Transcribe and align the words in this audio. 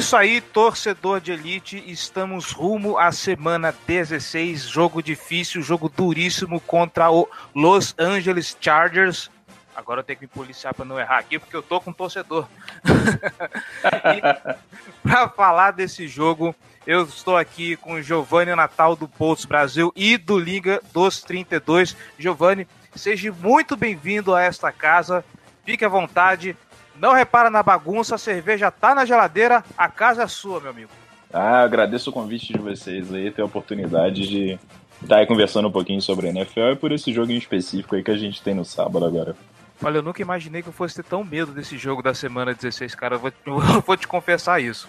isso 0.00 0.16
aí, 0.16 0.40
torcedor 0.40 1.20
de 1.20 1.30
elite. 1.30 1.84
Estamos 1.86 2.52
rumo 2.52 2.96
à 2.96 3.12
semana 3.12 3.74
16. 3.86 4.62
Jogo 4.62 5.02
difícil, 5.02 5.60
jogo 5.60 5.90
duríssimo 5.90 6.58
contra 6.58 7.10
o 7.10 7.28
Los 7.54 7.94
Angeles 7.98 8.56
Chargers. 8.58 9.30
Agora 9.76 10.00
eu 10.00 10.04
tenho 10.04 10.18
que 10.18 10.24
me 10.24 10.28
policiar 10.28 10.72
para 10.72 10.86
não 10.86 10.98
errar 10.98 11.18
aqui, 11.18 11.38
porque 11.38 11.54
eu 11.54 11.62
tô 11.62 11.82
com 11.82 11.92
torcedor. 11.92 12.48
para 15.02 15.28
falar 15.28 15.72
desse 15.72 16.08
jogo, 16.08 16.54
eu 16.86 17.02
estou 17.02 17.36
aqui 17.36 17.76
com 17.76 18.00
Giovanni 18.00 18.54
Natal 18.54 18.96
do 18.96 19.06
Poutos 19.06 19.44
Brasil 19.44 19.92
e 19.94 20.16
do 20.16 20.38
Liga 20.38 20.80
dos 20.94 21.20
32. 21.20 21.94
Giovanni, 22.18 22.66
seja 22.94 23.30
muito 23.30 23.76
bem-vindo 23.76 24.34
a 24.34 24.40
esta 24.40 24.72
casa. 24.72 25.22
Fique 25.62 25.84
à 25.84 25.90
vontade. 25.90 26.56
Não 27.00 27.14
repara 27.14 27.48
na 27.48 27.62
bagunça, 27.62 28.16
a 28.16 28.18
cerveja 28.18 28.70
tá 28.70 28.94
na 28.94 29.06
geladeira, 29.06 29.64
a 29.76 29.88
casa 29.88 30.22
é 30.22 30.26
sua, 30.26 30.60
meu 30.60 30.68
amigo. 30.68 30.90
Ah, 31.32 31.62
agradeço 31.62 32.10
o 32.10 32.12
convite 32.12 32.52
de 32.52 32.58
vocês 32.58 33.12
aí, 33.14 33.30
ter 33.30 33.40
a 33.40 33.46
oportunidade 33.46 34.28
de 34.28 34.58
estar 35.02 35.16
aí 35.16 35.26
conversando 35.26 35.68
um 35.68 35.72
pouquinho 35.72 36.02
sobre 36.02 36.26
a 36.26 36.30
NFL 36.30 36.72
e 36.72 36.76
por 36.76 36.92
esse 36.92 37.10
jogo 37.10 37.32
em 37.32 37.38
específico 37.38 37.94
aí 37.94 38.02
que 38.02 38.10
a 38.10 38.18
gente 38.18 38.42
tem 38.42 38.52
no 38.52 38.66
sábado 38.66 39.06
agora. 39.06 39.34
Olha, 39.82 39.96
eu 39.96 40.02
nunca 40.02 40.20
imaginei 40.20 40.60
que 40.60 40.68
eu 40.68 40.74
fosse 40.74 40.96
ter 40.96 41.04
tão 41.04 41.24
medo 41.24 41.52
desse 41.52 41.78
jogo 41.78 42.02
da 42.02 42.12
semana 42.12 42.52
16, 42.52 42.94
cara. 42.94 43.14
Eu 43.14 43.18
vou, 43.18 43.32
eu 43.46 43.80
vou 43.80 43.96
te 43.96 44.06
confessar 44.06 44.60
isso. 44.60 44.86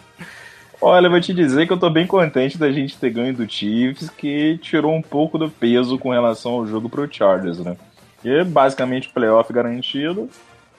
Olha, 0.82 1.08
eu 1.08 1.12
vou 1.12 1.22
te 1.22 1.34
dizer 1.34 1.66
que 1.66 1.72
eu 1.72 1.80
tô 1.80 1.90
bem 1.90 2.06
contente 2.06 2.58
da 2.58 2.70
gente 2.74 2.98
ter 2.98 3.12
ganho 3.12 3.34
do 3.34 3.50
Chiefs, 3.50 4.10
que 4.10 4.58
tirou 4.58 4.94
um 4.94 5.02
pouco 5.02 5.38
do 5.38 5.50
peso 5.50 5.98
com 5.98 6.10
relação 6.10 6.54
ao 6.54 6.68
jogo 6.68 6.90
pro 6.90 7.08
Chargers, 7.10 7.60
né? 7.60 7.78
E 8.22 8.44
basicamente 8.44 9.08
playoff 9.08 9.54
garantido. 9.54 10.30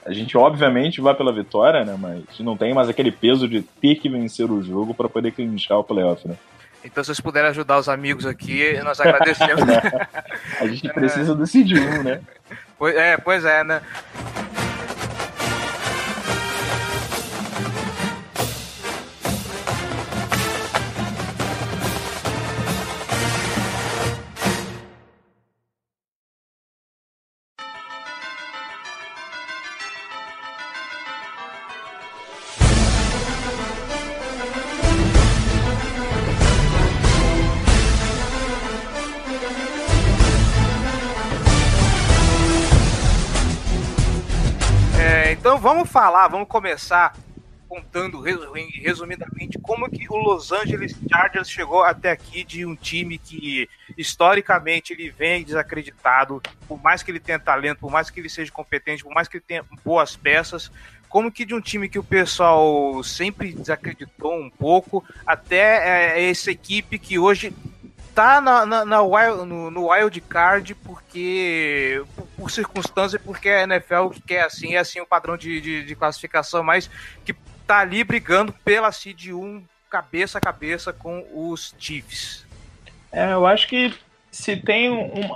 A 0.05 0.13
gente 0.13 0.37
obviamente 0.37 1.01
vai 1.01 1.15
pela 1.15 1.31
vitória, 1.31 1.85
né? 1.85 1.97
Mas 1.99 2.23
não 2.39 2.57
tem 2.57 2.73
mais 2.73 2.89
aquele 2.89 3.11
peso 3.11 3.47
de 3.47 3.61
ter 3.61 3.95
que 3.95 4.09
vencer 4.09 4.49
o 4.51 4.61
jogo 4.61 4.93
para 4.93 5.07
poder 5.07 5.31
clinchar 5.31 5.79
o 5.79 5.83
playoff, 5.83 6.27
né? 6.27 6.35
Então, 6.83 7.01
se 7.01 7.07
vocês 7.07 7.21
puderem 7.21 7.49
ajudar 7.49 7.77
os 7.77 7.87
amigos 7.87 8.25
aqui, 8.25 8.77
nós 8.83 8.99
agradecemos. 8.99 9.63
a 10.59 10.67
gente 10.67 10.89
precisa 10.89 11.33
decidir 11.33 11.79
um, 11.79 12.03
né? 12.03 12.21
Pois, 12.75 12.95
é, 12.97 13.15
pois 13.15 13.45
é, 13.45 13.63
né? 13.63 13.81
Falar, 45.93 46.27
vamos 46.27 46.47
começar 46.47 47.15
contando 47.69 48.19
resumidamente 48.19 49.59
como 49.59 49.87
que 49.87 50.07
o 50.09 50.17
Los 50.17 50.51
Angeles 50.51 50.95
Chargers 51.07 51.47
chegou 51.47 51.83
até 51.83 52.09
aqui 52.09 52.43
de 52.43 52.65
um 52.65 52.75
time 52.75 53.19
que 53.19 53.69
historicamente 53.95 54.91
ele 54.91 55.11
vem 55.11 55.43
desacreditado, 55.43 56.41
por 56.67 56.81
mais 56.81 57.03
que 57.03 57.11
ele 57.11 57.19
tenha 57.19 57.37
talento, 57.37 57.77
por 57.77 57.91
mais 57.91 58.09
que 58.09 58.19
ele 58.19 58.29
seja 58.29 58.51
competente, 58.51 59.03
por 59.03 59.13
mais 59.13 59.27
que 59.27 59.37
ele 59.37 59.45
tenha 59.47 59.63
boas 59.85 60.15
peças, 60.15 60.71
como 61.07 61.31
que 61.31 61.45
de 61.45 61.53
um 61.53 61.61
time 61.61 61.87
que 61.87 61.99
o 61.99 62.03
pessoal 62.03 63.03
sempre 63.03 63.53
desacreditou 63.53 64.33
um 64.33 64.49
pouco, 64.49 65.03
até 65.27 66.15
é, 66.17 66.29
essa 66.29 66.49
equipe 66.49 66.97
que 66.97 67.19
hoje 67.19 67.53
tá 68.15 68.41
na, 68.41 68.65
na, 68.65 68.85
na 68.85 69.01
wild, 69.01 69.45
no, 69.45 69.69
no 69.69 69.91
wild 69.91 70.21
card 70.21 70.73
porque 70.75 72.03
por, 72.43 72.51
circunstância 72.51 73.19
porque 73.19 73.49
a 73.49 73.63
NFL 73.63 74.09
quer 74.25 74.43
assim 74.43 74.75
é 74.75 74.79
assim 74.79 74.99
o 74.99 75.05
padrão 75.05 75.37
de, 75.37 75.59
de, 75.61 75.85
de, 75.85 75.95
classificação 75.95 76.63
mas 76.63 76.89
que 77.25 77.33
tá 77.65 77.79
ali 77.79 78.03
brigando 78.03 78.53
pela 78.65 78.91
seed 78.91 79.27
1 79.29 79.63
cabeça 79.89 80.37
a 80.37 80.41
cabeça 80.41 80.91
com 80.91 81.25
os 81.33 81.73
Chiefs 81.77 82.45
é, 83.11 83.33
eu 83.33 83.45
acho 83.45 83.67
que 83.67 83.93
se 84.31 84.55
tem 84.55 84.89
um, 84.89 85.35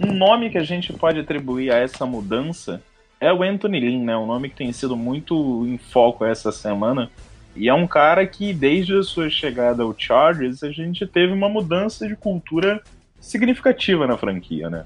um 0.00 0.12
nome 0.12 0.50
que 0.50 0.58
a 0.58 0.64
gente 0.64 0.92
pode 0.92 1.20
atribuir 1.20 1.72
a 1.72 1.78
essa 1.78 2.04
mudança 2.04 2.82
é 3.18 3.32
o 3.32 3.42
Anthony 3.42 3.80
Lynn, 3.80 4.04
né? 4.04 4.16
Um 4.16 4.26
nome 4.26 4.50
que 4.50 4.56
tem 4.56 4.70
sido 4.72 4.94
muito 4.94 5.64
em 5.66 5.78
foco 5.78 6.24
essa 6.24 6.52
semana 6.52 7.10
e 7.56 7.68
é 7.68 7.74
um 7.74 7.86
cara 7.86 8.26
que, 8.26 8.52
desde 8.52 8.98
a 8.98 9.02
sua 9.02 9.30
chegada 9.30 9.82
ao 9.82 9.94
Chargers, 9.96 10.62
a 10.62 10.70
gente 10.70 11.06
teve 11.06 11.32
uma 11.32 11.48
mudança 11.48 12.06
de 12.06 12.14
cultura 12.14 12.82
significativa 13.18 14.06
na 14.06 14.18
franquia, 14.18 14.68
né? 14.68 14.84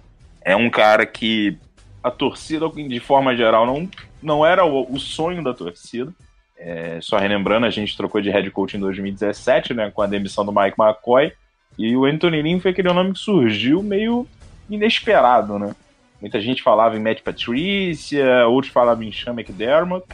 É 0.50 0.56
um 0.56 0.68
cara 0.68 1.06
que 1.06 1.56
a 2.02 2.10
torcida, 2.10 2.68
de 2.68 2.98
forma 2.98 3.36
geral, 3.36 3.64
não, 3.64 3.88
não 4.22 4.44
era 4.44 4.64
o, 4.64 4.92
o 4.92 4.98
sonho 4.98 5.44
da 5.44 5.54
torcida. 5.54 6.12
É, 6.58 6.98
só 7.00 7.18
relembrando, 7.18 7.66
a 7.66 7.70
gente 7.70 7.96
trocou 7.96 8.20
de 8.20 8.30
head 8.30 8.50
coach 8.50 8.76
em 8.76 8.80
2017, 8.80 9.72
né, 9.72 9.90
com 9.90 10.02
a 10.02 10.06
demissão 10.06 10.44
do 10.44 10.52
Mike 10.52 10.76
McCoy, 10.78 11.32
e 11.78 11.96
o 11.96 12.04
Anthony 12.04 12.42
Lynn 12.42 12.60
foi 12.60 12.72
aquele 12.72 12.92
nome 12.92 13.12
que 13.12 13.18
surgiu 13.18 13.82
meio 13.82 14.26
inesperado, 14.68 15.58
né? 15.58 15.74
Muita 16.20 16.40
gente 16.40 16.62
falava 16.62 16.96
em 16.96 17.00
Matt 17.00 17.22
Patricia, 17.22 18.46
outros 18.46 18.72
falavam 18.72 19.04
em 19.04 19.12
Sean 19.12 19.32
McDermott, 19.32 20.04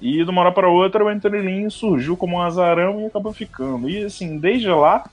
e 0.00 0.24
de 0.24 0.30
uma 0.30 0.40
hora 0.40 0.52
para 0.52 0.70
outra 0.70 1.04
o 1.04 1.08
Anthony 1.08 1.40
Lynn 1.40 1.68
surgiu 1.68 2.16
como 2.16 2.36
um 2.36 2.40
azarão 2.40 3.00
e 3.02 3.06
acabou 3.06 3.32
ficando. 3.32 3.90
E 3.90 4.04
assim, 4.04 4.38
desde 4.38 4.68
lá, 4.68 5.04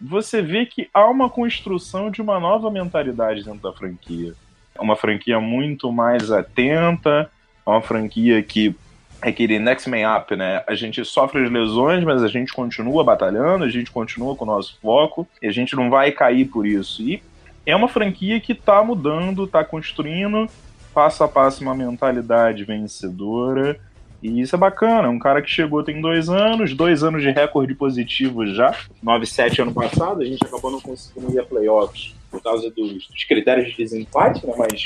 você 0.00 0.42
vê 0.42 0.66
que 0.66 0.88
há 0.92 1.08
uma 1.08 1.30
construção 1.30 2.10
de 2.10 2.20
uma 2.20 2.38
nova 2.38 2.70
mentalidade 2.70 3.44
dentro 3.44 3.60
da 3.60 3.72
franquia. 3.72 4.34
É 4.74 4.80
uma 4.80 4.96
franquia 4.96 5.40
muito 5.40 5.90
mais 5.90 6.30
atenta, 6.30 7.30
é 7.66 7.70
uma 7.70 7.80
franquia 7.80 8.42
que 8.42 8.74
é 9.22 9.30
aquele 9.30 9.58
next 9.58 9.88
man 9.88 10.16
up, 10.16 10.36
né? 10.36 10.62
A 10.66 10.74
gente 10.74 11.02
sofre 11.04 11.42
as 11.44 11.50
lesões, 11.50 12.04
mas 12.04 12.22
a 12.22 12.28
gente 12.28 12.52
continua 12.52 13.02
batalhando, 13.02 13.64
a 13.64 13.68
gente 13.70 13.90
continua 13.90 14.36
com 14.36 14.44
o 14.44 14.48
nosso 14.48 14.78
foco 14.80 15.26
e 15.40 15.46
a 15.46 15.52
gente 15.52 15.74
não 15.74 15.88
vai 15.88 16.12
cair 16.12 16.44
por 16.44 16.66
isso. 16.66 17.02
E 17.02 17.22
é 17.64 17.74
uma 17.74 17.88
franquia 17.88 18.38
que 18.38 18.52
está 18.52 18.82
mudando, 18.84 19.44
está 19.44 19.64
construindo 19.64 20.48
passo 20.92 21.24
a 21.24 21.28
passo 21.28 21.62
uma 21.62 21.74
mentalidade 21.74 22.64
vencedora 22.64 23.78
e 24.22 24.40
isso 24.40 24.56
é 24.56 24.58
bacana, 24.58 25.08
um 25.08 25.18
cara 25.18 25.42
que 25.42 25.50
chegou 25.50 25.82
tem 25.82 26.00
dois 26.00 26.28
anos, 26.28 26.74
dois 26.74 27.02
anos 27.02 27.22
de 27.22 27.30
recorde 27.30 27.74
positivo 27.74 28.46
já. 28.46 28.74
9-7 29.04 29.60
ano 29.60 29.72
passado, 29.72 30.22
a 30.22 30.24
gente 30.24 30.44
acabou 30.44 30.70
não 30.70 30.80
conseguindo 30.80 31.32
ir 31.32 31.38
a 31.38 31.44
playoffs 31.44 32.14
por 32.30 32.42
causa 32.42 32.70
dos, 32.70 33.06
dos 33.06 33.24
critérios 33.24 33.68
de 33.68 33.76
desempate, 33.76 34.46
né? 34.46 34.52
Mas 34.56 34.84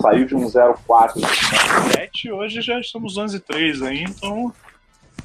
saiu 0.00 0.26
de 0.26 0.34
um 0.34 0.46
0-4 0.46 1.20
7 1.92 2.32
hoje 2.32 2.60
já 2.60 2.78
estamos 2.78 3.16
11-3 3.16 3.86
aí, 3.86 4.02
então 4.02 4.52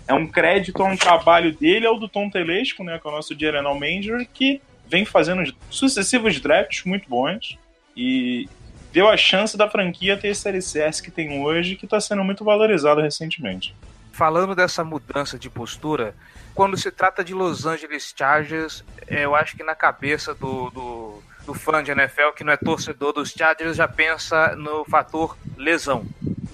é 0.07 0.13
um 0.13 0.27
crédito 0.27 0.81
a 0.81 0.85
um 0.85 0.97
trabalho 0.97 1.53
dele, 1.55 1.85
ao 1.85 1.99
do 1.99 2.07
Tom 2.07 2.29
Telesco, 2.29 2.83
né? 2.83 2.99
Que 2.99 3.07
é 3.07 3.09
o 3.09 3.13
nosso 3.13 3.37
General 3.37 3.73
Manager, 3.73 4.27
que 4.33 4.61
vem 4.87 5.05
fazendo 5.05 5.53
sucessivos 5.69 6.39
drafts 6.39 6.83
muito 6.85 7.07
bons. 7.09 7.57
E 7.95 8.47
deu 8.91 9.07
a 9.07 9.17
chance 9.17 9.57
da 9.57 9.69
franquia 9.69 10.17
ter 10.17 10.29
esse 10.29 10.47
alicerce 10.47 11.01
que 11.01 11.11
tem 11.11 11.41
hoje, 11.41 11.75
que 11.75 11.85
está 11.85 11.99
sendo 11.99 12.23
muito 12.23 12.43
valorizado 12.43 13.01
recentemente. 13.01 13.75
Falando 14.11 14.53
dessa 14.53 14.83
mudança 14.83 15.39
de 15.39 15.49
postura, 15.49 16.13
quando 16.53 16.77
se 16.77 16.91
trata 16.91 17.23
de 17.23 17.33
Los 17.33 17.65
Angeles 17.65 18.13
Chargers, 18.15 18.83
é, 19.07 19.25
eu 19.25 19.35
acho 19.35 19.55
que 19.55 19.63
na 19.63 19.73
cabeça 19.73 20.33
do, 20.33 20.69
do, 20.69 21.23
do 21.45 21.53
fã 21.53 21.81
de 21.81 21.91
NFL, 21.91 22.31
que 22.35 22.43
não 22.43 22.53
é 22.53 22.57
torcedor 22.57 23.13
dos 23.13 23.31
Chargers, 23.31 23.77
já 23.77 23.87
pensa 23.87 24.55
no 24.55 24.83
fator 24.85 25.37
lesão. 25.57 26.05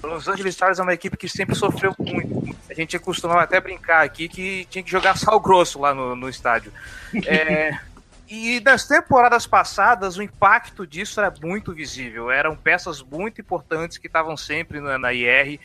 Los 0.03 0.27
Angeles 0.27 0.55
Chargers 0.55 0.79
é 0.79 0.83
uma 0.83 0.93
equipe 0.93 1.17
que 1.17 1.27
sempre 1.27 1.55
sofreu 1.55 1.93
muito. 1.97 2.55
A 2.69 2.73
gente 2.73 2.97
costumava 2.99 3.41
até 3.41 3.59
brincar 3.59 4.05
aqui 4.05 4.29
que 4.29 4.65
tinha 4.69 4.83
que 4.83 4.91
jogar 4.91 5.17
sal 5.19 5.39
grosso 5.39 5.79
lá 5.79 5.93
no, 5.93 6.15
no 6.15 6.29
estádio. 6.29 6.71
É, 7.25 7.77
E 8.29 8.59
nas 8.59 8.85
temporadas 8.85 9.47
passadas, 9.47 10.17
o 10.17 10.21
impacto 10.21 10.85
disso 10.85 11.19
era 11.19 11.33
muito 11.41 11.73
visível. 11.73 12.29
Eram 12.29 12.55
peças 12.55 13.01
muito 13.01 13.39
importantes 13.39 13.97
que 13.97 14.07
estavam 14.07 14.35
sempre 14.35 14.81
na, 14.81 14.97
na 14.97 15.13
IR. 15.13 15.59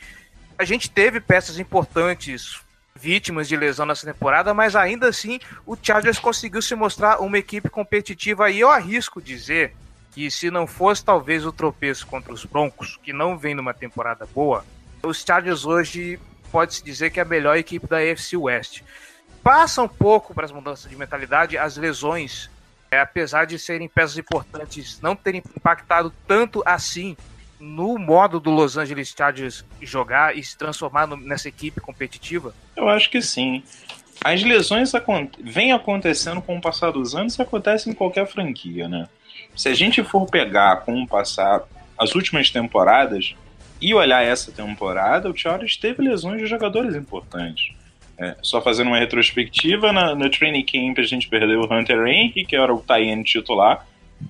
A 0.57 0.63
gente 0.63 0.89
teve 0.89 1.19
peças 1.19 1.59
importantes 1.59 2.61
vítimas 2.95 3.47
de 3.47 3.57
lesão 3.57 3.85
nessa 3.85 4.05
temporada, 4.05 4.53
mas 4.53 4.75
ainda 4.75 5.09
assim 5.09 5.39
o 5.65 5.75
Chargers 5.75 6.19
conseguiu 6.19 6.61
se 6.61 6.75
mostrar 6.75 7.19
uma 7.19 7.37
equipe 7.37 7.69
competitiva 7.69 8.49
e 8.49 8.59
eu 8.59 8.69
arrisco 8.69 9.21
dizer 9.21 9.75
que 10.11 10.29
se 10.29 10.51
não 10.51 10.67
fosse 10.67 11.03
talvez 11.03 11.45
o 11.45 11.51
tropeço 11.51 12.05
contra 12.05 12.31
os 12.31 12.45
Broncos, 12.45 12.99
que 13.01 13.11
não 13.11 13.37
vem 13.37 13.55
numa 13.55 13.73
temporada 13.73 14.27
boa, 14.27 14.63
os 15.01 15.23
Chargers 15.25 15.65
hoje 15.65 16.19
pode-se 16.51 16.83
dizer 16.83 17.09
que 17.09 17.19
é 17.19 17.23
a 17.23 17.25
melhor 17.25 17.57
equipe 17.57 17.87
da 17.87 17.97
AFC 17.97 18.37
West. 18.37 18.83
Passa 19.43 19.81
um 19.81 19.87
pouco 19.87 20.33
para 20.33 20.45
as 20.45 20.51
mudanças 20.51 20.89
de 20.89 20.95
mentalidade, 20.95 21.57
as 21.57 21.75
lesões, 21.75 22.49
é, 22.93 22.99
apesar 22.99 23.45
de 23.45 23.57
serem 23.57 23.87
peças 23.87 24.17
importantes, 24.17 25.01
não 25.01 25.15
terem 25.15 25.41
impactado 25.57 26.13
tanto 26.27 26.61
assim 26.65 27.17
no 27.59 27.97
modo 27.97 28.39
do 28.39 28.51
Los 28.51 28.77
Angeles 28.77 29.13
Chargers 29.17 29.65
jogar 29.81 30.37
e 30.37 30.43
se 30.43 30.57
transformar 30.57 31.07
no, 31.07 31.17
nessa 31.17 31.47
equipe 31.47 31.81
competitiva? 31.81 32.53
Eu 32.75 32.87
acho 32.89 33.09
que 33.09 33.21
sim. 33.21 33.63
As 34.23 34.43
lesões 34.43 34.91
vêm 35.41 35.71
acontecendo 35.71 36.41
com 36.41 36.57
o 36.57 36.61
passar 36.61 36.91
dos 36.91 37.15
anos 37.15 37.37
e 37.37 37.41
acontecem 37.41 37.91
em 37.91 37.95
qualquer 37.95 38.27
franquia, 38.27 38.87
né? 38.87 39.07
Se 39.55 39.69
a 39.69 39.73
gente 39.73 40.03
for 40.03 40.29
pegar 40.29 40.81
com 40.81 41.01
o 41.01 41.07
passar 41.07 41.63
as 41.97 42.13
últimas 42.15 42.49
temporadas 42.49 43.35
e 43.81 43.93
olhar 43.93 44.23
essa 44.23 44.51
temporada, 44.51 45.29
o 45.29 45.35
Chargers 45.35 45.77
teve 45.77 46.01
lesões 46.01 46.39
de 46.39 46.47
jogadores 46.47 46.95
importantes. 46.95 47.73
É, 48.23 48.37
só 48.41 48.61
fazendo 48.61 48.87
uma 48.87 48.97
retrospectiva, 48.97 49.91
na, 49.91 50.15
no 50.15 50.29
training 50.29 50.63
camp 50.63 50.97
a 50.99 51.03
gente 51.03 51.27
perdeu 51.27 51.59
o 51.59 51.73
Hunter 51.73 52.07
Henry, 52.07 52.45
que 52.45 52.55
era 52.55 52.73
o 52.73 52.81
tie 52.81 53.21
titular. 53.23 53.85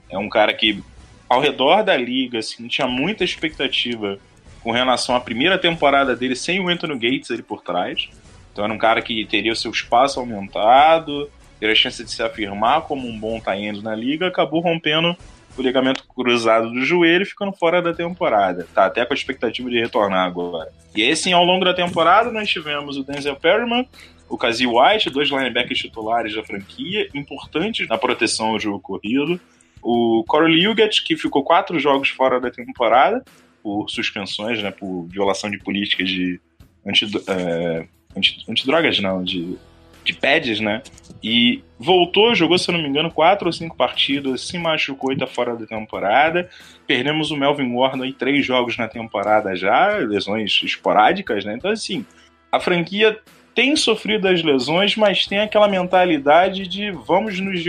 É 0.09 0.17
um 0.17 0.27
cara 0.27 0.51
que 0.51 0.83
ao 1.29 1.39
redor 1.39 1.83
da 1.83 1.95
liga, 1.95 2.39
assim, 2.39 2.67
tinha 2.67 2.87
muita 2.87 3.23
expectativa 3.23 4.17
com 4.61 4.71
relação 4.71 5.15
à 5.15 5.19
primeira 5.19 5.59
temporada 5.59 6.15
dele 6.15 6.35
sem 6.35 6.59
o 6.59 6.69
Anthony 6.69 6.93
Gates 6.95 7.29
ali 7.29 7.43
por 7.43 7.61
trás. 7.61 8.09
Então 8.51 8.63
era 8.63 8.73
um 8.73 8.79
cara 8.79 8.99
que 8.99 9.25
teria 9.25 9.51
o 9.51 9.55
seu 9.55 9.69
espaço 9.69 10.19
aumentado, 10.19 11.29
teria 11.59 11.73
a 11.73 11.75
chance 11.75 12.03
de 12.03 12.09
se 12.09 12.23
afirmar 12.23 12.81
como 12.81 13.07
um 13.07 13.19
bom 13.19 13.39
tie 13.39 13.71
na 13.81 13.93
liga, 13.93 14.27
acabou 14.27 14.59
rompendo 14.59 15.15
o 15.57 15.61
ligamento 15.61 16.03
cruzado 16.07 16.71
do 16.71 16.83
joelho, 16.83 17.25
ficando 17.25 17.53
fora 17.53 17.81
da 17.81 17.93
temporada. 17.93 18.67
Tá 18.73 18.85
até 18.85 19.05
com 19.05 19.13
a 19.13 19.15
expectativa 19.15 19.69
de 19.69 19.79
retornar 19.79 20.25
agora. 20.25 20.71
E 20.95 21.03
aí, 21.03 21.15
sim, 21.15 21.33
ao 21.33 21.43
longo 21.43 21.65
da 21.65 21.73
temporada, 21.73 22.31
nós 22.31 22.49
tivemos 22.49 22.97
o 22.97 23.03
Denzel 23.03 23.35
Perryman, 23.35 23.87
o 24.29 24.37
Kazi 24.37 24.65
White, 24.65 25.09
dois 25.09 25.29
linebackers 25.29 25.79
titulares 25.79 26.35
da 26.35 26.43
franquia, 26.43 27.07
importantes 27.13 27.87
na 27.87 27.97
proteção 27.97 28.47
ao 28.47 28.59
jogo 28.59 28.79
corrido. 28.79 29.39
O 29.81 30.23
Corey 30.27 30.55
Liuget, 30.55 31.03
que 31.03 31.15
ficou 31.17 31.43
quatro 31.43 31.79
jogos 31.79 32.09
fora 32.09 32.39
da 32.39 32.49
temporada 32.49 33.23
por 33.61 33.89
suspensões, 33.89 34.61
né, 34.61 34.71
por 34.71 35.05
violação 35.07 35.49
de 35.49 35.57
políticas 35.59 36.09
de 36.09 36.39
anti, 36.85 37.05
é, 37.27 37.85
anti, 38.15 38.43
antidrogas, 38.49 38.99
não, 38.99 39.23
de, 39.23 39.57
de 40.03 40.13
pads, 40.13 40.59
né? 40.59 40.81
E 41.23 41.63
voltou, 41.79 42.35
jogou, 42.35 42.57
se 42.57 42.69
eu 42.69 42.73
não 42.73 42.83
me 42.83 42.89
engano, 42.89 43.09
quatro 43.09 43.47
ou 43.47 43.53
cinco 43.53 43.77
partidas, 43.77 44.41
se 44.45 44.57
machucou 44.57 45.13
e 45.13 45.17
tá 45.17 45.25
fora 45.25 45.55
da 45.55 45.65
temporada. 45.65 46.49
Perdemos 46.85 47.31
o 47.31 47.37
Melvin 47.37 47.73
Warner 47.73 48.09
em 48.09 48.11
três 48.11 48.45
jogos 48.45 48.77
na 48.77 48.89
temporada 48.89 49.55
já, 49.55 49.95
lesões 49.97 50.59
esporádicas, 50.63 51.45
né? 51.45 51.55
Então, 51.55 51.71
assim, 51.71 52.05
a 52.51 52.59
franquia 52.59 53.17
tem 53.55 53.75
sofrido 53.75 54.27
as 54.27 54.43
lesões, 54.43 54.97
mas 54.97 55.25
tem 55.25 55.39
aquela 55.39 55.67
mentalidade 55.67 56.67
de 56.67 56.91
vamos 56.91 57.39
nos 57.39 57.63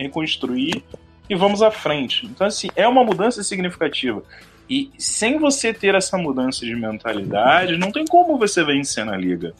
reconstruir 0.00 0.82
e 1.28 1.34
vamos 1.34 1.60
à 1.60 1.70
frente. 1.70 2.24
Então, 2.24 2.46
assim, 2.46 2.68
é 2.74 2.88
uma 2.88 3.04
mudança 3.04 3.42
significativa. 3.42 4.22
E 4.68 4.90
sem 4.96 5.38
você 5.38 5.74
ter 5.74 5.94
essa 5.94 6.16
mudança 6.16 6.64
de 6.64 6.74
mentalidade, 6.74 7.76
não 7.76 7.92
tem 7.92 8.04
como 8.06 8.38
você 8.38 8.64
vencer 8.64 9.04
na 9.04 9.16
liga. 9.16 9.52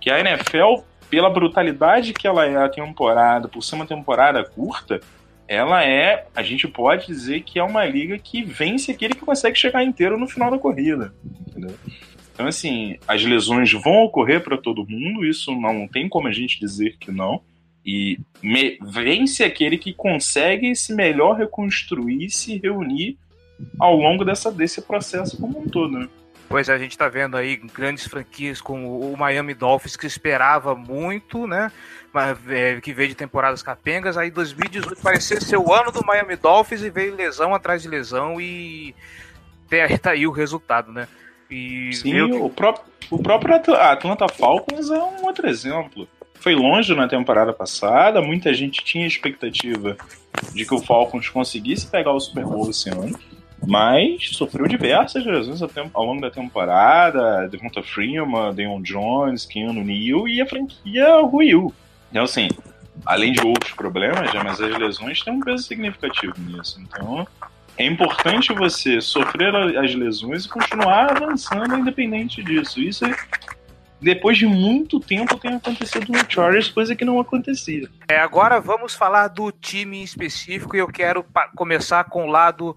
Que 0.00 0.10
a 0.10 0.18
NFL, 0.18 0.82
pela 1.10 1.30
brutalidade 1.30 2.12
que 2.12 2.26
ela 2.26 2.46
é 2.46 2.56
a 2.56 2.68
temporada, 2.68 3.48
por 3.48 3.62
ser 3.62 3.76
uma 3.76 3.86
temporada 3.86 4.44
curta, 4.44 5.00
ela 5.46 5.82
é, 5.82 6.26
a 6.34 6.42
gente 6.42 6.68
pode 6.68 7.06
dizer 7.06 7.42
que 7.42 7.58
é 7.58 7.62
uma 7.62 7.84
liga 7.84 8.18
que 8.18 8.42
vence 8.42 8.90
aquele 8.90 9.14
que 9.14 9.24
consegue 9.24 9.58
chegar 9.58 9.82
inteiro 9.82 10.18
no 10.18 10.28
final 10.28 10.50
da 10.50 10.58
corrida. 10.58 11.14
Entendeu? 11.48 11.74
Então, 12.34 12.46
assim, 12.46 12.96
as 13.08 13.24
lesões 13.24 13.72
vão 13.72 14.04
ocorrer 14.04 14.42
para 14.42 14.58
todo 14.58 14.86
mundo, 14.86 15.24
isso 15.24 15.52
não 15.58 15.88
tem 15.88 16.08
como 16.08 16.28
a 16.28 16.32
gente 16.32 16.60
dizer 16.60 16.96
que 16.98 17.10
não. 17.10 17.40
E 17.84 18.18
me, 18.42 18.78
vence 18.82 19.42
aquele 19.42 19.78
que 19.78 19.94
consegue 19.94 20.76
se 20.76 20.94
melhor 20.94 21.36
reconstruir, 21.36 22.28
se 22.30 22.58
reunir 22.58 23.16
ao 23.80 23.96
longo 23.96 24.24
dessa, 24.24 24.52
desse 24.52 24.82
processo 24.82 25.40
como 25.40 25.58
um 25.58 25.66
todo. 25.66 25.98
Né? 25.98 26.08
Pois 26.48 26.68
é, 26.68 26.72
a 26.72 26.78
gente 26.78 26.92
está 26.92 27.08
vendo 27.08 27.36
aí 27.36 27.56
grandes 27.56 28.06
franquias 28.06 28.60
como 28.60 29.12
o 29.12 29.16
Miami 29.16 29.52
Dolphins, 29.52 29.96
que 29.96 30.06
esperava 30.06 30.74
muito, 30.74 31.46
né? 31.46 31.70
Mas, 32.12 32.38
é, 32.48 32.80
que 32.80 32.92
veio 32.92 33.10
de 33.10 33.14
temporadas 33.14 33.62
capengas. 33.62 34.16
Aí 34.16 34.30
2018 34.30 35.02
parecia 35.02 35.40
ser 35.40 35.58
o 35.58 35.72
ano 35.72 35.92
do 35.92 36.04
Miami 36.06 36.36
Dolphins 36.36 36.82
e 36.82 36.90
veio 36.90 37.14
lesão 37.14 37.54
atrás 37.54 37.82
de 37.82 37.88
lesão 37.88 38.40
e 38.40 38.94
tá 40.00 40.12
aí 40.12 40.26
o 40.26 40.30
resultado, 40.30 40.90
né? 40.90 41.06
E 41.50 41.92
Sim, 41.92 42.20
o, 42.22 42.48
próprio, 42.48 42.84
o 43.10 43.22
próprio 43.22 43.54
Atlanta 43.54 44.26
Falcons 44.28 44.90
é 44.90 44.98
um 44.98 45.24
outro 45.24 45.48
exemplo 45.48 46.08
foi 46.40 46.54
longe 46.54 46.94
na 46.94 47.08
temporada 47.08 47.52
passada, 47.52 48.22
muita 48.22 48.54
gente 48.54 48.84
tinha 48.84 49.06
expectativa 49.06 49.96
de 50.52 50.64
que 50.64 50.74
o 50.74 50.78
Falcons 50.78 51.28
conseguisse 51.28 51.86
pegar 51.86 52.12
o 52.12 52.20
Super 52.20 52.44
Bowl 52.44 52.70
esse 52.70 52.88
ano, 52.88 53.18
mas 53.68 54.30
sofreu 54.30 54.66
diversas 54.66 55.26
lesões 55.26 55.60
ao 55.92 56.04
longo 56.06 56.22
da 56.22 56.30
temporada, 56.30 57.46
Devonta 57.48 57.82
Freeman, 57.82 58.54
Deion 58.54 58.80
Jones, 58.80 59.44
Keanu 59.44 59.84
Neal, 59.84 60.26
e 60.26 60.40
a 60.40 60.46
franquia 60.46 61.20
ruiu. 61.20 61.74
Então, 62.10 62.24
assim, 62.24 62.48
além 63.04 63.30
de 63.30 63.46
outros 63.46 63.72
problemas, 63.72 64.32
já, 64.32 64.42
mas 64.42 64.58
as 64.58 64.74
lesões 64.78 65.22
têm 65.22 65.34
um 65.34 65.40
peso 65.40 65.64
significativo 65.64 66.32
nisso. 66.38 66.80
Então, 66.80 67.28
é 67.76 67.84
importante 67.84 68.54
você 68.54 69.02
sofrer 69.02 69.54
as 69.54 69.94
lesões 69.94 70.46
e 70.46 70.48
continuar 70.48 71.10
avançando 71.14 71.76
independente 71.76 72.42
disso. 72.42 72.80
Isso 72.80 73.04
é 73.04 73.14
depois 74.00 74.38
de 74.38 74.46
muito 74.46 74.98
tempo 74.98 75.36
tem 75.36 75.56
acontecido 75.56 76.10
no 76.10 76.18
Chargers, 76.26 76.68
coisa 76.68 76.94
que 76.96 77.04
não 77.04 77.20
acontecia. 77.20 77.86
É, 78.08 78.18
agora 78.18 78.60
vamos 78.60 78.94
falar 78.94 79.28
do 79.28 79.52
time 79.52 79.98
em 79.98 80.04
específico 80.04 80.74
e 80.74 80.78
eu 80.78 80.86
quero 80.86 81.22
começar 81.54 82.04
com 82.04 82.24
o 82.24 82.30
lado 82.30 82.74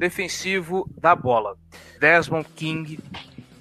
defensivo 0.00 0.88
da 0.98 1.14
bola. 1.14 1.56
Desmond 2.00 2.48
King, 2.56 2.98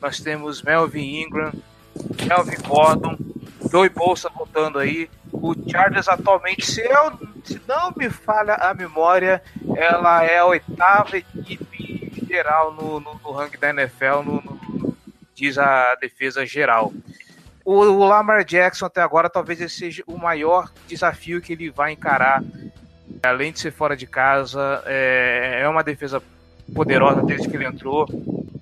nós 0.01 0.21
temos 0.21 0.61
Melvin 0.63 1.21
Ingram, 1.21 1.51
Melvin 2.25 2.61
Gordon, 2.65 3.17
Joey 3.69 3.89
Bolsa 3.89 4.29
voltando 4.29 4.79
aí. 4.79 5.09
O 5.33 5.53
Chargers 5.69 6.07
atualmente, 6.07 6.65
se, 6.65 6.81
eu, 6.81 7.19
se 7.43 7.61
não 7.67 7.93
me 7.95 8.09
falha 8.09 8.53
a 8.53 8.73
memória, 8.73 9.43
ela 9.75 10.23
é 10.23 10.39
a 10.39 10.45
oitava 10.45 11.17
equipe 11.17 12.25
geral 12.25 12.73
no, 12.73 12.99
no, 13.01 13.13
no 13.15 13.31
ranking 13.31 13.59
da 13.59 13.69
NFL 13.71 14.23
no, 14.25 14.41
no 14.41 14.97
diz 15.35 15.57
a 15.57 15.95
defesa 15.95 16.45
geral. 16.45 16.93
O, 17.65 17.73
o 17.73 18.05
Lamar 18.05 18.45
Jackson 18.45 18.85
até 18.85 19.01
agora 19.01 19.29
talvez 19.29 19.71
seja 19.73 20.03
o 20.07 20.17
maior 20.17 20.71
desafio 20.87 21.41
que 21.41 21.53
ele 21.53 21.69
vai 21.69 21.91
encarar. 21.91 22.41
Além 23.21 23.51
de 23.51 23.59
ser 23.59 23.71
fora 23.71 23.95
de 23.95 24.07
casa, 24.07 24.83
é, 24.85 25.59
é 25.61 25.67
uma 25.67 25.83
defesa 25.83 26.21
poderosa 26.73 27.23
desde 27.23 27.49
que 27.49 27.55
ele 27.55 27.65
entrou. 27.65 28.07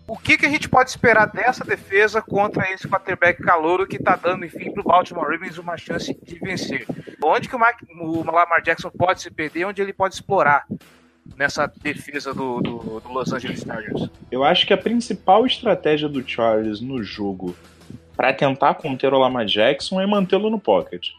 O 0.08 0.18
que, 0.18 0.38
que 0.38 0.46
a 0.46 0.50
gente 0.50 0.70
pode 0.70 0.89
esperar 0.89 1.25
dessa 1.25 1.66
defesa 1.66 2.22
contra 2.22 2.72
esse 2.72 2.88
quarterback 2.88 3.42
calouro 3.44 3.86
que 3.86 3.98
está 3.98 4.16
dando, 4.16 4.46
enfim, 4.46 4.72
para 4.72 4.82
o 4.82 4.84
Baltimore 4.84 5.30
Ravens 5.30 5.58
uma 5.58 5.77
chance 5.77 6.18
de 6.24 6.36
vencer? 6.39 6.86
Onde 7.22 7.50
que 7.50 7.56
o, 7.56 7.60
Mark, 7.60 7.80
o 8.00 8.24
Lamar 8.24 8.62
Jackson 8.63 8.89
pode 8.89 9.22
se 9.22 9.30
perder, 9.30 9.66
onde 9.66 9.82
ele 9.82 9.92
pode 9.92 10.16
explorar 10.16 10.66
nessa 11.36 11.68
defesa 11.68 12.34
do, 12.34 12.62
do, 12.62 13.00
do, 13.01 13.12
Los 13.12 13.34
Angeles 13.34 13.62
Chargers? 13.62 14.10
Eu 14.32 14.46
acho 14.46 14.66
que 14.66 14.74
a 14.74 14.77
principal 14.77 15.46
estratégia 15.46 16.08
do 16.08 16.25
Chargers 16.25 16.80
no 16.80 17.04
jogo 17.04 17.54
para 18.16 18.34
tentar 18.34 18.75
conter 18.75 19.13
o 19.13 19.20
Lamar 19.20 19.46
Jackson 19.46 20.00
é 20.00 20.08
mantê-lo 20.08 20.50
no 20.50 20.60
pocket. 20.60 21.10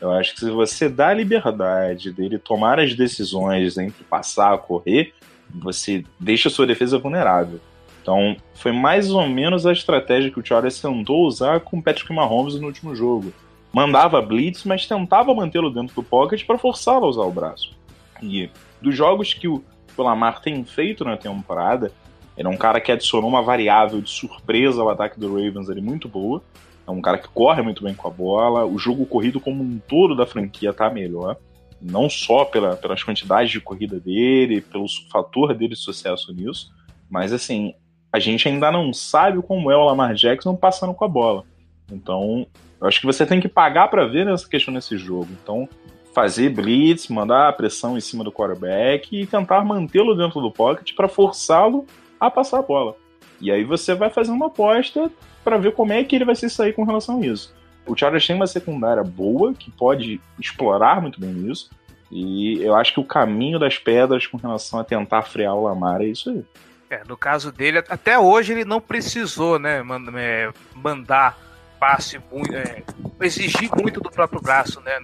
Eu 0.00 0.12
acho 0.12 0.34
que 0.34 0.40
se 0.40 0.50
você 0.50 0.88
dá 0.88 1.08
a 1.08 1.14
liberdade 1.14 2.12
dele 2.12 2.38
tomar 2.38 2.78
as 2.78 2.94
decisões 2.94 3.76
entre 3.76 4.04
passar 4.04 4.56
correr, 4.58 5.12
você 5.52 6.04
deixa 6.18 6.48
a 6.48 6.52
sua 6.52 6.66
defesa 6.66 6.98
vulnerável. 6.98 7.60
Então, 8.00 8.36
foi 8.54 8.72
mais 8.72 9.10
ou 9.10 9.26
menos 9.26 9.66
a 9.66 9.72
estratégia 9.72 10.30
que 10.30 10.40
o 10.40 10.44
Chargers 10.44 10.80
tentou 10.80 11.26
usar 11.26 11.60
com 11.60 11.78
o 11.78 11.82
Patrick 11.82 12.12
Mahomes 12.12 12.54
no 12.54 12.66
último 12.66 12.94
jogo. 12.94 13.32
Mandava 13.72 14.22
blitz, 14.22 14.64
mas 14.64 14.86
tentava 14.86 15.34
mantê-lo 15.34 15.70
dentro 15.70 15.94
do 15.94 16.02
pocket 16.02 16.46
para 16.46 16.56
forçá-lo 16.56 17.04
a 17.04 17.08
usar 17.08 17.22
o 17.22 17.32
braço. 17.32 17.76
E 18.22 18.48
dos 18.80 18.96
jogos 18.96 19.34
que 19.34 19.46
o, 19.46 19.62
o 19.96 20.02
Lamar 20.02 20.40
tem 20.40 20.64
feito 20.64 21.04
na 21.04 21.16
temporada, 21.16 21.92
ele 22.36 22.46
é 22.46 22.50
um 22.50 22.56
cara 22.56 22.80
que 22.80 22.92
adicionou 22.92 23.28
uma 23.28 23.42
variável 23.42 24.00
de 24.00 24.10
surpresa 24.10 24.80
ao 24.80 24.88
ataque 24.88 25.18
do 25.18 25.28
Ravens 25.28 25.68
ali 25.68 25.80
muito 25.80 26.08
boa. 26.08 26.42
É 26.88 26.90
um 26.90 27.02
cara 27.02 27.18
que 27.18 27.28
corre 27.28 27.60
muito 27.60 27.84
bem 27.84 27.94
com 27.94 28.08
a 28.08 28.10
bola. 28.10 28.64
O 28.64 28.78
jogo 28.78 29.04
corrido 29.04 29.38
como 29.38 29.62
um 29.62 29.78
todo 29.78 30.16
da 30.16 30.24
franquia 30.24 30.72
tá 30.72 30.88
melhor. 30.88 31.36
não 31.80 32.08
só 32.08 32.46
pela, 32.46 32.76
pelas 32.76 33.04
quantidades 33.04 33.52
de 33.52 33.60
corrida 33.60 34.00
dele, 34.00 34.62
pelo 34.62 34.86
fator 35.12 35.54
dele 35.54 35.74
de 35.74 35.80
sucesso 35.80 36.32
nisso, 36.32 36.72
mas 37.08 37.32
assim, 37.32 37.72
a 38.12 38.18
gente 38.18 38.48
ainda 38.48 38.72
não 38.72 38.92
sabe 38.92 39.40
como 39.42 39.70
é 39.70 39.76
o 39.76 39.84
Lamar 39.84 40.14
Jackson 40.14 40.56
passando 40.56 40.94
com 40.94 41.04
a 41.04 41.08
bola. 41.08 41.44
Então, 41.92 42.46
eu 42.80 42.88
acho 42.88 43.00
que 43.00 43.06
você 43.06 43.24
tem 43.24 43.38
que 43.38 43.48
pagar 43.48 43.88
para 43.88 44.06
ver 44.06 44.26
essa 44.26 44.48
questão 44.48 44.74
nesse 44.74 44.98
jogo. 44.98 45.28
Então, 45.40 45.68
fazer 46.12 46.48
blitz, 46.50 47.06
mandar 47.08 47.48
a 47.48 47.52
pressão 47.52 47.96
em 47.96 48.00
cima 48.00 48.24
do 48.24 48.32
quarterback 48.32 49.14
e 49.16 49.26
tentar 49.26 49.64
mantê-lo 49.64 50.16
dentro 50.16 50.40
do 50.40 50.50
pocket 50.50 50.94
para 50.96 51.06
forçá-lo 51.06 51.86
a 52.18 52.28
passar 52.28 52.58
a 52.58 52.62
bola. 52.62 52.96
E 53.40 53.50
aí 53.50 53.64
você 53.64 53.94
vai 53.94 54.10
fazer 54.10 54.30
uma 54.30 54.46
aposta 54.46 55.10
para 55.44 55.58
ver 55.58 55.72
como 55.72 55.92
é 55.92 56.02
que 56.04 56.16
ele 56.16 56.24
vai 56.24 56.34
se 56.34 56.48
sair 56.50 56.72
com 56.72 56.84
relação 56.84 57.20
a 57.20 57.26
isso. 57.26 57.54
O 57.86 57.96
Chargers 57.96 58.26
tem 58.26 58.36
uma 58.36 58.46
secundária 58.46 59.02
boa 59.02 59.54
que 59.54 59.70
pode 59.70 60.20
explorar 60.38 61.00
muito 61.00 61.20
bem 61.20 61.50
isso. 61.50 61.70
E 62.10 62.62
eu 62.62 62.74
acho 62.74 62.94
que 62.94 63.00
o 63.00 63.04
caminho 63.04 63.58
das 63.58 63.78
pedras 63.78 64.26
com 64.26 64.36
relação 64.36 64.78
a 64.78 64.84
tentar 64.84 65.22
frear 65.22 65.54
o 65.54 65.64
Lamar 65.64 66.00
é 66.00 66.06
isso 66.06 66.30
aí. 66.30 66.44
É, 66.90 67.02
no 67.06 67.16
caso 67.16 67.52
dele, 67.52 67.78
até 67.78 68.18
hoje 68.18 68.52
ele 68.52 68.64
não 68.64 68.80
precisou, 68.80 69.58
né, 69.58 69.82
é, 70.16 70.50
mandar 70.74 71.36
passe 71.78 72.20
muito, 72.30 72.54
é, 72.54 72.82
exigir 73.20 73.70
muito 73.76 74.00
do 74.00 74.10
próprio 74.10 74.40
braço, 74.40 74.80
né? 74.80 74.98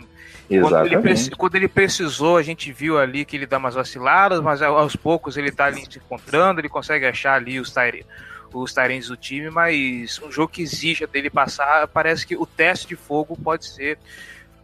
Quando 0.48 0.86
ele, 0.86 1.30
quando 1.36 1.54
ele, 1.54 1.68
precisou, 1.68 2.36
a 2.36 2.42
gente 2.42 2.70
viu 2.70 2.98
ali 2.98 3.24
que 3.24 3.36
ele 3.36 3.46
dá 3.46 3.56
umas 3.56 3.74
vaciladas, 3.74 4.40
mas 4.40 4.60
aos 4.60 4.94
poucos 4.94 5.36
ele 5.36 5.50
tá 5.50 5.64
ali 5.64 5.90
se 5.90 5.98
encontrando, 5.98 6.60
ele 6.60 6.68
consegue 6.68 7.06
achar 7.06 7.34
ali 7.34 7.58
os 7.58 7.72
Tyrants 7.72 8.06
os 8.52 8.72
Tyrants 8.72 9.08
do 9.08 9.16
time, 9.16 9.50
mas 9.50 10.20
um 10.22 10.30
jogo 10.30 10.52
que 10.52 10.62
exija 10.62 11.06
dele 11.06 11.28
passar, 11.28 11.88
parece 11.88 12.26
que 12.26 12.36
o 12.36 12.46
teste 12.46 12.86
de 12.86 12.96
fogo 12.96 13.36
pode 13.36 13.66
ser 13.66 13.98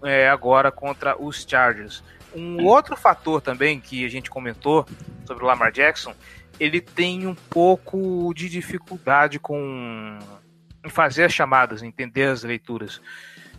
é, 0.03 0.29
agora 0.29 0.71
contra 0.71 1.21
os 1.21 1.45
Chargers. 1.49 2.03
Um 2.35 2.65
outro 2.65 2.97
fator 2.97 3.41
também 3.41 3.81
que 3.81 4.05
a 4.05 4.09
gente 4.09 4.31
comentou 4.31 4.87
sobre 5.27 5.43
o 5.43 5.47
Lamar 5.47 5.73
Jackson, 5.73 6.15
ele 6.59 6.81
tem 6.81 7.27
um 7.27 7.35
pouco 7.35 8.33
de 8.35 8.49
dificuldade 8.49 9.39
com 9.39 10.19
fazer 10.89 11.25
as 11.25 11.33
chamadas, 11.33 11.83
entender 11.83 12.29
as 12.29 12.43
leituras. 12.43 13.01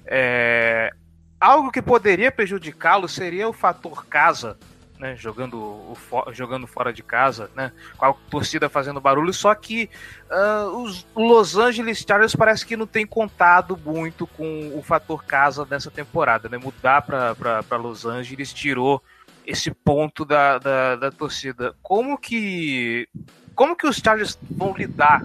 É, 0.06 0.92
algo 1.40 1.72
que 1.72 1.82
poderia 1.82 2.32
prejudicá-lo 2.32 3.08
seria 3.08 3.48
o 3.48 3.54
fator 3.54 4.06
casa, 4.06 4.58
né, 5.00 5.16
jogando, 5.16 5.98
jogando 6.32 6.68
fora 6.68 6.94
de 6.94 7.01
casa, 7.01 7.50
né, 7.56 7.72
com 7.98 8.06
a 8.06 8.13
torcida 8.30 8.70
fazendo 8.70 9.01
barulho, 9.01 9.34
só 9.34 9.54
que 9.56 9.90
uh, 10.30 10.78
os 10.78 11.08
Los 11.16 11.58
Angeles 11.58 12.06
Chargers 12.08 12.36
parece 12.36 12.63
que 12.63 12.78
não 12.78 12.86
tem 12.86 13.06
contado 13.06 13.75
muito 13.84 14.28
com 14.28 14.72
o 14.75 14.84
fator 14.84 15.25
casa 15.25 15.68
nessa 15.70 15.90
temporada, 15.90 16.48
né, 16.48 16.58
mudar 16.58 17.01
para 17.01 17.78
Los 17.78 18.06
Angeles 18.06 18.54
tirou 18.54 19.01
esse 19.46 19.72
ponto 19.72 20.24
da, 20.24 20.60
da, 20.60 20.96
da, 20.96 21.12
torcida. 21.12 21.75
Como 21.82 22.16
que 22.16 23.08
como 23.56 23.75
que 23.75 23.88
os 23.88 23.98
Chargers 23.98 24.38
vão 24.51 24.74
lidar 24.75 25.24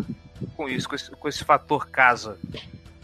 com 0.57 0.69
isso, 0.69 0.89
com 0.89 0.95
esse, 0.95 1.11
com 1.11 1.29
esse 1.29 1.45
fator 1.45 1.89
casa? 1.89 2.39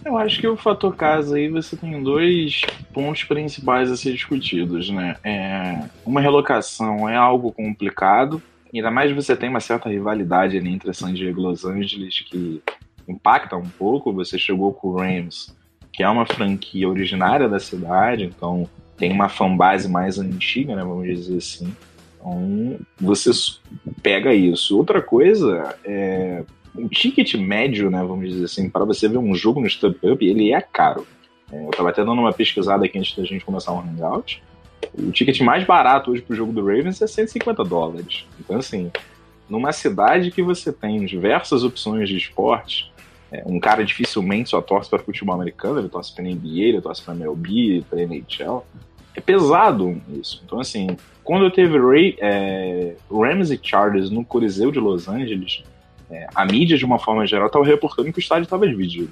Eu 0.04 0.16
acho 0.16 0.40
que 0.40 0.48
o 0.48 0.56
fator 0.56 0.96
casa 0.96 1.36
aí 1.36 1.48
você 1.48 1.76
tem 1.76 2.02
dois 2.02 2.62
pontos 2.92 3.22
principais 3.22 3.90
a 3.90 3.96
ser 3.96 4.12
discutidos, 4.12 4.90
né? 4.90 5.16
É, 5.22 5.84
uma 6.04 6.20
relocação 6.20 7.08
é 7.08 7.16
algo 7.16 7.52
complicado, 7.52 8.42
ainda 8.74 8.90
mais 8.90 9.12
você 9.12 9.36
tem 9.36 9.48
uma 9.48 9.60
certa 9.60 9.88
rivalidade 9.88 10.56
ali 10.56 10.72
entre 10.72 10.92
San 10.92 11.14
Diego 11.14 11.40
e 11.40 11.42
Los 11.44 11.64
Angeles 11.64 12.20
que 12.20 12.60
impacta 13.08 13.56
um 13.56 13.68
pouco. 13.68 14.12
Você 14.12 14.38
chegou 14.38 14.72
com 14.72 14.88
o 14.88 14.96
Rams, 14.96 15.54
que 15.92 16.02
é 16.02 16.08
uma 16.08 16.26
franquia 16.26 16.88
originária 16.88 17.48
da 17.48 17.60
cidade, 17.60 18.24
então 18.24 18.68
tem 18.96 19.12
uma 19.12 19.28
fanbase 19.28 19.88
mais 19.88 20.18
antiga, 20.18 20.74
né? 20.74 20.82
Vamos 20.82 21.06
dizer 21.06 21.36
assim. 21.36 21.72
Então 22.16 22.78
você 23.00 23.30
pega 24.02 24.34
isso. 24.34 24.76
Outra 24.76 25.00
coisa 25.00 25.76
é 25.84 26.44
o 26.74 26.88
ticket 26.88 27.34
médio, 27.34 27.90
né, 27.90 28.02
vamos 28.02 28.28
dizer 28.28 28.44
assim, 28.44 28.68
para 28.68 28.84
você 28.84 29.08
ver 29.08 29.18
um 29.18 29.34
jogo 29.34 29.60
no 29.60 29.66
StubHub, 29.66 30.26
ele 30.26 30.52
é 30.52 30.60
caro. 30.60 31.06
É, 31.50 31.64
eu 31.64 31.70
estava 31.70 31.90
até 31.90 32.04
dando 32.04 32.20
uma 32.20 32.32
pesquisada 32.32 32.84
aqui 32.84 32.98
antes 32.98 33.14
da 33.14 33.24
gente 33.24 33.44
começar 33.44 33.72
o 33.72 33.78
Hangout. 33.78 34.42
O 34.94 35.10
ticket 35.10 35.40
mais 35.40 35.64
barato 35.64 36.10
hoje 36.10 36.22
para 36.22 36.32
o 36.32 36.36
jogo 36.36 36.52
do 36.52 36.64
Ravens 36.64 37.00
é 37.02 37.06
150 37.06 37.62
dólares. 37.64 38.26
Então, 38.40 38.56
assim, 38.56 38.90
numa 39.48 39.72
cidade 39.72 40.30
que 40.30 40.42
você 40.42 40.72
tem 40.72 41.04
diversas 41.04 41.62
opções 41.62 42.08
de 42.08 42.16
esporte, 42.16 42.90
é, 43.30 43.42
um 43.46 43.60
cara 43.60 43.84
dificilmente 43.84 44.50
só 44.50 44.60
torce 44.62 44.88
para 44.88 44.98
futebol 44.98 45.34
americano, 45.34 45.78
ele 45.78 45.88
torce 45.88 46.14
para 46.14 46.24
NBA, 46.24 46.68
ele 46.68 46.80
torce 46.80 47.02
para 47.02 47.14
MLB, 47.14 47.84
para 47.88 48.02
NHL. 48.02 48.64
É 49.14 49.20
pesado 49.20 50.00
isso. 50.08 50.42
Então, 50.44 50.58
assim, 50.58 50.96
quando 51.22 51.44
eu 51.44 51.50
teve 51.50 51.78
Ray, 51.78 52.16
é, 52.18 52.94
Rams 53.10 53.50
e 53.50 53.60
Chargers 53.62 54.10
no 54.10 54.24
Coliseu 54.24 54.72
de 54.72 54.80
Los 54.80 55.06
Angeles, 55.06 55.62
é, 56.12 56.26
a 56.34 56.44
mídia, 56.44 56.76
de 56.76 56.84
uma 56.84 56.98
forma 56.98 57.26
geral, 57.26 57.46
estava 57.46 57.64
reportando 57.64 58.12
que 58.12 58.18
o 58.18 58.20
estádio 58.20 58.44
estava 58.44 58.68
dividido. 58.68 59.10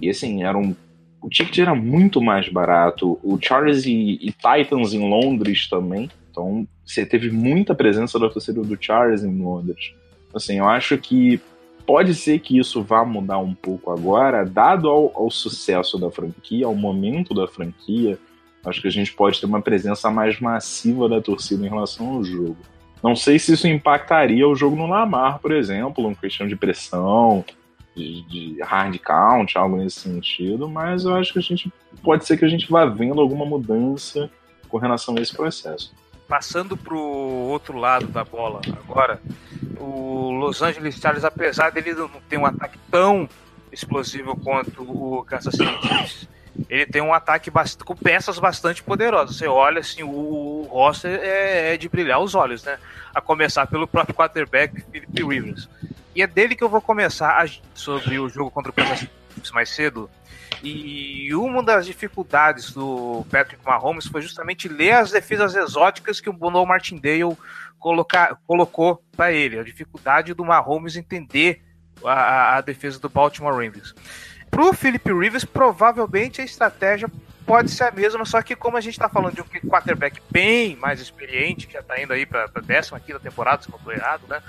E 0.00 0.10
assim, 0.10 0.44
era 0.44 0.56
um, 0.56 0.74
o 1.22 1.28
ticket 1.30 1.58
era 1.58 1.74
muito 1.74 2.20
mais 2.20 2.50
barato. 2.50 3.18
O 3.22 3.38
Chargers 3.40 3.86
e, 3.86 4.18
e, 4.20 4.30
Titans 4.30 4.92
em 4.92 5.08
Londres 5.08 5.66
também. 5.68 6.10
Então, 6.30 6.68
você 6.84 7.06
teve 7.06 7.30
muita 7.30 7.74
presença 7.74 8.18
da 8.18 8.28
torcida 8.28 8.62
do 8.62 8.76
Chargers 8.78 9.24
em 9.24 9.42
Londres. 9.42 9.94
Assim, 10.34 10.58
eu 10.58 10.68
acho 10.68 10.98
que 10.98 11.40
pode 11.86 12.14
ser 12.14 12.40
que 12.40 12.58
isso 12.58 12.82
vá 12.82 13.04
mudar 13.06 13.38
um 13.38 13.54
pouco 13.54 13.90
agora, 13.90 14.44
dado 14.44 14.88
ao, 14.88 15.12
ao 15.14 15.30
sucesso 15.30 15.98
da 15.98 16.10
franquia, 16.10 16.66
ao 16.66 16.74
momento 16.74 17.32
da 17.32 17.46
franquia. 17.46 18.18
Acho 18.62 18.82
que 18.82 18.88
a 18.88 18.92
gente 18.92 19.12
pode 19.14 19.40
ter 19.40 19.46
uma 19.46 19.62
presença 19.62 20.10
mais 20.10 20.38
massiva 20.40 21.08
da 21.08 21.22
torcida 21.22 21.64
em 21.64 21.70
relação 21.70 22.16
ao 22.16 22.24
jogo. 22.24 22.56
Não 23.04 23.14
sei 23.14 23.38
se 23.38 23.52
isso 23.52 23.68
impactaria 23.68 24.48
o 24.48 24.56
jogo 24.56 24.74
no 24.74 24.86
Lamar, 24.86 25.38
por 25.38 25.52
exemplo, 25.52 26.10
em 26.10 26.14
questão 26.14 26.48
de 26.48 26.56
pressão, 26.56 27.44
de, 27.94 28.22
de, 28.22 28.62
hard 28.62 28.98
count, 28.98 29.58
algo 29.58 29.76
nesse 29.76 30.00
sentido, 30.00 30.66
mas 30.66 31.04
eu 31.04 31.14
acho 31.14 31.34
que 31.34 31.38
a 31.38 31.42
gente 31.42 31.70
pode 32.02 32.24
ser 32.24 32.38
que 32.38 32.46
a 32.46 32.48
gente 32.48 32.66
vá 32.70 32.86
vendo 32.86 33.20
alguma 33.20 33.44
mudança 33.44 34.30
com 34.70 34.78
relação 34.78 35.14
a 35.18 35.20
esse 35.20 35.36
processo. 35.36 35.94
Passando 36.26 36.78
para 36.78 36.94
o 36.94 37.50
outro 37.50 37.76
lado 37.76 38.06
da 38.06 38.24
bola 38.24 38.62
agora, 38.68 39.20
o 39.78 40.30
Los 40.30 40.62
Angeles 40.62 40.96
Chargers, 40.96 41.26
apesar 41.26 41.70
dele 41.72 41.92
não 41.92 42.08
ter 42.26 42.38
um 42.38 42.46
ataque 42.46 42.78
tão 42.90 43.28
explosivo 43.70 44.34
quanto 44.34 44.82
o 44.82 45.22
Kansas 45.24 45.54
City 45.54 46.26
ele 46.68 46.86
tem 46.86 47.02
um 47.02 47.12
ataque 47.12 47.50
com 47.84 47.96
peças 47.96 48.38
bastante 48.38 48.82
poderosas. 48.82 49.36
Você 49.36 49.46
olha 49.46 49.80
assim, 49.80 50.02
o, 50.02 50.08
o 50.08 50.62
roster 50.70 51.20
é, 51.22 51.74
é, 51.74 51.76
de 51.76 51.88
brilhar 51.88 52.20
os 52.20 52.34
olhos, 52.34 52.64
né? 52.64 52.78
A 53.14 53.20
começar 53.20 53.66
pelo 53.66 53.86
próprio 53.86 54.14
quarterback 54.14 54.80
Philip 54.90 55.24
Rivers. 55.24 55.68
E 56.14 56.22
é 56.22 56.26
dele 56.26 56.54
que 56.54 56.62
eu 56.62 56.68
vou 56.68 56.80
começar 56.80 57.42
a, 57.42 57.48
sobre 57.74 58.18
o 58.18 58.28
jogo 58.28 58.50
contra 58.50 58.70
o 58.70 58.74
Kansas 58.74 59.08
mais 59.52 59.68
cedo. 59.68 60.08
E 60.62 61.34
uma 61.34 61.62
das 61.62 61.84
dificuldades 61.84 62.72
do 62.72 63.26
Patrick 63.30 63.62
Mahomes 63.64 64.06
foi 64.06 64.22
justamente 64.22 64.68
ler 64.68 64.92
as 64.92 65.10
defesas 65.10 65.54
exóticas 65.54 66.20
que 66.20 66.30
o 66.30 66.32
Bono 66.32 66.64
Martindale 66.64 67.36
colocar, 67.78 68.38
colocou 68.46 69.02
para 69.14 69.32
ele. 69.32 69.58
A 69.58 69.64
dificuldade 69.64 70.32
do 70.32 70.44
Mahomes 70.44 70.96
entender 70.96 71.62
a, 72.02 72.56
a 72.56 72.60
defesa 72.60 72.98
do 72.98 73.08
Baltimore 73.08 73.52
Ravens. 73.52 73.94
Pro 74.54 74.72
Philip 74.72 75.12
Rivers, 75.12 75.44
provavelmente 75.44 76.40
a 76.40 76.44
estratégia 76.44 77.10
pode 77.44 77.72
ser 77.72 77.84
a 77.84 77.90
mesma, 77.90 78.24
só 78.24 78.40
que 78.40 78.54
como 78.54 78.76
a 78.76 78.80
gente 78.80 78.92
está 78.92 79.08
falando 79.08 79.34
de 79.34 79.42
um 79.42 79.68
quarterback 79.68 80.22
bem 80.30 80.76
mais 80.76 81.00
experiente, 81.00 81.66
que 81.66 81.72
já 81.72 81.80
está 81.80 82.00
indo 82.00 82.12
aí 82.12 82.24
para 82.24 82.48
a 82.54 82.60
décima 82.60 83.00
quinta 83.00 83.18
temporada, 83.18 83.64
se 83.64 83.70
não 83.70 83.78
estou 83.78 83.92
errado, 83.92 84.22
né? 84.28 84.40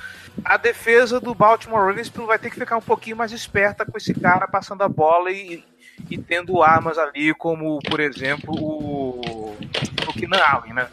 A 0.46 0.58
defesa 0.58 1.20
do 1.20 1.34
Baltimore 1.34 1.88
Ravens 1.88 2.10
vai 2.10 2.38
ter 2.38 2.52
que 2.52 2.60
ficar 2.60 2.78
um 2.78 2.82
pouquinho 2.82 3.18
mais 3.18 3.32
esperta 3.32 3.84
com 3.84 3.98
esse 3.98 4.14
cara 4.14 4.48
passando 4.48 4.84
a 4.84 4.88
bola 4.88 5.32
e, 5.32 5.64
e 6.08 6.20
tendo 6.20 6.62
armas 6.62 7.00
ali, 7.00 7.34
como, 7.34 7.80
por 7.80 8.00
exemplo, 8.00 8.54
o, 8.54 9.58
o 10.08 10.14
Keenan 10.14 10.38
Allen, 10.38 10.74
né? 10.74 10.88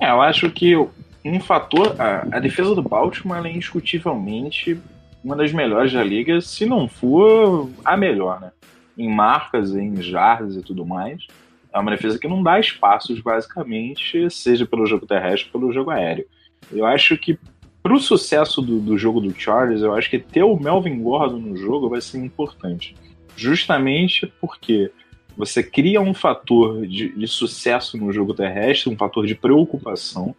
É, 0.00 0.12
eu 0.12 0.22
acho 0.22 0.48
que 0.48 0.76
um 0.76 1.40
fator, 1.40 2.00
a, 2.00 2.36
a 2.36 2.38
defesa 2.38 2.72
do 2.72 2.82
Baltimore 2.82 3.44
é 3.44 3.50
indiscutivelmente 3.50 4.80
uma 5.24 5.34
das 5.34 5.52
melhores 5.52 5.90
da 5.92 6.04
liga, 6.04 6.40
se 6.42 6.66
não 6.66 6.86
for 6.86 7.70
a 7.82 7.96
melhor, 7.96 8.40
né? 8.40 8.52
Em 8.96 9.08
marcas, 9.08 9.74
em 9.74 10.00
jardas 10.02 10.54
e 10.54 10.62
tudo 10.62 10.84
mais. 10.84 11.26
É 11.72 11.78
uma 11.78 11.90
defesa 11.90 12.18
que 12.18 12.28
não 12.28 12.42
dá 12.42 12.60
espaços, 12.60 13.20
basicamente, 13.20 14.30
seja 14.30 14.66
pelo 14.66 14.86
jogo 14.86 15.06
terrestre 15.06 15.50
pelo 15.50 15.72
jogo 15.72 15.90
aéreo. 15.90 16.26
Eu 16.70 16.84
acho 16.84 17.16
que 17.16 17.38
para 17.82 17.94
o 17.94 17.98
sucesso 17.98 18.62
do, 18.62 18.78
do, 18.78 18.96
jogo 18.96 19.20
do 19.20 19.34
Chargers, 19.34 19.82
eu 19.82 19.94
acho 19.94 20.08
que 20.08 20.18
ter 20.18 20.42
o 20.42 20.56
Melvin 20.56 21.02
Gordon 21.02 21.38
no 21.38 21.56
jogo 21.56 21.88
vai 21.88 22.00
ser 22.00 22.18
importante. 22.18 22.94
Justamente 23.36 24.32
porque 24.40 24.92
você 25.36 25.62
cria 25.62 26.00
um 26.00 26.14
fator 26.14 26.86
de, 26.86 27.08
de 27.08 27.26
sucesso 27.26 27.96
no 27.96 28.12
jogo 28.12 28.34
terrestre, 28.34 28.92
um 28.92 28.96
fator 28.96 29.26
de 29.26 29.34
preocupação, 29.34 30.34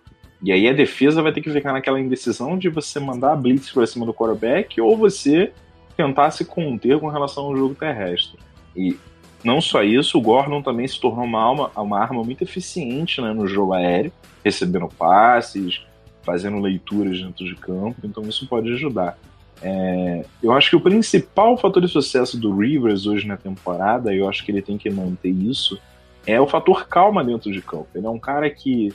e 0.45 0.51
aí 0.51 0.69
a 0.69 0.73
defesa 0.73 1.23
vai 1.23 1.33
ter 1.33 1.41
que 1.41 1.51
ficar 1.51 1.73
naquela 1.73 1.99
indecisão 1.99 2.55
de 2.55 2.69
você 2.69 2.99
mandar 2.99 3.33
a 3.33 3.35
blitz 3.35 3.71
para 3.71 3.87
cima 3.87 4.05
do 4.05 4.13
quarterback 4.13 4.79
ou 4.79 4.95
você 4.95 5.51
tentar 5.97 6.29
se 6.29 6.45
conter 6.45 6.99
com 6.99 7.07
relação 7.07 7.45
ao 7.45 7.57
jogo 7.57 7.73
terrestre. 7.73 8.37
E 8.75 8.95
Não 9.43 9.59
só 9.59 9.81
isso, 9.81 10.19
o 10.19 10.21
Gordon 10.21 10.61
também 10.61 10.87
se 10.87 11.01
tornou 11.01 11.25
uma, 11.25 11.41
alma, 11.41 11.71
uma 11.75 11.99
arma 11.99 12.23
muito 12.23 12.43
eficiente 12.43 13.19
né, 13.21 13.33
no 13.33 13.47
jogo 13.47 13.73
aéreo, 13.73 14.11
recebendo 14.43 14.87
passes, 14.87 15.81
fazendo 16.21 16.59
leituras 16.59 17.19
dentro 17.19 17.43
de 17.43 17.55
campo, 17.55 17.95
então 18.03 18.21
isso 18.23 18.47
pode 18.47 18.71
ajudar. 18.71 19.17
É, 19.63 20.25
eu 20.43 20.51
acho 20.51 20.69
que 20.69 20.75
o 20.75 20.81
principal 20.81 21.57
fator 21.57 21.81
de 21.81 21.87
sucesso 21.87 22.39
do 22.39 22.55
Rivers 22.55 23.07
hoje 23.07 23.27
na 23.27 23.35
temporada, 23.37 24.13
eu 24.13 24.29
acho 24.29 24.45
que 24.45 24.51
ele 24.51 24.61
tem 24.61 24.77
que 24.77 24.91
manter 24.91 25.29
isso, 25.29 25.79
é 26.27 26.39
o 26.39 26.45
fator 26.45 26.87
calma 26.87 27.23
dentro 27.23 27.51
de 27.51 27.63
campo. 27.63 27.87
Ele 27.95 28.05
é 28.05 28.09
um 28.09 28.19
cara 28.19 28.47
que 28.47 28.93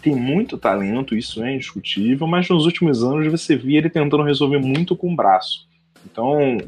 tem 0.00 0.14
muito 0.14 0.56
talento, 0.56 1.16
isso 1.16 1.42
é 1.42 1.54
indiscutível, 1.54 2.26
mas 2.26 2.48
nos 2.48 2.64
últimos 2.64 3.02
anos 3.02 3.26
você 3.26 3.56
via 3.56 3.78
ele 3.78 3.90
tentando 3.90 4.22
resolver 4.22 4.58
muito 4.58 4.96
com 4.96 5.12
o 5.12 5.16
braço. 5.16 5.66
Então, 6.04 6.58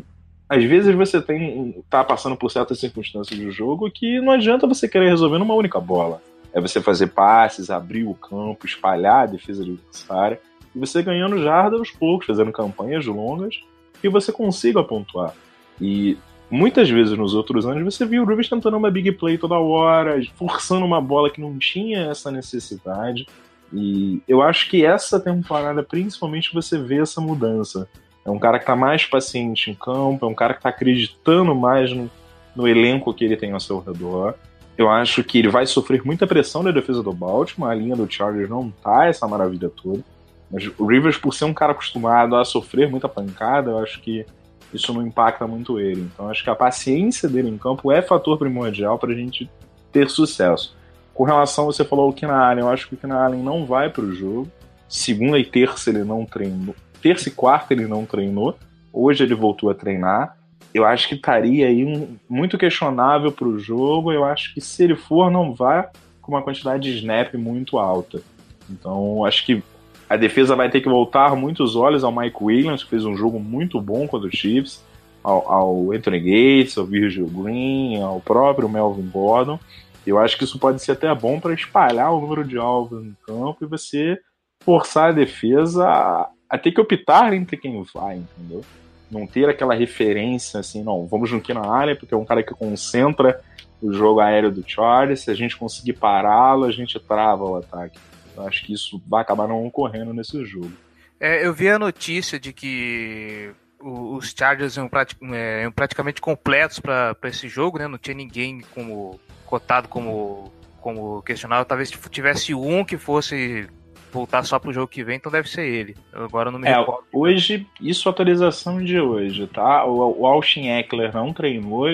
às 0.49 0.65
vezes 0.65 0.95
você 0.95 1.21
tem 1.21 1.83
tá 1.91 2.05
passando 2.05 2.37
por 2.37 2.51
certas 2.51 2.79
circunstâncias 2.79 3.39
do 3.39 3.51
jogo 3.51 3.91
que 3.91 4.21
não 4.21 4.33
adianta 4.33 4.67
você 4.67 4.89
querer 4.89 5.11
resolver 5.11 5.39
numa 5.39 5.55
única 5.55 5.81
bola. 5.81 6.23
É 6.53 6.61
você 6.61 6.81
fazer 6.81 7.09
passes, 7.09 7.69
abrir 7.69 8.05
o 8.05 8.15
campo, 8.15 8.65
espalhar 8.65 9.25
a 9.25 9.27
defesa 9.27 9.63
adversária, 9.63 10.41
e 10.75 10.79
você 10.79 11.03
ganhando 11.03 11.43
jarda 11.43 11.77
aos 11.77 11.91
poucos, 11.91 12.27
fazendo 12.27 12.53
campanhas 12.53 13.05
longas, 13.07 13.61
que 14.01 14.09
você 14.09 14.33
consiga 14.33 14.83
pontuar. 14.83 15.35
E 15.81 16.17
muitas 16.51 16.89
vezes 16.89 17.17
nos 17.17 17.35
outros 17.35 17.67
anos 17.67 17.83
você 17.83 18.05
viu 18.05 18.23
o 18.23 18.27
Rivers 18.27 18.49
tentando 18.49 18.77
uma 18.77 18.91
big 18.91 19.13
play 19.13 19.37
toda 19.37 19.59
hora, 19.59 20.21
forçando 20.35 20.85
uma 20.85 21.01
bola 21.01 21.31
que 21.31 21.41
não 21.41 21.59
tinha 21.59 22.11
essa 22.11 22.31
necessidade. 22.31 23.27
E 23.73 24.23
eu 24.29 24.43
acho 24.43 24.69
que 24.69 24.85
essa 24.85 25.19
temporada, 25.19 25.83
principalmente, 25.83 26.55
você 26.55 26.79
vê 26.79 27.01
essa 27.01 27.21
mudança. 27.21 27.89
É 28.25 28.31
um 28.31 28.39
cara 28.39 28.59
que 28.59 28.65
está 28.65 28.77
mais 28.77 29.05
paciente 29.05 29.71
em 29.71 29.75
campo, 29.75 30.25
é 30.25 30.29
um 30.29 30.35
cara 30.35 30.53
que 30.55 30.61
está 30.61 30.69
acreditando 30.69 31.55
mais 31.55 31.93
no, 31.93 32.11
no, 32.55 32.67
elenco 32.67 33.15
que 33.15 33.25
ele 33.25 33.37
tem 33.37 33.53
ao 33.53 33.61
seu 33.61 33.79
redor. 33.81 34.35
Eu 34.77 34.91
acho 34.91 35.25
que 35.25 35.39
ele 35.39 35.49
vai 35.49 35.67
sofrer 35.67 36.05
muita 36.05 36.27
pressão 36.27 36.63
na 36.63 36.71
defesa 36.71 37.03
do 37.03 37.13
Baltimore, 37.13 37.71
a 37.71 37.75
linha 37.75 37.97
do 37.97 38.11
Chargers 38.11 38.51
não 38.51 38.71
tá 38.71 39.07
essa 39.07 39.27
maravilha 39.27 39.71
toda. 39.71 40.05
Mas 40.51 40.71
o 40.79 40.87
Rivers, 40.87 41.17
por 41.17 41.35
ser 41.35 41.45
um 41.45 41.55
cara 41.55 41.73
acostumado 41.73 42.37
a 42.37 42.45
sofrer 42.45 42.89
muita 42.89 43.09
pancada, 43.09 43.71
eu 43.71 43.79
acho 43.79 44.01
que 44.01 44.25
isso 44.73 44.93
não 44.93 45.07
impacta 45.07 45.47
muito 45.47 45.79
ele. 45.79 46.03
Então 46.03 46.29
acho 46.29 46.43
que 46.43 46.51
a 46.51 46.55
paciência 46.55 47.29
dele 47.29 47.49
em 47.49 47.59
campo 47.59 47.91
é 47.91 48.03
fator 48.03 48.39
primordial 48.39 48.99
para 48.99 49.13
a 49.13 49.17
gente 49.17 49.51
ter 49.93 50.11
sucesso. 50.11 50.77
Com 51.15 51.25
relação, 51.25 51.67
você 51.67 51.85
falou 51.85 52.07
ao 52.07 52.13
Keenan 52.13 52.37
Allen, 52.37 52.65
eu 52.65 52.69
acho 52.69 52.89
que 52.89 52.95
o 52.95 52.99
Keenan 52.99 53.17
Allen 53.17 53.43
não 53.43 53.65
vai 53.65 53.89
para 53.89 54.05
o 54.05 54.15
jogo. 54.15 54.51
Segunda 54.89 55.39
e 55.39 55.45
terça 55.45 55.91
ele 55.91 56.05
não 56.05 56.25
treinou. 56.25 56.75
Terça 57.01 57.29
e 57.29 57.33
quarta 57.33 57.73
ele 57.73 57.87
não 57.87 58.05
treinou. 58.05 58.59
Hoje 58.93 59.25
ele 59.25 59.35
voltou 59.35 59.71
a 59.71 59.75
treinar. 59.75 60.37
Eu 60.75 60.85
acho 60.85 61.09
que 61.09 61.15
estaria 61.15 61.69
aí 61.69 61.85
um, 61.85 62.17
muito 62.29 62.59
questionável 62.59 63.33
para 63.33 63.49
o 63.49 63.59
jogo. 63.59 64.13
Eu 64.13 64.25
acho 64.25 64.53
que 64.53 64.61
se 64.61 64.85
ele 64.85 64.95
for, 64.95 65.31
não 65.31 65.55
vai 65.55 65.89
com 66.21 66.33
uma 66.33 66.43
quantidade 66.43 66.91
de 66.91 66.99
snap 66.99 67.35
muito 67.35 67.79
alta. 67.79 68.21
Então, 68.69 69.25
acho 69.25 69.47
que 69.47 69.63
a 70.09 70.17
defesa 70.17 70.55
vai 70.55 70.71
ter 70.71 70.81
que 70.81 70.89
voltar 70.89 71.35
muitos 71.35 71.75
olhos 71.75 72.05
ao 72.05 72.15
Mike 72.15 72.37
Williams, 72.41 72.85
que 72.85 72.91
fez 72.91 73.05
um 73.05 73.17
jogo 73.17 73.41
muito 73.41 73.81
bom 73.81 74.07
contra 74.07 74.29
o 74.29 74.37
Chiefs, 74.37 74.85
ao, 75.23 75.53
ao 75.53 75.93
Anthony 75.93 76.21
Gates, 76.21 76.79
ao 76.79 76.87
Virgil 76.87 77.27
Green, 77.27 78.01
ao 78.01 78.21
próprio 78.21 78.69
Melvin 78.69 79.11
Gordon. 79.11 79.59
Eu 80.07 80.19
acho 80.19 80.39
que 80.39 80.45
isso 80.45 80.59
pode 80.59 80.81
ser 80.81 80.93
até 80.93 81.13
bom 81.13 81.41
para 81.41 81.53
espalhar 81.53 82.13
o 82.13 82.21
número 82.21 82.45
de 82.45 82.57
alvos 82.57 83.05
no 83.05 83.17
campo 83.27 83.65
e 83.65 83.67
você 83.67 84.17
forçar 84.61 85.09
a 85.09 85.13
defesa 85.13 85.85
a, 85.85 86.31
a, 86.49 86.57
ter 86.57 86.71
que 86.71 86.81
optar 86.81 87.33
entre 87.33 87.57
quem 87.57 87.85
vai, 87.93 88.19
entendeu? 88.19 88.65
Não 89.11 89.27
ter 89.27 89.49
aquela 89.49 89.75
referência 89.75 90.61
assim, 90.61 90.85
não, 90.85 91.07
vamos 91.07 91.29
juntar 91.29 91.55
na 91.55 91.69
área, 91.69 91.97
porque 91.97 92.15
é 92.15 92.17
um 92.17 92.25
cara 92.25 92.43
que 92.43 92.55
concentra 92.55 93.41
o 93.83 93.93
jogo 93.93 94.21
aéreo 94.21 94.51
do 94.51 94.65
Charles, 94.67 95.21
se 95.21 95.31
a 95.31 95.35
gente 95.35 95.57
conseguir 95.57 95.95
pará-lo, 95.95 96.65
a 96.65 96.73
gente 96.73 96.99
trava 97.01 97.45
o 97.45 97.57
ataque. 97.57 97.99
Eu 98.37 98.47
acho 98.47 98.65
que 98.65 98.73
isso 98.73 99.03
vai 99.07 99.23
acabar 99.23 99.49
não 99.49 99.67
ocorrendo 99.67 100.13
nesse 100.13 100.45
jogo. 100.45 100.73
É, 101.19 101.47
eu 101.47 101.53
vi 101.53 101.69
a 101.69 101.79
notícia 101.79 102.39
de 102.39 102.53
que 102.53 103.51
os 103.81 104.35
Chargers 104.37 104.77
iam, 104.77 104.91
é, 105.33 105.69
praticamente 105.71 106.21
completos 106.21 106.79
para 106.79 107.17
esse 107.25 107.49
jogo, 107.49 107.79
né? 107.79 107.87
Não 107.87 107.99
tinha 107.99 108.15
ninguém 108.15 108.61
como 108.75 109.19
cotado 109.47 109.89
como, 109.89 110.53
como 110.81 111.23
questionável. 111.23 111.65
Talvez 111.65 111.91
tivesse 112.11 112.55
um 112.55 112.85
que 112.85 112.99
fosse 112.99 113.69
voltar 114.13 114.43
só 114.45 114.59
pro 114.59 114.73
jogo 114.73 114.89
que 114.89 115.05
vem, 115.05 115.17
então 115.17 115.31
deve 115.31 115.49
ser 115.49 115.67
ele. 115.67 115.97
Agora 116.13 116.51
não 116.51 116.59
me 116.59 116.69
é, 116.69 116.77
recordo. 116.77 117.05
Hoje, 117.13 117.67
isso 117.81 118.09
atualização 118.09 118.83
de 118.83 118.99
hoje, 118.99 119.47
tá? 119.47 119.85
O, 119.85 120.23
o 120.23 120.27
Austin 120.27 120.69
Eckler 120.69 121.15
não 121.15 121.33
treinou. 121.33 121.87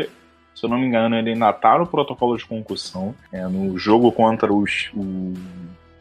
Se 0.55 0.66
eu 0.66 0.68
não 0.68 0.78
me 0.78 0.87
engano, 0.87 1.16
ele 1.16 1.33
ainda 1.33 1.52
tá 1.52 1.78
no 1.78 1.87
protocolo 1.87 2.37
de 2.37 2.44
concussão. 2.44 3.14
É, 3.33 3.46
no 3.46 3.76
jogo 3.78 4.12
contra 4.12 4.52
os, 4.52 4.90
o 4.94 5.35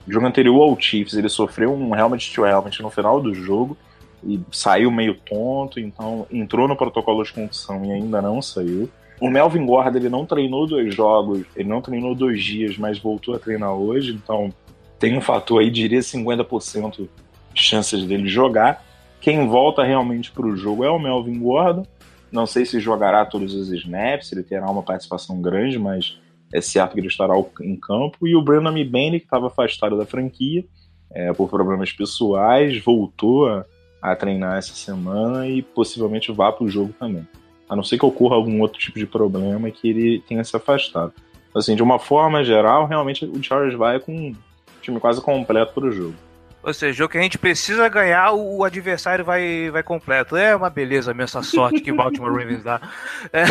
o 0.08 0.12
jogo 0.12 0.26
anterior 0.26 0.62
ao 0.62 0.80
Chiefs, 0.80 1.14
ele 1.14 1.30
sofreu 1.30 1.74
um 1.74 1.96
helmet 1.96 2.34
to 2.34 2.46
helmet 2.46 2.82
no 2.82 2.90
final 2.90 3.22
do 3.22 3.34
jogo 3.34 3.78
e 4.24 4.40
saiu 4.52 4.92
meio 4.92 5.16
tonto, 5.16 5.80
então 5.80 6.26
entrou 6.32 6.68
no 6.68 6.76
protocolo 6.76 7.24
de 7.24 7.34
concussão 7.34 7.84
e 7.86 7.92
ainda 7.92 8.22
não 8.22 8.42
saiu. 8.42 8.90
O 9.20 9.30
Melvin 9.30 9.66
Gordon 9.66 9.98
ele 9.98 10.10
não 10.10 10.26
treinou 10.26 10.66
dois 10.66 10.94
jogos, 10.96 11.46
ele 11.56 11.70
não 11.70 11.82
treinou 11.82 12.16
dois 12.16 12.44
dias, 12.44 12.78
mas 12.78 12.98
voltou 12.98 13.36
a 13.36 13.40
treinar 13.40 13.74
hoje, 13.74 14.12
então 14.14 14.52
tem 14.98 15.18
um 15.18 15.22
fator 15.22 15.62
aí, 15.62 15.70
diria 15.70 16.00
50% 16.00 17.08
de 17.54 17.62
chances 17.62 18.04
dele 18.06 18.28
jogar. 18.28 18.84
Quem 19.20 19.48
volta 19.48 19.84
realmente 19.84 20.32
para 20.32 20.46
o 20.46 20.56
jogo 20.56 20.84
é 20.84 20.90
o 20.90 20.98
Melvin 20.98 21.40
Gordon. 21.40 21.86
Não 22.32 22.48
sei 22.48 22.66
se 22.66 22.80
jogará 22.80 23.26
todos 23.26 23.54
os 23.54 23.70
snaps, 23.72 24.32
ele 24.32 24.42
terá 24.42 24.70
uma 24.70 24.82
participação 24.82 25.42
grande, 25.42 25.78
mas 25.78 26.18
é 26.54 26.88
que 26.88 27.00
ele 27.00 27.08
estará 27.08 27.34
em 27.62 27.76
campo. 27.76 28.28
E 28.28 28.36
o 28.36 28.42
Brandon 28.42 28.72
Mibane, 28.72 29.20
que 29.20 29.26
estava 29.26 29.48
afastado 29.48 29.98
da 29.98 30.06
franquia 30.06 30.66
é, 31.12 31.32
por 31.34 31.50
problemas 31.50 31.92
pessoais, 31.92 32.78
voltou 32.84 33.48
a, 33.48 33.66
a, 34.02 34.16
treinar 34.16 34.58
essa 34.58 34.74
semana 34.74 35.48
e 35.48 35.62
possivelmente 35.62 36.32
vá 36.32 36.52
para 36.52 36.66
o 36.66 36.70
jogo 36.70 36.94
também. 37.00 37.28
A 37.70 37.76
não 37.76 37.84
ser 37.84 37.98
que 37.98 38.06
ocorra 38.06 38.36
algum 38.36 38.62
outro 38.62 38.80
tipo 38.80 39.00
de 39.00 39.06
problema 39.06 39.72
que 39.72 39.90
ele 39.90 40.20
tenha 40.28 40.44
se 40.44 40.56
afastado. 40.56 41.14
Assim, 41.56 41.76
de 41.76 41.84
uma 41.84 42.00
forma 42.00 42.44
geral, 42.44 42.86
realmente 42.86 43.26
o 43.26 43.44
Chargers 43.44 43.78
vai 43.78 44.00
com 44.00 44.14
um 44.14 44.36
time 44.82 45.00
quase 45.00 45.22
completo 45.22 45.74
para 45.74 45.86
o 45.86 45.92
jogo. 45.92 46.16
Ou 46.63 46.74
seja, 46.74 46.93
jogo 46.93 47.12
que 47.12 47.17
a 47.17 47.21
gente 47.21 47.39
precisa 47.39 47.89
ganhar, 47.89 48.34
o 48.34 48.63
adversário 48.63 49.26
vai, 49.26 49.71
vai 49.71 49.82
completo. 49.82 50.36
É 50.36 50.56
uma 50.56 50.69
beleza 50.69 51.12
mesmo 51.13 51.39
essa 51.39 51.43
sorte 51.43 51.82
que 51.82 51.91
o 51.91 51.95
Baltimore 51.95 52.32
Ravens 52.32 52.63
dá. 52.63 52.80
É. 53.34 53.45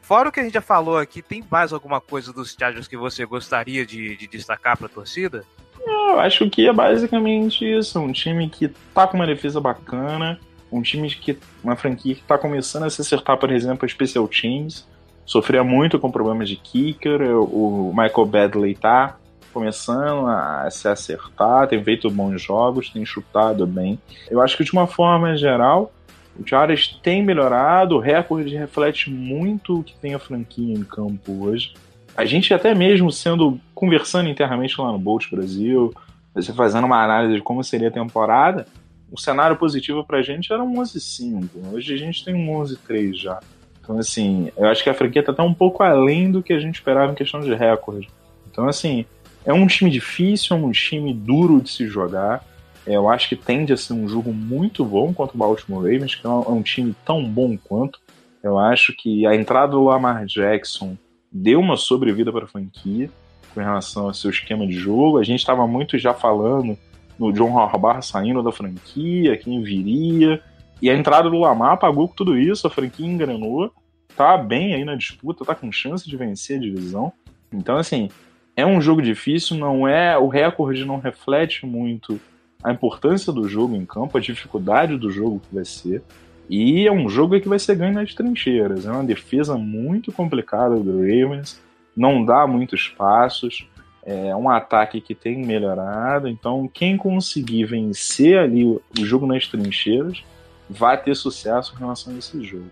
Fora 0.00 0.28
o 0.28 0.32
que 0.32 0.40
a 0.40 0.42
gente 0.42 0.54
já 0.54 0.60
falou 0.60 0.98
aqui, 0.98 1.20
tem 1.22 1.44
mais 1.50 1.72
alguma 1.72 2.00
coisa 2.00 2.32
dos 2.32 2.56
Chargers 2.58 2.88
que 2.88 2.96
você 2.96 3.24
gostaria 3.24 3.84
de, 3.84 4.16
de 4.16 4.26
destacar 4.26 4.76
para 4.76 4.86
a 4.86 4.90
torcida? 4.90 5.44
Eu 5.84 6.20
acho 6.20 6.48
que 6.48 6.68
é 6.68 6.72
basicamente 6.72 7.64
isso. 7.64 7.98
Um 7.98 8.12
time 8.12 8.48
que 8.48 8.68
tá 8.94 9.06
com 9.06 9.16
uma 9.16 9.26
defesa 9.26 9.60
bacana, 9.60 10.38
um 10.70 10.82
time 10.82 11.08
que. 11.10 11.38
uma 11.62 11.76
franquia 11.76 12.14
que 12.14 12.22
tá 12.22 12.38
começando 12.38 12.84
a 12.84 12.90
se 12.90 13.00
acertar, 13.00 13.36
por 13.36 13.50
exemplo, 13.50 13.84
a 13.84 13.88
Special 13.88 14.26
Teams. 14.28 14.86
Sofria 15.24 15.62
muito 15.62 15.98
com 15.98 16.10
problemas 16.10 16.48
de 16.48 16.56
kicker, 16.56 17.20
o 17.22 17.92
Michael 17.94 18.26
Badley 18.26 18.74
tá 18.74 19.16
começando 19.52 20.26
a 20.26 20.68
se 20.70 20.88
acertar, 20.88 21.68
tem 21.68 21.82
feito 21.82 22.10
bons 22.10 22.40
jogos, 22.40 22.90
tem 22.90 23.04
chutado 23.04 23.66
bem. 23.66 23.98
Eu 24.30 24.40
acho 24.40 24.56
que 24.56 24.64
de 24.64 24.72
uma 24.72 24.86
forma 24.86 25.36
geral, 25.36 25.92
o 26.38 26.46
Chargers 26.46 26.98
tem 27.02 27.22
melhorado, 27.22 27.96
o 27.96 28.00
recorde 28.00 28.56
reflete 28.56 29.10
muito 29.10 29.80
o 29.80 29.84
que 29.84 29.94
tem 29.94 30.14
a 30.14 30.18
franquia 30.18 30.74
em 30.74 30.82
campo 30.82 31.44
hoje. 31.44 31.74
A 32.16 32.24
gente 32.24 32.52
até 32.52 32.74
mesmo 32.74 33.12
sendo 33.12 33.60
conversando 33.74 34.28
internamente 34.28 34.80
lá 34.80 34.90
no 34.90 34.98
Bolt 34.98 35.30
Brasil, 35.30 35.92
você 36.34 36.52
fazendo 36.52 36.84
uma 36.84 37.02
análise 37.02 37.34
de 37.34 37.42
como 37.42 37.62
seria 37.62 37.88
a 37.88 37.92
temporada, 37.92 38.66
o 39.10 39.20
cenário 39.20 39.56
positivo 39.56 40.04
pra 40.04 40.22
gente 40.22 40.52
era 40.52 40.62
um 40.62 40.74
11-5. 40.74 41.48
Hoje 41.72 41.94
a 41.94 41.98
gente 41.98 42.24
tem 42.24 42.34
um 42.34 42.58
11-3 42.62 43.14
já. 43.14 43.38
Então, 43.82 43.98
assim, 43.98 44.50
eu 44.56 44.66
acho 44.68 44.82
que 44.82 44.88
a 44.88 44.94
franquia 44.94 45.22
tá 45.22 45.32
até 45.32 45.42
um 45.42 45.52
pouco 45.52 45.82
além 45.82 46.30
do 46.30 46.42
que 46.42 46.52
a 46.52 46.58
gente 46.58 46.76
esperava 46.76 47.12
em 47.12 47.16
questão 47.16 47.40
de 47.40 47.52
recorde. 47.52 48.08
Então, 48.50 48.68
assim, 48.68 49.04
é 49.44 49.52
um 49.52 49.66
time 49.66 49.90
difícil, 49.90 50.56
é 50.56 50.60
um 50.60 50.70
time 50.70 51.12
duro 51.12 51.60
de 51.60 51.70
se 51.70 51.86
jogar. 51.86 52.44
É, 52.86 52.96
eu 52.96 53.08
acho 53.08 53.28
que 53.28 53.36
tende 53.36 53.72
a 53.72 53.76
ser 53.76 53.92
um 53.92 54.08
jogo 54.08 54.32
muito 54.32 54.84
bom 54.84 55.12
contra 55.12 55.36
o 55.36 55.38
Baltimore 55.38 55.82
Ravens, 55.82 56.14
que 56.14 56.26
é 56.26 56.30
um 56.30 56.60
é 56.60 56.62
time 56.62 56.94
tão 57.04 57.24
bom 57.24 57.56
quanto. 57.56 58.00
Eu 58.42 58.58
acho 58.58 58.92
que 58.96 59.26
a 59.26 59.34
entrada 59.34 59.72
do 59.72 59.84
Lamar 59.84 60.24
Jackson 60.26 60.96
deu 61.30 61.60
uma 61.60 61.76
sobrevida 61.76 62.32
para 62.32 62.44
a 62.44 62.48
franquia 62.48 63.08
com 63.54 63.60
relação 63.60 64.06
ao 64.06 64.14
seu 64.14 64.30
esquema 64.30 64.66
de 64.66 64.72
jogo. 64.72 65.18
A 65.18 65.24
gente 65.24 65.40
estava 65.40 65.66
muito 65.66 65.98
já 65.98 66.12
falando 66.12 66.76
no 67.18 67.32
John 67.32 67.56
Harbaugh 67.58 68.02
saindo 68.02 68.42
da 68.42 68.50
franquia, 68.50 69.36
quem 69.36 69.62
viria. 69.62 70.42
E 70.80 70.90
a 70.90 70.96
entrada 70.96 71.30
do 71.30 71.38
Lamar 71.38 71.72
apagou 71.72 72.08
com 72.08 72.14
tudo 72.14 72.36
isso, 72.36 72.66
a 72.66 72.70
franquia 72.70 73.06
engrenou, 73.06 73.72
tá 74.16 74.36
bem 74.36 74.74
aí 74.74 74.84
na 74.84 74.96
disputa, 74.96 75.44
tá 75.44 75.54
com 75.54 75.70
chance 75.70 76.08
de 76.08 76.16
vencer 76.16 76.56
a 76.56 76.60
divisão. 76.60 77.12
Então, 77.52 77.76
assim, 77.76 78.08
é 78.56 78.66
um 78.66 78.80
jogo 78.80 79.00
difícil, 79.00 79.56
não 79.56 79.86
é. 79.86 80.16
O 80.18 80.28
recorde 80.28 80.84
não 80.84 80.98
reflete 80.98 81.64
muito 81.64 82.20
a 82.62 82.72
importância 82.72 83.32
do 83.32 83.48
jogo 83.48 83.74
em 83.74 83.84
campo, 83.84 84.16
a 84.16 84.20
dificuldade 84.20 84.96
do 84.96 85.10
jogo 85.10 85.40
que 85.40 85.54
vai 85.54 85.64
ser. 85.64 86.02
E 86.48 86.86
é 86.86 86.92
um 86.92 87.08
jogo 87.08 87.40
que 87.40 87.48
vai 87.48 87.58
ser 87.58 87.76
ganho 87.76 87.94
nas 87.94 88.14
trincheiras. 88.14 88.86
É 88.86 88.90
uma 88.90 89.04
defesa 89.04 89.56
muito 89.56 90.12
complicada 90.12 90.76
do 90.76 91.00
Ravens, 91.00 91.60
não 91.96 92.24
dá 92.24 92.46
muitos 92.46 92.88
passos, 92.88 93.66
é 94.04 94.34
um 94.34 94.50
ataque 94.50 95.00
que 95.00 95.14
tem 95.14 95.38
melhorado. 95.44 96.28
Então, 96.28 96.68
quem 96.72 96.96
conseguir 96.96 97.64
vencer 97.64 98.38
ali 98.38 98.64
o 98.64 98.82
jogo 98.96 99.26
nas 99.26 99.46
trincheiras 99.46 100.22
vai 100.68 101.00
ter 101.00 101.14
sucesso 101.14 101.74
em 101.74 101.78
relação 101.78 102.14
a 102.14 102.18
esse 102.18 102.42
jogo. 102.42 102.70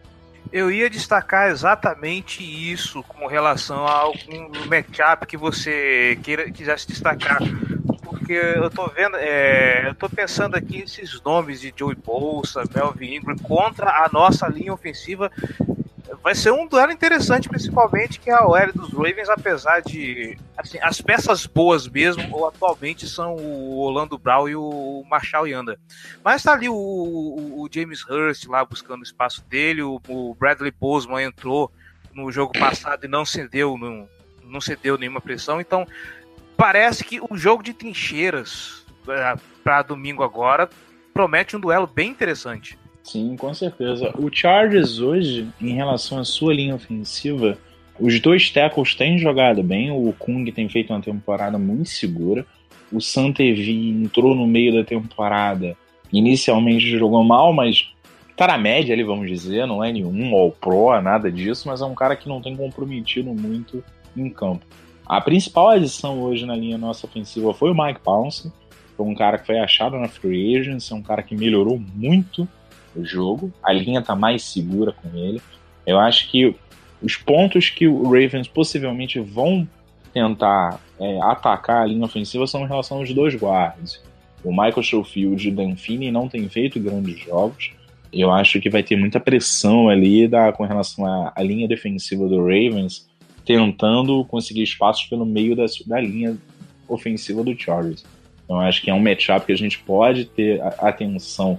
Eu 0.53 0.71
ia 0.71 0.91
destacar 0.91 1.51
exatamente 1.51 2.43
isso 2.43 3.03
com 3.05 3.27
relação 3.27 3.87
a 3.87 3.93
algum 3.93 4.51
matchup 4.69 5.27
que 5.27 5.37
você 5.37 6.19
queira, 6.23 6.51
quisesse 6.51 6.89
destacar. 6.89 7.39
Porque 8.03 8.33
eu 8.33 8.71
tô 8.71 8.89
vendo, 8.89 9.17
é, 9.17 9.89
eu 9.89 9.95
tô 9.95 10.09
pensando 10.09 10.57
aqui 10.57 10.81
esses 10.81 11.21
nomes 11.23 11.61
de 11.61 11.73
Joey 11.77 11.97
Bolsa, 11.97 12.65
Melvin 12.75 13.17
Ingram 13.17 13.37
contra 13.39 14.05
a 14.05 14.09
nossa 14.13 14.49
linha 14.49 14.73
ofensiva 14.73 15.31
vai 16.23 16.35
ser 16.35 16.53
um 16.53 16.67
duelo 16.67 16.93
interessante, 16.93 17.49
principalmente 17.49 18.21
que 18.21 18.31
a 18.31 18.47
OL 18.47 18.73
dos 18.75 18.93
Ravens, 18.93 19.29
apesar 19.29 19.81
de 19.81 20.37
assim, 20.57 20.79
as 20.83 21.01
peças 21.01 21.47
boas 21.47 21.89
mesmo, 21.89 22.47
atualmente 22.47 23.09
são 23.09 23.37
o 23.37 23.79
Orlando 23.79 24.19
Brown 24.19 24.49
e 24.49 24.55
o 24.55 25.03
Marshall 25.09 25.49
Yanda. 25.49 25.81
Mas 26.23 26.43
tá 26.43 26.53
ali 26.53 26.69
o, 26.69 26.75
o, 26.75 27.63
o 27.63 27.69
James 27.73 28.05
Hurst 28.09 28.47
lá 28.47 28.65
buscando 28.65 29.01
o 29.01 29.05
espaço 29.05 29.43
dele, 29.49 29.83
o, 29.83 30.01
o, 30.09 30.35
Bradley 30.35 30.73
Boseman 30.73 31.23
entrou 31.23 31.73
no 32.13 32.31
jogo 32.31 32.53
passado 32.53 33.05
e 33.05 33.09
não 33.09 33.25
cedeu, 33.25 33.79
não, 33.79 34.09
não 34.45 34.61
cedeu 34.61 34.99
nenhuma 34.99 35.21
pressão, 35.21 35.61
então 35.61 35.87
parece 36.57 37.03
que 37.03 37.21
o 37.21 37.37
jogo 37.37 37.63
de 37.63 37.73
trincheiras 37.73 38.85
é, 39.09 39.37
para 39.65 39.83
domingo 39.83 40.23
agora 40.23 40.69
promete 41.15 41.57
um 41.57 41.61
duelo 41.61 41.87
bem 41.87 42.11
interessante. 42.11 42.79
Sim, 43.03 43.37
com 43.37 43.53
certeza. 43.55 44.13
O 44.19 44.31
Chargers 44.33 45.01
hoje, 45.01 45.49
em 45.61 45.75
relação 45.75 46.19
à 46.19 46.25
sua 46.25 46.55
linha 46.55 46.75
ofensiva, 46.75 47.59
os 47.99 48.21
dois 48.21 48.51
tackles 48.51 48.95
têm 48.95 49.19
jogado 49.19 49.63
bem. 49.63 49.91
O 49.91 50.13
Kung 50.19 50.45
tem 50.53 50.69
feito 50.69 50.93
uma 50.93 51.01
temporada 51.01 51.59
muito 51.59 51.89
segura. 51.89 52.47
O 52.93 53.01
Santevi 53.01 53.91
entrou 53.91 54.35
no 54.35 54.47
meio 54.47 54.75
da 54.75 54.85
temporada. 54.85 55.77
Inicialmente 56.13 56.89
jogou 56.91 57.23
mal, 57.23 57.53
mas 57.53 57.93
tá 58.37 58.47
na 58.47 58.59
média 58.59 58.95
ali, 58.95 59.03
vamos 59.03 59.29
dizer. 59.29 59.67
Não 59.67 59.83
é 59.83 59.93
nenhum 59.93 60.35
all 60.35 60.51
pro, 60.51 61.01
nada 61.01 61.31
disso, 61.31 61.69
mas 61.69 61.81
é 61.81 61.85
um 61.85 61.95
cara 61.95 62.17
que 62.17 62.29
não 62.29 62.41
tem 62.41 62.57
comprometido 62.57 63.33
muito 63.33 63.83
em 64.17 64.29
campo. 64.31 64.65
A 65.07 65.21
principal 65.21 65.71
adição 65.71 66.21
hoje 66.23 66.47
na 66.47 66.57
linha 66.57 66.79
nossa 66.79 67.07
ofensiva 67.07 67.53
foi 67.53 67.71
o 67.71 67.75
Mike 67.75 68.01
Pounce. 68.01 68.53
Foi 68.97 69.07
um 69.07 69.15
cara 69.15 69.39
que 69.39 69.47
foi 69.47 69.59
achado 69.59 69.99
na 69.99 70.09
free 70.09 70.57
agency, 70.57 70.93
é 70.93 70.97
um 70.97 71.03
cara 71.03 71.23
que 71.23 71.35
melhorou 71.35 71.81
muito 71.95 72.47
o 72.95 73.05
jogo, 73.05 73.53
a 73.63 73.73
linha 73.73 74.01
está 74.01 74.15
mais 74.15 74.43
segura 74.45 74.93
com 74.93 75.17
ele. 75.17 75.41
Eu 75.87 75.99
acho 75.99 76.31
que 76.31 76.55
os 77.03 77.17
pontos 77.17 77.71
que 77.71 77.87
o 77.87 78.05
Ravens 78.05 78.49
possivelmente 78.49 79.19
vão 79.21 79.67
tentar 80.13 80.81
é, 80.99 81.21
atacar 81.23 81.83
a 81.83 81.87
linha 81.87 82.05
ofensiva 82.05 82.47
são 82.47 82.63
em 82.63 82.69
relação 82.69 82.99
aos 82.99 83.13
dois 83.13 83.35
guardas. 83.35 84.03
O 84.45 84.51
Michael 84.51 84.83
Schofield 84.83 85.49
e 85.49 85.51
o 85.51 85.55
Dan 85.55 85.77
Finney 85.77 86.11
não 86.11 86.29
têm 86.29 86.49
feito 86.49 86.81
grandes 86.81 87.19
jogos. 87.21 87.73
Eu 88.13 88.33
acho 88.33 88.61
que 88.61 88.69
vai 88.69 88.83
ter 88.83 88.97
muita 88.97 89.21
pressão 89.21 89.89
ali 89.89 90.27
da, 90.27 90.53
com 90.53 90.65
relação 90.65 91.07
à, 91.07 91.33
à 91.37 91.43
linha 91.43 91.69
defensiva 91.69 92.27
do 92.27 92.41
Ravens, 92.41 93.09
tentando 93.45 94.25
conseguir 94.25 94.63
espaços 94.63 95.07
pelo 95.07 95.25
meio 95.25 95.55
da, 95.55 95.65
da 95.87 96.01
linha 96.01 96.37
ofensiva 96.89 97.45
do 97.45 97.57
Chargers. 97.57 98.05
Então 98.51 98.61
acho 98.61 98.83
que 98.83 98.91
é 98.91 98.95
um 98.95 98.99
matchup 98.99 99.47
que 99.47 99.53
a 99.53 99.57
gente 99.57 99.79
pode 99.79 100.25
ter 100.25 100.61
atenção 100.81 101.57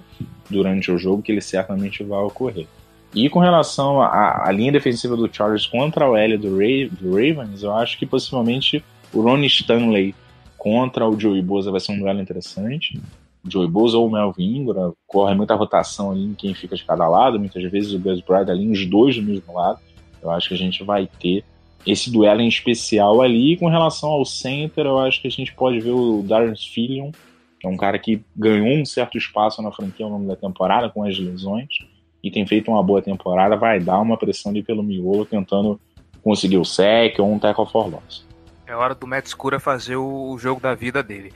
durante 0.50 0.92
o 0.92 0.98
jogo, 0.98 1.22
que 1.22 1.32
ele 1.32 1.40
certamente 1.40 2.04
vai 2.04 2.20
ocorrer. 2.20 2.68
E 3.16 3.30
com 3.30 3.40
relação 3.40 4.02
à, 4.02 4.46
à 4.46 4.52
linha 4.52 4.74
defensiva 4.74 5.16
do 5.16 5.34
Chargers 5.34 5.66
contra 5.66 6.10
o 6.10 6.18
L 6.18 6.38
do, 6.38 6.58
Ra 6.58 6.90
do 7.00 7.12
Ravens, 7.12 7.64
eu 7.64 7.74
acho 7.74 7.98
que 7.98 8.06
possivelmente 8.06 8.84
o 9.14 9.22
Ronnie 9.22 9.48
Stanley 9.48 10.14
contra 10.58 11.08
o 11.08 11.18
Joey 11.18 11.42
Bosa 11.42 11.72
vai 11.72 11.80
ser 11.80 11.94
um 11.94 12.00
duelo 12.00 12.20
interessante. 12.20 13.00
Joey 13.48 13.70
Bosa 13.70 13.98
ou 13.98 14.08
o 14.08 14.12
Melvin 14.12 14.58
Ingram, 14.58 14.94
corre 15.08 15.34
muita 15.34 15.56
rotação 15.56 16.12
ali 16.12 16.26
em 16.26 16.34
quem 16.34 16.54
fica 16.54 16.76
de 16.76 16.84
cada 16.84 17.08
lado, 17.08 17.40
muitas 17.40 17.64
vezes 17.72 17.94
o 17.94 18.00
Gus 18.00 18.20
Bryant 18.20 18.50
ali, 18.50 18.70
os 18.70 18.86
dois 18.86 19.16
do 19.16 19.24
mesmo 19.24 19.54
lado. 19.54 19.80
Eu 20.22 20.30
acho 20.30 20.50
que 20.50 20.56
a 20.56 20.58
gente 20.58 20.84
vai 20.84 21.08
ter 21.22 21.46
esse 21.86 22.12
duelo 22.12 22.42
em 22.42 22.48
especial 22.48 23.22
ali. 23.22 23.58
Com 23.58 23.68
relação 23.68 24.10
ao 24.10 24.26
center, 24.26 24.86
eu 24.86 25.00
acho 25.00 25.22
que 25.22 25.28
a 25.28 25.32
gente 25.32 25.54
pode 25.54 25.80
ver 25.80 25.92
o 25.92 26.24
Darius 26.24 26.66
Fillion, 26.66 27.12
que 27.60 27.68
é 27.68 27.70
um 27.70 27.78
cara 27.78 27.98
que 28.00 28.22
ganhou 28.36 28.82
um 28.82 28.86
certo 28.86 29.18
espaço 29.18 29.62
na 29.62 29.72
franquia 29.72 30.06
ao 30.06 30.12
longo 30.12 30.28
da 30.28 30.36
temporada 30.36 30.90
com 30.90 31.04
as 31.04 31.18
lesões 31.18 31.70
e 32.24 32.30
tem 32.30 32.46
feito 32.46 32.70
uma 32.70 32.84
boa 32.84 33.02
temporada, 33.02 33.56
vai 33.56 33.80
dar 33.80 34.00
uma 34.00 34.18
pressão 34.18 34.52
ali 34.52 34.62
pelo 34.62 34.84
miolo 34.84 35.26
tentando 35.26 35.80
conseguir 36.24 36.58
o 36.58 36.66
sec 36.66 37.18
ou 37.20 37.32
um 37.32 37.40
tackle 37.40 37.66
for 37.66 37.88
loss. 37.88 38.26
É 38.68 38.76
hora 38.76 38.96
do 38.96 39.06
Matt 39.06 39.28
Scura 39.28 39.60
fazer 39.60 39.98
o 39.98 40.38
jogo 40.38 40.62
da 40.62 40.74
vida 40.74 41.04
dele. 41.04 41.34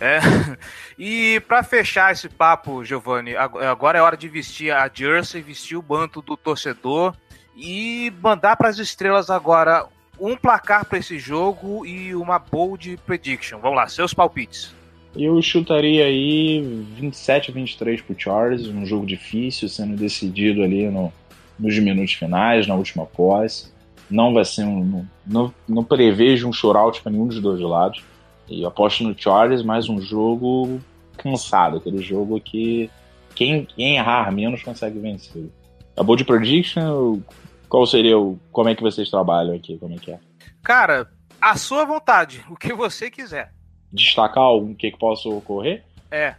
É. 0.00 0.20
E 1.00 1.40
para 1.46 1.62
fechar 1.62 2.10
esse 2.10 2.28
papo, 2.28 2.84
Giovanni, 2.84 3.36
agora 3.36 3.98
é 3.98 4.02
hora 4.02 4.16
de 4.16 4.26
vestir 4.26 4.72
a 4.72 4.90
jersey, 4.92 5.40
vestir 5.40 5.76
o 5.76 5.82
banto 5.82 6.20
do 6.20 6.36
torcedor 6.36 7.14
e 7.58 8.12
mandar 8.22 8.56
para 8.56 8.68
as 8.68 8.78
estrelas 8.78 9.28
agora 9.28 9.84
um 10.18 10.36
placar 10.36 10.84
para 10.84 10.98
esse 10.98 11.18
jogo 11.18 11.84
e 11.84 12.14
uma 12.14 12.38
bold 12.38 12.96
prediction. 13.04 13.58
Vamos 13.58 13.76
lá, 13.76 13.88
seus 13.88 14.14
palpites. 14.14 14.74
Eu 15.16 15.40
chutaria 15.42 16.04
aí 16.04 16.60
27 16.96 17.50
a 17.50 17.54
23 17.54 18.02
pro 18.02 18.14
Charles, 18.16 18.66
um 18.68 18.86
jogo 18.86 19.04
difícil, 19.04 19.68
sendo 19.68 19.96
decidido 19.96 20.62
ali 20.62 20.88
no, 20.88 21.12
nos 21.58 21.76
minutos 21.78 22.12
finais, 22.12 22.66
na 22.66 22.74
última 22.76 23.04
posse. 23.04 23.72
Não 24.08 24.32
vai 24.32 24.44
ser 24.44 24.64
um. 24.64 25.04
Não, 25.26 25.52
não 25.68 25.82
prevejo 25.82 26.48
um 26.48 26.52
shootout 26.52 27.02
para 27.02 27.10
nenhum 27.10 27.26
dos 27.26 27.40
dois 27.40 27.60
lados. 27.60 28.02
E 28.48 28.64
aposto 28.64 29.02
no 29.02 29.14
Charles, 29.18 29.62
mais 29.62 29.88
um 29.88 30.00
jogo 30.00 30.80
cansado, 31.16 31.78
aquele 31.78 32.02
jogo 32.02 32.40
que 32.40 32.88
quem, 33.34 33.64
quem 33.64 33.96
errar 33.96 34.30
menos 34.32 34.62
consegue 34.62 34.98
vencer. 34.98 35.50
A 35.96 36.02
bold 36.02 36.24
prediction, 36.24 37.20
qual 37.68 37.86
seria 37.86 38.18
o. 38.18 38.38
Como 38.52 38.68
é 38.68 38.74
que 38.74 38.82
vocês 38.82 39.10
trabalham 39.10 39.54
aqui? 39.54 39.78
Como 39.78 39.94
é 39.94 39.98
que 39.98 40.10
é? 40.10 40.18
Cara, 40.62 41.08
a 41.40 41.56
sua 41.56 41.84
vontade, 41.84 42.44
o 42.50 42.56
que 42.56 42.72
você 42.72 43.10
quiser. 43.10 43.52
Destacar 43.92 44.44
algum 44.44 44.74
que, 44.74 44.90
que 44.90 44.98
possa 44.98 45.28
ocorrer? 45.28 45.84
É. 46.10 46.34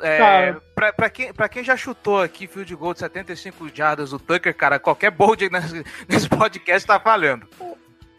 É, 0.00 0.54
pra, 0.76 0.92
pra, 0.92 1.10
quem, 1.10 1.32
pra 1.32 1.48
quem 1.48 1.64
já 1.64 1.76
chutou 1.76 2.20
aqui 2.20 2.46
field 2.46 2.72
goal 2.76 2.94
de 2.94 3.00
75 3.00 3.68
jardas 3.74 4.10
do 4.10 4.18
Tucker, 4.18 4.54
cara, 4.54 4.78
qualquer 4.78 5.10
bold 5.10 5.50
nesse, 5.50 5.84
nesse 6.08 6.28
podcast 6.28 6.86
tá 6.86 7.00
falhando. 7.00 7.48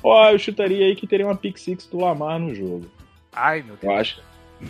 Ó, 0.04 0.30
eu 0.30 0.38
chutaria 0.38 0.86
aí 0.86 0.96
que 0.96 1.08
teria 1.08 1.26
uma 1.26 1.38
pick 1.38 1.58
six 1.58 1.86
do 1.88 2.00
Lamar 2.00 2.38
no 2.38 2.54
jogo. 2.54 2.92
Ai, 3.34 3.62
meu 3.62 3.78
Deus. 3.78 3.84
Eu 3.84 3.92
acho, 3.92 4.22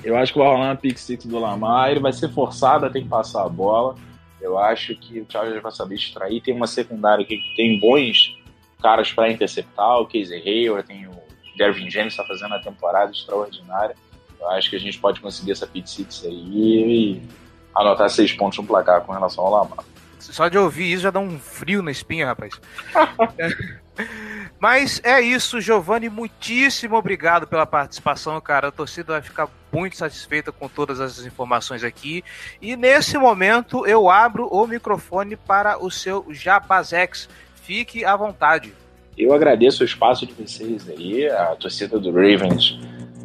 eu 0.03 0.17
acho 0.17 0.33
que 0.33 0.39
vai 0.39 0.47
rolar 0.47 0.65
uma 0.65 0.75
pick 0.75 0.97
six 0.97 1.25
do 1.25 1.39
Lamar, 1.39 1.89
ele 1.89 1.99
vai 1.99 2.13
ser 2.13 2.29
forçado 2.29 2.85
a 2.85 2.89
ter 2.91 3.01
que 3.01 3.09
passar 3.09 3.43
a 3.43 3.49
bola. 3.49 3.95
Eu 4.41 4.57
acho 4.57 4.95
que 4.95 5.19
o 5.19 5.25
Chargers 5.27 5.61
vai 5.61 5.71
saber 5.71 5.95
extrair. 5.95 6.41
Tem 6.41 6.53
uma 6.53 6.67
secundária 6.67 7.25
que 7.25 7.41
tem 7.55 7.79
bons 7.79 8.37
caras 8.81 9.11
para 9.11 9.31
interceptar. 9.31 9.99
O 9.99 10.05
Casey 10.05 10.41
Hayward, 10.45 10.87
tem 10.87 11.07
o 11.07 11.17
Dervin 11.57 11.89
James 11.89 12.13
está 12.13 12.23
fazendo 12.23 12.47
uma 12.47 12.61
temporada 12.61 13.11
extraordinária. 13.11 13.95
Eu 14.39 14.49
acho 14.51 14.69
que 14.69 14.75
a 14.75 14.79
gente 14.79 14.99
pode 14.99 15.19
conseguir 15.19 15.51
essa 15.51 15.65
pit 15.65 15.89
six 15.89 16.23
aí 16.23 16.31
e 16.33 17.21
anotar 17.75 18.09
seis 18.09 18.31
pontos 18.31 18.57
no 18.59 18.65
placar 18.65 19.01
com 19.01 19.11
relação 19.11 19.43
ao 19.43 19.51
Lamar. 19.51 19.83
Só 20.19 20.47
de 20.47 20.57
ouvir 20.57 20.93
isso 20.93 21.03
já 21.03 21.11
dá 21.11 21.19
um 21.19 21.39
frio 21.39 21.81
na 21.81 21.91
espinha, 21.91 22.27
rapaz. 22.27 22.53
Mas 24.59 24.99
é 25.03 25.21
isso, 25.21 25.61
Giovanni. 25.61 26.09
Muitíssimo 26.09 26.95
obrigado 26.95 27.47
pela 27.47 27.65
participação, 27.65 28.39
cara. 28.41 28.69
A 28.69 28.71
torcida 28.71 29.13
vai 29.13 29.21
ficar 29.21 29.47
muito 29.71 29.97
satisfeita 29.97 30.51
com 30.51 30.67
todas 30.67 30.99
essas 30.99 31.25
informações 31.25 31.83
aqui. 31.83 32.23
E 32.61 32.75
nesse 32.75 33.17
momento 33.17 33.85
eu 33.85 34.09
abro 34.09 34.47
o 34.47 34.65
microfone 34.65 35.35
para 35.35 35.83
o 35.83 35.91
seu 35.91 36.25
Jabazex. 36.29 37.29
Fique 37.55 38.03
à 38.03 38.15
vontade. 38.15 38.73
Eu 39.15 39.33
agradeço 39.33 39.83
o 39.83 39.85
espaço 39.85 40.25
de 40.25 40.33
vocês 40.33 40.89
aí. 40.89 41.29
A 41.29 41.55
torcida 41.55 41.99
do 41.99 42.11
Ravens 42.11 42.79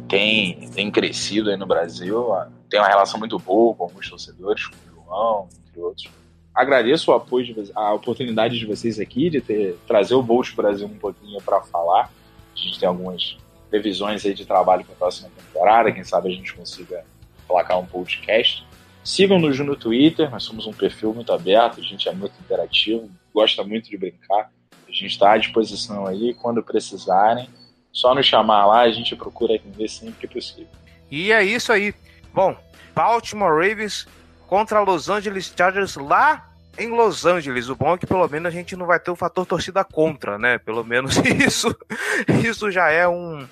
tem, 0.07 0.69
tem 0.69 0.91
crescido 0.91 1.49
aí 1.49 1.57
no 1.57 1.65
Brasil. 1.65 2.27
Tem 2.69 2.79
uma 2.79 2.89
relação 2.89 3.19
muito 3.19 3.39
boa 3.39 3.73
com 3.73 3.83
alguns 3.85 4.09
torcedores, 4.09 4.67
com 4.67 4.75
o 4.75 5.05
João, 5.05 5.49
entre 5.67 5.81
outros 5.81 6.22
agradeço 6.53 7.11
o 7.11 7.13
apoio, 7.13 7.45
de, 7.45 7.71
a 7.73 7.93
oportunidade 7.93 8.57
de 8.57 8.65
vocês 8.65 8.99
aqui 8.99 9.29
de 9.29 9.41
ter 9.41 9.77
trazer 9.87 10.15
o 10.15 10.21
Bolt 10.21 10.53
Brasil 10.55 10.85
um 10.85 10.97
pouquinho 10.97 11.41
para 11.41 11.61
falar. 11.61 12.11
A 12.53 12.59
gente 12.59 12.79
tem 12.79 12.87
algumas 12.87 13.37
previsões 13.69 14.25
aí 14.25 14.33
de 14.33 14.45
trabalho 14.45 14.85
para 14.85 14.93
a 14.93 14.97
próxima 14.97 15.29
temporada. 15.35 15.91
Quem 15.91 16.03
sabe 16.03 16.29
a 16.29 16.35
gente 16.35 16.53
consiga 16.53 17.03
placar 17.47 17.79
um 17.79 17.85
podcast. 17.85 18.65
Sigam-nos 19.03 19.59
no 19.59 19.75
Twitter, 19.75 20.29
nós 20.29 20.43
somos 20.43 20.65
um 20.65 20.71
perfil 20.71 21.13
muito 21.13 21.33
aberto, 21.33 21.79
a 21.79 21.83
gente 21.83 22.07
é 22.07 22.13
muito 22.13 22.33
interativo, 22.39 23.09
gosta 23.33 23.63
muito 23.63 23.89
de 23.89 23.97
brincar. 23.97 24.49
A 24.87 24.91
gente 24.91 25.07
está 25.07 25.33
à 25.33 25.37
disposição 25.37 26.05
aí 26.05 26.33
quando 26.35 26.63
precisarem. 26.63 27.49
Só 27.91 28.15
nos 28.15 28.25
chamar 28.25 28.65
lá, 28.65 28.81
a 28.81 28.91
gente 28.91 29.15
procura 29.15 29.55
atender 29.55 29.87
sempre 29.89 30.27
que 30.27 30.33
possível. 30.33 30.67
E 31.11 31.31
é 31.31 31.43
isso 31.43 31.71
aí. 31.71 31.93
Bom, 32.33 32.55
Baltimore 32.95 33.53
Ravens 33.53 34.07
contra 34.53 34.81
Los 34.81 35.09
Angeles 35.09 35.51
Chargers 35.57 35.95
lá 35.95 36.47
em 36.77 36.87
Los 36.89 37.25
Angeles. 37.25 37.69
O 37.69 37.75
bom 37.75 37.95
é 37.95 37.97
que 37.97 38.05
pelo 38.05 38.27
menos 38.27 38.49
a 38.49 38.51
gente 38.51 38.75
não 38.75 38.85
vai 38.85 38.99
ter 38.99 39.09
o 39.09 39.15
fator 39.15 39.47
torcida 39.47 39.83
contra, 39.83 40.37
né? 40.37 40.59
Pelo 40.59 40.83
menos 40.83 41.17
isso, 41.43 41.75
isso 42.45 42.69
já 42.69 42.91
é 42.91 43.07
um, 43.07 43.47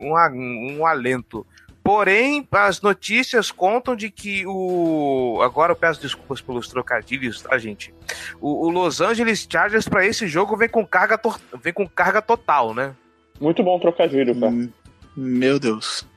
um, 0.00 0.78
um 0.78 0.86
alento. 0.86 1.46
Porém, 1.84 2.48
as 2.50 2.80
notícias 2.80 3.50
contam 3.50 3.94
de 3.94 4.10
que 4.10 4.46
o. 4.46 5.38
Agora 5.42 5.72
eu 5.72 5.76
peço 5.76 6.00
desculpas 6.00 6.40
pelos 6.40 6.66
trocadilhos, 6.66 7.42
tá, 7.42 7.58
gente? 7.58 7.92
O, 8.40 8.68
o 8.68 8.70
Los 8.70 9.02
Angeles 9.02 9.46
Chargers 9.46 9.86
para 9.86 10.06
esse 10.06 10.26
jogo 10.26 10.56
vem 10.56 10.70
com 10.70 10.86
carga, 10.86 11.18
to... 11.18 11.38
vem 11.62 11.74
com 11.74 11.86
carga 11.86 12.22
total, 12.22 12.72
né? 12.74 12.94
Muito 13.38 13.62
bom 13.62 13.78
trocadilho, 13.78 14.34
cara. 14.40 14.50
Hum, 14.50 14.72
meu 15.14 15.58
Deus. 15.58 16.08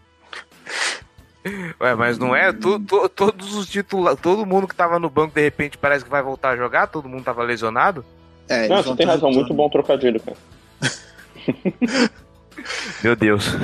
Ué, 1.80 1.96
mas 1.96 2.20
não 2.20 2.36
é? 2.36 2.54
Tu, 2.54 2.80
tu, 2.80 3.10
todos 3.10 3.56
os 3.56 3.68
titulares, 3.68 4.20
todo 4.20 4.46
mundo 4.46 4.68
que 4.68 4.76
tava 4.76 5.00
no 5.00 5.10
banco 5.10 5.34
de 5.34 5.42
repente 5.42 5.78
parece 5.78 6.04
que 6.04 6.12
vai 6.12 6.22
voltar 6.22 6.52
a 6.52 6.58
jogar? 6.58 6.88
Todo 6.88 7.10
mundo 7.10 7.24
tava 7.24 7.44
lesionado? 7.44 8.06
É, 8.48 8.68
não, 8.68 8.84
você 8.84 8.96
tem 8.96 9.06
razão, 9.06 9.32
muito 9.32 9.54
bom 9.54 9.70
trocadilho, 9.70 10.20
cara. 10.20 10.38
Meu 13.04 13.16
Deus. 13.16 13.56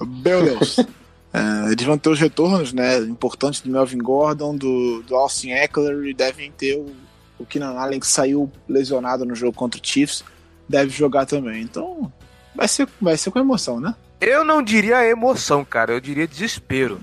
Meu 0.00 0.44
Deus. 0.44 0.78
É, 1.32 1.72
eles 1.72 1.84
vão 1.84 1.98
ter 1.98 2.10
os 2.10 2.18
retornos 2.18 2.72
né, 2.72 2.98
importantes 2.98 3.60
do 3.60 3.70
Melvin 3.70 3.98
Gordon, 3.98 4.56
do, 4.56 5.02
do 5.02 5.16
Austin 5.16 5.50
Eckler 5.50 6.04
e 6.06 6.14
devem 6.14 6.50
ter 6.52 6.76
o, 6.76 6.94
o 7.38 7.46
Keenan 7.46 7.78
Allen 7.78 8.00
que 8.00 8.06
saiu 8.06 8.50
lesionado 8.68 9.24
no 9.24 9.34
jogo 9.34 9.52
contra 9.52 9.80
o 9.80 9.84
Chiefs, 9.84 10.24
deve 10.68 10.90
jogar 10.90 11.26
também. 11.26 11.62
Então 11.62 12.12
vai 12.54 12.68
ser, 12.68 12.88
vai 13.00 13.16
ser 13.16 13.30
com 13.30 13.38
emoção, 13.38 13.80
né? 13.80 13.94
Eu 14.20 14.44
não 14.44 14.62
diria 14.62 15.06
emoção, 15.06 15.64
cara, 15.64 15.92
eu 15.92 16.00
diria 16.00 16.26
desespero. 16.26 17.00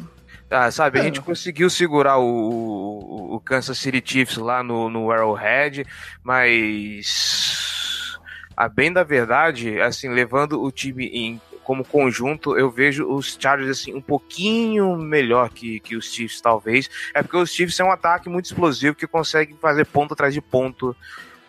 Ah, 0.50 0.72
sabe, 0.72 1.00
é. 1.00 1.02
a 1.02 1.04
gente 1.06 1.20
conseguiu 1.20 1.70
segurar 1.70 2.18
o, 2.20 2.24
o, 2.24 3.36
o, 3.36 3.40
Kansas 3.42 3.78
City 3.78 4.02
Chiefs 4.06 4.38
lá 4.38 4.64
no, 4.64 4.90
no 4.90 5.12
Arrowhead, 5.12 5.86
mas 6.24 8.18
a 8.56 8.70
bem 8.70 8.94
da 8.94 9.04
verdade, 9.04 9.82
assim, 9.82 10.10
levando 10.10 10.62
o 10.62 10.72
time 10.72 11.08
em 11.08 11.42
como 11.68 11.84
conjunto, 11.84 12.58
eu 12.58 12.72
vejo 12.72 13.06
os 13.06 13.38
Chargers 13.38 13.70
assim 13.70 13.94
um 13.94 14.00
pouquinho 14.00 14.96
melhor 14.96 15.50
que, 15.50 15.82
que 15.82 15.98
os 15.98 16.14
Chiefs, 16.14 16.40
talvez. 16.40 16.90
É 17.14 17.22
porque 17.22 17.36
os 17.36 17.52
Chiefs 17.52 17.78
é 17.82 17.84
um 17.84 17.92
ataque 17.92 18.30
muito 18.30 18.46
explosivo 18.46 18.96
que 18.96 19.06
consegue 19.06 19.54
fazer 19.62 19.86
ponto 19.86 20.14
atrás 20.14 20.34
de 20.34 20.40
ponto 20.40 20.96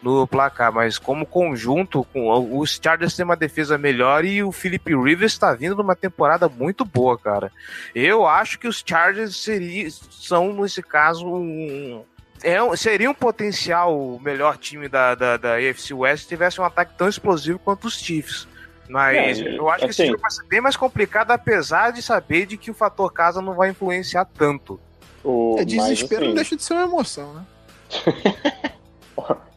no 0.02 0.26
placar, 0.26 0.72
mas 0.72 0.98
como 0.98 1.26
conjunto, 1.26 2.04
com 2.12 2.58
os 2.58 2.78
Chargers 2.82 3.16
têm 3.16 3.24
uma 3.24 3.36
defesa 3.36 3.76
melhor 3.76 4.24
e 4.24 4.42
o 4.42 4.52
Philip 4.52 4.94
Rivers 4.94 5.32
está 5.32 5.52
vindo 5.54 5.76
numa 5.76 5.96
temporada 5.96 6.48
muito 6.48 6.84
boa, 6.84 7.18
cara. 7.18 7.50
Eu 7.94 8.26
acho 8.26 8.58
que 8.58 8.68
os 8.68 8.82
Chargers 8.84 9.36
seria, 9.36 9.88
são, 10.10 10.52
nesse 10.52 10.82
caso, 10.82 11.26
um, 11.26 12.04
é 12.42 12.58
seria 12.76 13.10
um 13.10 13.14
potencial 13.14 14.18
melhor 14.22 14.56
time 14.56 14.88
da, 14.88 15.14
da, 15.14 15.36
da 15.36 15.54
AFC 15.56 15.92
West 15.92 16.22
se 16.22 16.28
tivesse 16.28 16.60
um 16.60 16.64
ataque 16.64 16.92
tão 16.96 17.08
explosivo 17.08 17.58
quanto 17.58 17.86
os 17.86 17.98
Chiefs. 17.98 18.46
Mas 18.88 19.40
é, 19.40 19.56
eu 19.56 19.68
acho 19.68 19.84
que 19.84 19.90
esse 19.90 20.02
assim- 20.02 20.10
jogo 20.12 20.22
vai 20.22 20.30
ser 20.30 20.46
bem 20.46 20.60
mais 20.60 20.76
complicado, 20.76 21.30
apesar 21.30 21.90
de 21.90 22.00
saber 22.00 22.46
de 22.46 22.56
que 22.56 22.70
o 22.70 22.74
fator 22.74 23.12
casa 23.12 23.42
não 23.42 23.54
vai 23.54 23.70
influenciar 23.70 24.24
tanto. 24.24 24.80
O, 25.22 25.56
é 25.58 25.64
desespero 25.64 26.22
assim... 26.22 26.28
não 26.28 26.34
deixa 26.34 26.56
de 26.56 26.62
ser 26.62 26.74
uma 26.74 26.84
emoção, 26.84 27.34
né? 27.34 27.44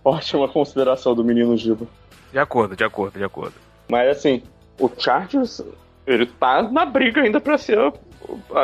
Ótima 0.04 0.48
consideração 0.48 1.14
do 1.14 1.24
menino 1.24 1.56
Giba. 1.56 1.88
De 2.32 2.40
acordo, 2.40 2.76
de 2.76 2.84
acordo, 2.84 3.18
de 3.18 3.24
acordo. 3.24 3.54
Mas 3.90 4.18
assim, 4.18 4.42
o 4.80 4.90
Chargers, 4.98 5.62
ele 6.08 6.26
tá 6.26 6.64
na 6.64 6.86
briga 6.86 7.22
ainda 7.22 7.40
pra 7.40 7.58
ser 7.58 7.78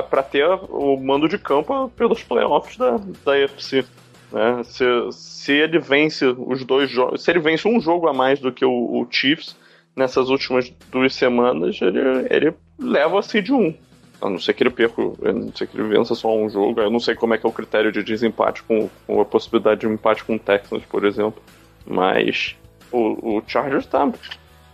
para 0.09 0.23
ter 0.23 0.45
o 0.45 0.97
mando 0.97 1.27
de 1.27 1.37
campo 1.37 1.89
pelos 1.89 2.23
playoffs 2.23 2.77
da, 2.77 2.97
da 3.25 3.31
UFC. 3.31 3.83
Né? 4.31 4.61
Se, 4.63 4.85
se 5.11 5.53
ele 5.53 5.79
vence 5.79 6.25
os 6.25 6.63
dois 6.63 6.89
jogos, 6.89 7.23
se 7.23 7.31
ele 7.31 7.39
vence 7.39 7.67
um 7.67 7.79
jogo 7.79 8.07
a 8.07 8.13
mais 8.13 8.39
do 8.39 8.51
que 8.51 8.65
o, 8.65 8.71
o 8.71 9.07
Chiefs, 9.09 9.55
nessas 9.95 10.29
últimas 10.29 10.71
duas 10.91 11.13
semanas, 11.13 11.79
ele, 11.81 11.99
ele 12.29 12.53
leva 12.79 13.19
a 13.19 13.21
seed 13.21 13.49
1. 13.49 13.73
A 14.19 14.29
não 14.29 14.39
ser 14.39 14.53
que 14.53 14.63
ele 14.63 14.69
perca, 14.69 15.01
a 15.01 15.33
não 15.33 15.55
ser 15.55 15.67
que 15.67 15.77
ele 15.77 15.87
vença 15.89 16.15
só 16.15 16.35
um 16.35 16.49
jogo. 16.49 16.81
Eu 16.81 16.89
não 16.89 16.99
sei 16.99 17.15
como 17.15 17.33
é 17.33 17.37
que 17.37 17.45
é 17.45 17.49
o 17.49 17.53
critério 17.53 17.91
de 17.91 18.03
desempate 18.03 18.63
com, 18.63 18.89
com 19.05 19.21
a 19.21 19.25
possibilidade 19.25 19.81
de 19.81 19.87
um 19.87 19.93
empate 19.93 20.23
com 20.23 20.35
o 20.35 20.39
Texans, 20.39 20.83
por 20.85 21.05
exemplo. 21.05 21.41
Mas 21.85 22.55
o, 22.91 23.37
o 23.37 23.43
Chargers 23.45 23.85
tá, 23.85 24.11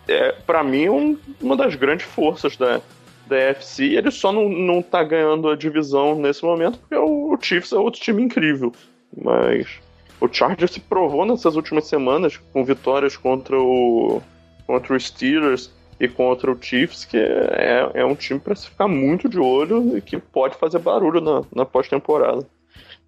é, 0.07 0.31
para 0.31 0.63
mim, 0.63 0.89
um, 0.89 1.17
uma 1.41 1.57
das 1.57 1.75
grandes 1.75 2.05
forças 2.05 2.55
da, 2.55 2.79
da 3.27 3.35
FC. 3.35 3.85
Ele 3.95 4.11
só 4.11 4.31
não, 4.31 4.47
não 4.47 4.81
tá 4.81 5.03
ganhando 5.03 5.49
a 5.49 5.55
divisão 5.55 6.15
nesse 6.15 6.43
momento 6.43 6.79
porque 6.79 6.95
o, 6.95 7.33
o 7.33 7.37
Chiefs 7.41 7.73
é 7.73 7.77
outro 7.77 8.01
time 8.01 8.23
incrível. 8.23 8.71
Mas 9.21 9.67
o 10.19 10.27
Chargers 10.31 10.71
se 10.71 10.79
provou 10.79 11.25
nessas 11.25 11.55
últimas 11.55 11.85
semanas 11.85 12.37
com 12.51 12.63
vitórias 12.63 13.17
contra 13.17 13.59
o 13.59 14.21
contra 14.65 14.95
os 14.95 15.07
Steelers 15.07 15.69
e 15.99 16.07
contra 16.07 16.51
o 16.51 16.57
Chiefs, 16.59 17.05
que 17.05 17.17
é, 17.17 17.91
é 17.93 18.05
um 18.05 18.15
time 18.15 18.39
para 18.39 18.55
se 18.55 18.69
ficar 18.69 18.87
muito 18.87 19.29
de 19.29 19.39
olho 19.39 19.97
e 19.97 20.01
que 20.01 20.17
pode 20.17 20.55
fazer 20.57 20.79
barulho 20.79 21.21
na, 21.21 21.41
na 21.55 21.65
pós-temporada. 21.65 22.45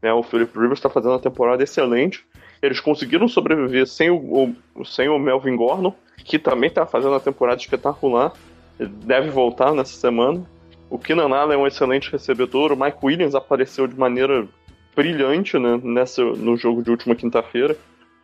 Né, 0.02 0.13
o 0.13 0.24
Philip 0.24 0.52
Rivers 0.54 0.80
está 0.80 0.89
fazendo 0.89 1.12
uma 1.12 1.19
temporada 1.19 1.63
excelente. 1.63 2.26
Eles 2.62 2.80
conseguiram 2.80 3.28
sobreviver 3.28 3.88
sem 3.88 4.10
o, 4.10 4.56
o 4.76 4.86
sem 4.86 5.10
o 5.10 5.19
Melvin 5.19 5.56
Gordon, 5.56 5.93
que 6.17 6.39
também 6.39 6.67
está 6.67 6.86
fazendo 6.86 7.12
uma 7.12 7.19
temporada 7.19 7.60
espetacular. 7.60 8.34
Deve 8.78 9.30
voltar 9.30 9.74
nessa 9.74 9.98
semana. 9.98 10.45
O 10.89 10.98
Keenan 10.98 11.36
Allen 11.36 11.58
é 11.58 11.62
um 11.62 11.67
excelente 11.67 12.12
recebedor. 12.12 12.71
O 12.71 12.78
Mike 12.78 12.98
Williams 13.04 13.36
apareceu 13.36 13.88
de 13.88 13.98
maneira 13.98 14.48
brilhante 14.95 15.58
né, 15.58 15.80
nessa, 15.84 16.24
no 16.24 16.56
jogo 16.56 16.82
de 16.82 16.89
última 16.89 17.15
quinta-feira. 17.15 17.76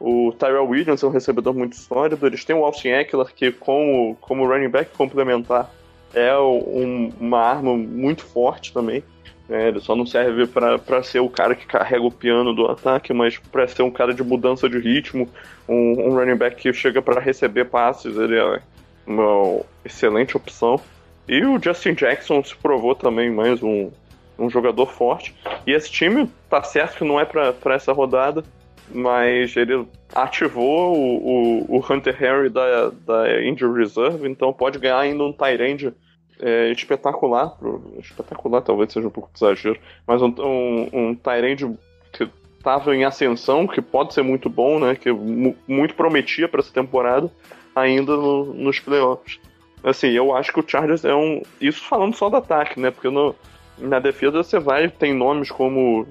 O 0.04 0.34
Tyrell 0.34 0.68
Williams 0.68 1.04
é 1.04 1.06
um 1.06 1.12
recebedor 1.12 1.54
muito 1.54 1.76
sólido. 1.76 2.26
Eles 2.26 2.44
têm 2.44 2.56
o 2.56 2.66
Austin 2.66 2.90
Eckler, 2.90 3.28
que 3.36 3.52
como, 3.52 4.18
como 4.20 4.48
running 4.48 4.70
back 4.70 4.90
complementar 4.98 5.72
é 6.12 6.36
um, 6.38 7.14
uma 7.20 7.40
arma 7.40 7.78
muito 7.78 8.26
forte 8.26 8.74
também. 8.74 9.04
É, 9.48 9.68
ele 9.68 9.80
só 9.80 9.96
não 9.96 10.06
serve 10.06 10.48
para 10.48 11.04
ser 11.04 11.20
o 11.20 11.30
cara 11.30 11.54
que 11.54 11.68
carrega 11.68 12.04
o 12.04 12.12
piano 12.12 12.52
do 12.52 12.66
ataque, 12.66 13.14
mas 13.14 13.38
para 13.38 13.68
ser 13.68 13.84
um 13.84 13.92
cara 13.92 14.12
de 14.12 14.24
mudança 14.24 14.68
de 14.68 14.80
ritmo, 14.80 15.30
um, 15.70 16.08
um 16.08 16.16
running 16.16 16.36
back 16.36 16.56
que 16.56 16.74
chega 16.74 17.00
para 17.00 17.22
receber 17.22 17.66
passes, 17.66 18.18
ele 18.18 18.40
é 18.40 18.60
uma 19.06 19.62
excelente 19.86 20.36
opção. 20.36 20.80
E 21.28 21.46
o 21.46 21.62
Justin 21.62 21.94
Jackson 21.94 22.44
se 22.44 22.56
provou 22.56 22.96
também 22.96 23.30
mais 23.30 23.62
um, 23.62 23.92
um 24.40 24.50
jogador 24.50 24.88
forte. 24.88 25.36
E 25.68 25.72
esse 25.72 25.92
time, 25.92 26.28
tá 26.50 26.64
certo 26.64 26.98
que 26.98 27.04
não 27.04 27.20
é 27.20 27.26
para 27.26 27.76
essa 27.76 27.94
rodada, 27.94 28.44
mas 28.94 29.56
ele 29.56 29.88
ativou 30.14 30.96
o, 30.96 31.68
o, 31.70 31.78
o 31.78 31.86
Hunter 31.94 32.16
Henry 32.22 32.50
da, 32.50 32.90
da 33.06 33.44
Injury 33.44 33.80
Reserve, 33.80 34.28
então 34.28 34.54
pode 34.54 34.80
ganhar 34.80 35.00
ainda 35.00 35.24
um 35.24 35.34
Tyrande 35.34 35.94
é, 36.40 36.72
espetacular, 36.72 37.58
espetacular 38.00 38.62
talvez 38.62 38.92
seja 38.92 39.08
um 39.08 39.12
pouco 39.12 39.30
de 39.34 39.38
exagero, 39.38 39.80
mas 40.06 40.22
um, 40.22 40.34
um, 40.40 40.90
um 40.94 41.16
Tyrande 41.16 41.70
que 42.12 42.28
estava 42.58 42.96
em 42.96 43.04
ascensão, 43.04 43.68
que 43.68 43.82
pode 43.82 44.14
ser 44.14 44.22
muito 44.22 44.50
bom, 44.50 44.80
né, 44.80 44.96
que 44.96 45.12
muito 45.12 45.96
prometia 45.96 46.48
para 46.48 46.60
essa 46.60 46.74
temporada, 46.74 47.32
ainda 47.76 48.16
no, 48.16 48.54
nos 48.54 48.80
playoffs. 48.80 49.40
Assim, 49.84 50.10
eu 50.10 50.36
acho 50.36 50.54
que 50.54 50.60
o 50.60 50.66
Chargers 50.68 51.04
é 51.04 51.14
um. 51.14 51.42
Isso 51.60 51.84
falando 51.84 52.16
só 52.16 52.30
do 52.30 52.38
ataque, 52.38 52.80
né? 52.80 52.92
Porque 52.92 53.10
no, 53.10 53.36
na 53.80 54.00
defesa 54.00 54.44
você 54.44 54.60
vai, 54.60 54.88
tem 54.88 55.14
nomes 55.14 55.50
como 55.50 56.06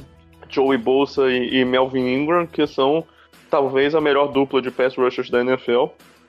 Joey 0.50 0.78
Bolsa 0.78 1.30
e, 1.30 1.60
e 1.60 1.64
Melvin 1.64 2.06
Ingram, 2.12 2.46
que 2.46 2.66
são 2.66 3.04
talvez 3.50 3.94
a 3.94 4.00
melhor 4.00 4.28
dupla 4.28 4.62
de 4.62 4.70
pass 4.70 4.96
rushers 4.96 5.30
da 5.30 5.40
NFL. 5.40 5.86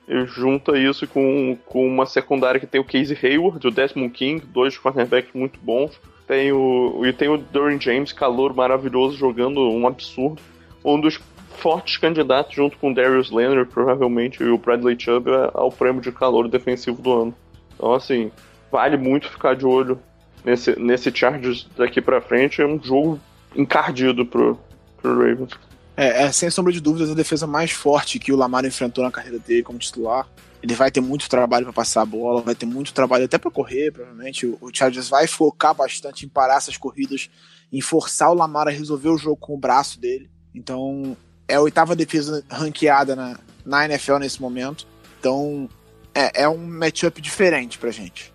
E 0.08 0.26
junta 0.26 0.78
isso 0.78 1.08
com, 1.08 1.58
com 1.66 1.88
uma 1.88 2.06
secundária 2.06 2.60
que 2.60 2.68
tem 2.68 2.82
o 2.82 2.84
Casey 2.84 3.18
Hayward, 3.22 3.66
o 3.66 3.72
Desmond 3.72 4.12
King, 4.12 4.46
dois 4.46 4.78
cornerbacks 4.78 5.34
muito 5.34 5.60
bons. 5.62 6.00
Tem 6.28 6.52
o, 6.52 7.02
e 7.06 7.14
tem 7.14 7.30
o 7.30 7.38
Dorian 7.38 7.80
James, 7.80 8.12
calor 8.12 8.54
maravilhoso, 8.54 9.18
jogando 9.18 9.62
um 9.62 9.88
absurdo. 9.88 10.42
Um 10.84 11.00
dos 11.00 11.20
fortes 11.50 11.98
candidatos, 11.98 12.56
junto 12.56 12.78
com 12.78 12.92
o 12.92 12.94
Darius 12.94 13.30
Leonard, 13.30 13.70
provavelmente, 13.70 14.42
e 14.42 14.48
o 14.48 14.58
Bradley 14.58 15.00
Chubb, 15.00 15.30
ao 15.54 15.72
prêmio 15.72 16.02
de 16.02 16.12
calor 16.12 16.48
defensivo 16.48 17.02
do 17.02 17.14
ano. 17.14 17.36
Então, 17.76 17.94
assim, 17.94 18.32
vale 18.72 18.98
muito 18.98 19.30
ficar 19.30 19.56
de 19.56 19.66
olho 19.66 20.00
nesse, 20.44 20.78
nesse 20.80 21.16
Chargers 21.16 21.68
daqui 21.78 22.02
para 22.02 22.22
frente. 22.22 22.62
É 22.62 22.66
um 22.66 22.82
jogo 22.82 23.20
encardido 23.56 24.26
pro, 24.26 24.60
pro 25.02 25.18
Ravens. 25.18 25.52
É, 25.96 26.24
é, 26.24 26.32
sem 26.32 26.50
sombra 26.50 26.72
de 26.72 26.80
dúvidas, 26.80 27.12
a 27.12 27.14
defesa 27.14 27.46
mais 27.46 27.72
forte 27.72 28.18
que 28.18 28.32
o 28.32 28.36
Lamar 28.36 28.66
enfrentou 28.66 29.04
na 29.04 29.12
carreira 29.12 29.40
dele 29.40 29.64
como 29.64 29.78
titular. 29.78 30.28
Ele 30.64 30.74
vai 30.74 30.92
ter 30.92 31.02
muito 31.02 31.30
trabalho 31.30 31.66
para 31.66 31.74
passar 31.74 32.02
a 32.02 32.06
bola, 32.06 32.42
vai 32.42 32.56
ter 32.56 32.66
muito 32.66 32.94
trabalho 32.94 33.26
até 33.26 33.38
para 33.38 33.52
correr, 33.52 33.92
provavelmente. 33.92 34.46
O, 34.46 34.58
o 34.62 34.70
Chargers 34.74 35.10
vai 35.10 35.28
focar 35.28 35.74
bastante 35.74 36.26
em 36.26 36.30
parar 36.30 36.58
essas 36.58 36.78
corridas, 36.78 37.30
em 37.72 37.82
forçar 37.82 38.32
o 38.32 38.34
Lamar 38.34 38.68
a 38.68 38.72
resolver 38.72 39.10
o 39.10 39.18
jogo 39.18 39.38
com 39.38 39.54
o 39.54 39.60
braço 39.60 40.00
dele. 40.00 40.30
Então, 40.54 41.18
é 41.48 41.56
a 41.56 41.62
oitava 41.62 41.96
defesa 41.96 42.44
ranqueada 42.50 43.16
na, 43.16 43.40
na 43.66 43.86
NFL 43.86 44.18
nesse 44.18 44.42
momento. 44.42 44.88
Então, 45.20 45.68
é, 46.14 46.44
é 46.44 46.50
um 46.50 46.58
matchup 46.58 47.22
diferente 47.22 47.78
pra 47.78 47.92
gente. 47.92 48.34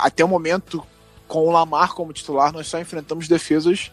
Até 0.00 0.24
o 0.24 0.28
momento, 0.28 0.84
com 1.26 1.46
o 1.46 1.50
Lamar 1.50 1.94
como 1.94 2.12
titular, 2.12 2.52
nós 2.52 2.66
só 2.66 2.80
enfrentamos 2.80 3.28
defesas 3.28 3.90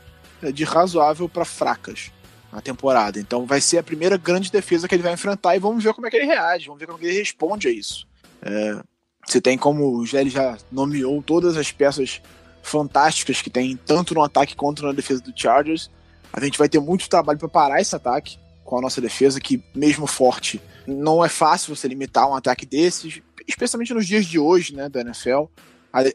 de 0.51 0.63
razoável 0.63 1.27
para 1.27 1.45
fracas. 1.45 2.11
na 2.51 2.59
temporada. 2.59 3.17
Então 3.17 3.45
vai 3.45 3.61
ser 3.61 3.77
a 3.77 3.83
primeira 3.83 4.17
grande 4.17 4.51
defesa 4.51 4.87
que 4.87 4.93
ele 4.93 5.03
vai 5.03 5.13
enfrentar 5.13 5.55
e 5.55 5.59
vamos 5.59 5.81
ver 5.81 5.93
como 5.93 6.07
é 6.07 6.09
que 6.09 6.17
ele 6.17 6.25
reage, 6.25 6.65
vamos 6.65 6.79
ver 6.81 6.85
como 6.85 6.99
é 7.01 7.07
ele 7.07 7.19
responde 7.19 7.69
a 7.69 7.71
isso. 7.71 8.05
É, 8.41 8.83
você 9.25 9.39
tem 9.39 9.57
como 9.57 9.97
o 9.97 10.05
Gelli 10.05 10.29
já 10.29 10.57
nomeou 10.71 11.21
todas 11.21 11.55
as 11.55 11.71
peças 11.71 12.21
fantásticas 12.61 13.41
que 13.41 13.49
tem, 13.49 13.77
tanto 13.77 14.13
no 14.13 14.23
ataque 14.23 14.55
quanto 14.55 14.83
na 14.83 14.91
defesa 14.91 15.21
do 15.21 15.31
Chargers. 15.33 15.89
A 16.33 16.43
gente 16.43 16.57
vai 16.57 16.69
ter 16.69 16.79
muito 16.79 17.09
trabalho 17.09 17.39
para 17.39 17.47
parar 17.47 17.81
esse 17.81 17.95
ataque 17.95 18.37
com 18.63 18.77
a 18.77 18.81
nossa 18.81 19.01
defesa, 19.01 19.39
que 19.39 19.63
mesmo 19.75 20.07
forte, 20.07 20.61
não 20.87 21.23
é 21.23 21.29
fácil 21.29 21.75
você 21.75 21.87
limitar 21.87 22.29
um 22.29 22.35
ataque 22.35 22.65
desses, 22.65 23.21
especialmente 23.47 23.93
nos 23.93 24.07
dias 24.07 24.25
de 24.25 24.39
hoje, 24.39 24.75
né, 24.75 24.87
da 24.87 25.01
NFL. 25.01 25.45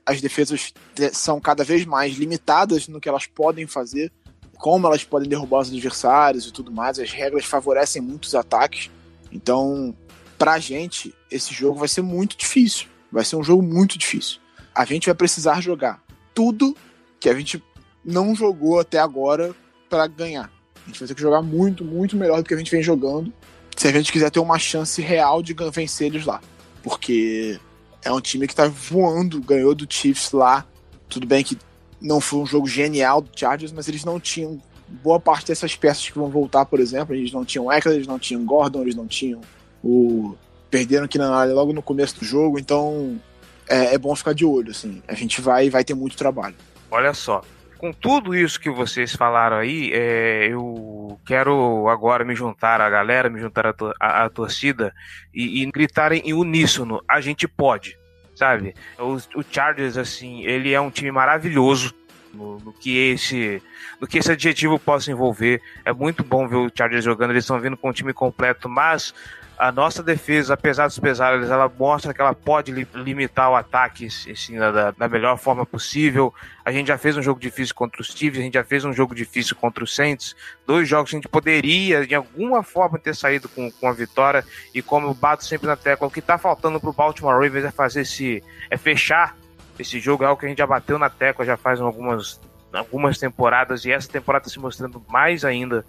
As 0.04 0.20
defesas 0.20 0.72
são 1.12 1.40
cada 1.40 1.62
vez 1.62 1.84
mais 1.84 2.14
limitadas 2.14 2.88
no 2.88 3.00
que 3.00 3.08
elas 3.08 3.26
podem 3.26 3.66
fazer, 3.66 4.10
como 4.56 4.86
elas 4.86 5.04
podem 5.04 5.28
derrubar 5.28 5.60
os 5.60 5.68
adversários 5.68 6.46
e 6.46 6.52
tudo 6.52 6.72
mais. 6.72 6.98
As 6.98 7.10
regras 7.10 7.44
favorecem 7.44 8.00
muitos 8.00 8.34
ataques. 8.34 8.90
Então, 9.30 9.94
pra 10.38 10.58
gente, 10.58 11.14
esse 11.30 11.52
jogo 11.52 11.78
vai 11.78 11.88
ser 11.88 12.02
muito 12.02 12.36
difícil. 12.36 12.86
Vai 13.12 13.24
ser 13.24 13.36
um 13.36 13.44
jogo 13.44 13.62
muito 13.62 13.98
difícil. 13.98 14.40
A 14.74 14.84
gente 14.84 15.06
vai 15.06 15.14
precisar 15.14 15.60
jogar 15.60 16.02
tudo 16.34 16.76
que 17.20 17.28
a 17.28 17.34
gente 17.34 17.62
não 18.04 18.34
jogou 18.34 18.80
até 18.80 18.98
agora 18.98 19.54
para 19.90 20.06
ganhar. 20.06 20.50
A 20.84 20.86
gente 20.86 21.00
vai 21.00 21.08
ter 21.08 21.14
que 21.14 21.20
jogar 21.20 21.42
muito, 21.42 21.84
muito 21.84 22.16
melhor 22.16 22.42
do 22.42 22.48
que 22.48 22.54
a 22.54 22.56
gente 22.56 22.70
vem 22.70 22.82
jogando 22.82 23.32
se 23.76 23.86
a 23.86 23.92
gente 23.92 24.10
quiser 24.10 24.30
ter 24.30 24.40
uma 24.40 24.58
chance 24.58 25.02
real 25.02 25.42
de 25.42 25.54
vencer 25.70 26.06
eles 26.06 26.24
lá. 26.24 26.40
Porque 26.82 27.60
é 28.06 28.12
um 28.12 28.20
time 28.20 28.46
que 28.46 28.54
tá 28.54 28.68
voando, 28.68 29.40
ganhou 29.40 29.74
do 29.74 29.84
Chiefs 29.88 30.30
lá. 30.30 30.64
Tudo 31.08 31.26
bem 31.26 31.42
que 31.42 31.58
não 32.00 32.20
foi 32.20 32.38
um 32.38 32.46
jogo 32.46 32.68
genial 32.68 33.20
do 33.20 33.28
Chargers, 33.34 33.72
mas 33.72 33.88
eles 33.88 34.04
não 34.04 34.20
tinham 34.20 34.62
boa 35.02 35.18
parte 35.18 35.48
dessas 35.48 35.74
peças 35.74 36.08
que 36.08 36.16
vão 36.16 36.28
voltar, 36.28 36.64
por 36.66 36.78
exemplo. 36.78 37.14
Eles 37.14 37.32
não 37.32 37.44
tinham 37.44 37.70
Eckler, 37.70 37.96
eles 37.96 38.06
não 38.06 38.18
tinham 38.18 38.44
Gordon, 38.44 38.82
eles 38.82 38.94
não 38.94 39.08
tinham 39.08 39.40
o. 39.82 40.36
Perderam 40.70 41.04
aqui 41.06 41.18
na 41.18 41.34
área 41.34 41.52
logo 41.52 41.72
no 41.72 41.82
começo 41.82 42.20
do 42.20 42.24
jogo, 42.24 42.60
então 42.60 43.20
é, 43.68 43.94
é 43.94 43.98
bom 43.98 44.14
ficar 44.14 44.34
de 44.34 44.44
olho, 44.44 44.70
assim. 44.70 45.02
A 45.08 45.14
gente 45.14 45.40
vai, 45.40 45.68
vai 45.68 45.82
ter 45.82 45.94
muito 45.94 46.16
trabalho. 46.16 46.54
Olha 46.88 47.12
só, 47.12 47.42
com 47.78 47.92
tudo 47.92 48.34
isso 48.34 48.60
que 48.60 48.70
vocês 48.70 49.14
falaram 49.14 49.56
aí, 49.56 49.90
é, 49.92 50.48
eu 50.48 51.18
quero 51.24 51.88
agora 51.88 52.24
me 52.24 52.34
juntar 52.34 52.80
à 52.80 52.88
galera, 52.88 53.28
me 53.28 53.40
juntar 53.40 53.66
à, 53.66 53.72
to 53.72 53.92
à, 54.00 54.24
à 54.24 54.30
torcida 54.30 54.94
e, 55.34 55.62
e 55.62 55.70
gritarem 55.70 56.22
em 56.24 56.32
uníssono: 56.32 57.02
a 57.08 57.20
gente 57.20 57.46
pode, 57.46 57.98
sabe? 58.34 58.74
O, 58.98 59.14
o 59.38 59.44
Chargers, 59.50 59.96
assim, 59.96 60.44
ele 60.44 60.72
é 60.72 60.80
um 60.80 60.90
time 60.90 61.10
maravilhoso. 61.10 61.94
No, 62.34 62.58
no, 62.58 62.70
que 62.70 62.94
esse 63.12 63.62
no 63.98 64.06
que 64.06 64.18
esse 64.18 64.30
adjetivo 64.30 64.78
possa 64.78 65.10
envolver. 65.10 65.62
É 65.86 65.92
muito 65.92 66.22
bom 66.22 66.46
ver 66.46 66.56
o 66.56 66.70
Chargers 66.74 67.04
jogando, 67.04 67.30
eles 67.30 67.44
estão 67.44 67.58
vindo 67.58 67.78
com 67.78 67.88
um 67.88 67.92
time 67.94 68.12
completo, 68.12 68.68
mas 68.68 69.14
a 69.58 69.72
nossa 69.72 70.02
defesa, 70.02 70.54
apesar 70.54 70.86
dos 70.86 70.98
pesares, 70.98 71.48
ela 71.48 71.70
mostra 71.78 72.12
que 72.12 72.20
ela 72.20 72.34
pode 72.34 72.72
limitar 72.94 73.50
o 73.50 73.54
ataque 73.54 74.06
assim, 74.06 74.58
da, 74.58 74.90
da, 74.90 75.08
melhor 75.08 75.38
forma 75.38 75.64
possível. 75.64 76.32
A 76.62 76.70
gente 76.70 76.88
já 76.88 76.98
fez 76.98 77.16
um 77.16 77.22
jogo 77.22 77.40
difícil 77.40 77.74
contra 77.74 78.02
os 78.02 78.08
Chiefs, 78.08 78.38
a 78.38 78.42
gente 78.42 78.54
já 78.54 78.64
fez 78.64 78.84
um 78.84 78.92
jogo 78.92 79.14
difícil 79.14 79.56
contra 79.56 79.82
os 79.82 79.94
Saints. 79.94 80.36
Dois 80.66 80.86
jogos 80.86 81.10
que 81.10 81.16
a 81.16 81.18
gente 81.20 81.28
poderia, 81.28 82.06
de 82.06 82.14
alguma 82.14 82.62
forma, 82.62 82.98
ter 82.98 83.14
saído 83.14 83.48
com, 83.48 83.70
com 83.70 83.88
a 83.88 83.92
vitória. 83.92 84.44
E 84.74 84.82
como 84.82 85.06
eu 85.06 85.14
bato 85.14 85.44
sempre 85.44 85.66
na 85.66 85.76
tecla, 85.76 86.06
o 86.06 86.10
que 86.10 86.18
está 86.18 86.36
faltando 86.36 86.78
para 86.78 86.90
o 86.90 86.92
Baltimore 86.92 87.32
Ravens 87.34 87.64
é 87.64 87.70
fazer 87.70 88.02
esse. 88.02 88.44
é 88.70 88.76
fechar 88.76 89.34
esse 89.78 89.98
jogo. 89.98 90.22
É 90.22 90.26
algo 90.26 90.38
que 90.38 90.44
a 90.44 90.48
gente 90.50 90.58
já 90.58 90.66
bateu 90.66 90.98
na 90.98 91.08
tecla 91.08 91.46
já 91.46 91.56
faz 91.56 91.80
algumas, 91.80 92.38
algumas 92.74 93.16
temporadas. 93.16 93.86
E 93.86 93.92
essa 93.92 94.08
temporada 94.08 94.46
está 94.46 94.52
se 94.52 94.60
mostrando 94.60 95.02
mais 95.08 95.46
ainda 95.46 95.82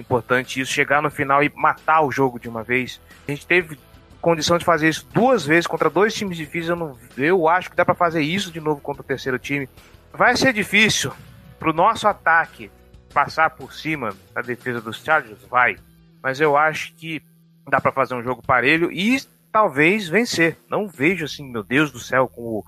importante 0.00 0.60
isso, 0.60 0.72
chegar 0.72 1.02
no 1.02 1.10
final 1.10 1.42
e 1.42 1.52
matar 1.54 2.02
o 2.02 2.10
jogo 2.10 2.38
de 2.38 2.48
uma 2.48 2.62
vez. 2.62 3.00
A 3.26 3.30
gente 3.30 3.46
teve 3.46 3.78
condição 4.20 4.56
de 4.56 4.64
fazer 4.64 4.88
isso 4.88 5.06
duas 5.12 5.44
vezes 5.44 5.66
contra 5.66 5.90
dois 5.90 6.14
times 6.14 6.36
difíceis. 6.36 6.70
Eu, 6.70 6.76
não, 6.76 6.98
eu 7.18 7.48
acho 7.48 7.70
que 7.70 7.76
dá 7.76 7.84
para 7.84 7.94
fazer 7.94 8.22
isso 8.22 8.50
de 8.50 8.60
novo 8.60 8.80
contra 8.80 9.02
o 9.02 9.04
terceiro 9.04 9.38
time. 9.38 9.68
Vai 10.12 10.36
ser 10.36 10.52
difícil 10.52 11.12
pro 11.58 11.72
nosso 11.72 12.08
ataque 12.08 12.70
passar 13.12 13.50
por 13.50 13.72
cima 13.72 14.14
da 14.32 14.40
defesa 14.40 14.80
dos 14.80 15.02
Chargers? 15.02 15.44
Vai. 15.48 15.76
Mas 16.22 16.40
eu 16.40 16.56
acho 16.56 16.94
que 16.94 17.22
dá 17.68 17.80
para 17.80 17.92
fazer 17.92 18.14
um 18.14 18.22
jogo 18.22 18.42
parelho 18.42 18.90
e 18.90 19.20
talvez 19.52 20.08
vencer. 20.08 20.56
Não 20.70 20.88
vejo 20.88 21.26
assim, 21.26 21.48
meu 21.48 21.62
Deus 21.62 21.90
do 21.90 22.00
céu, 22.00 22.26
como, 22.26 22.64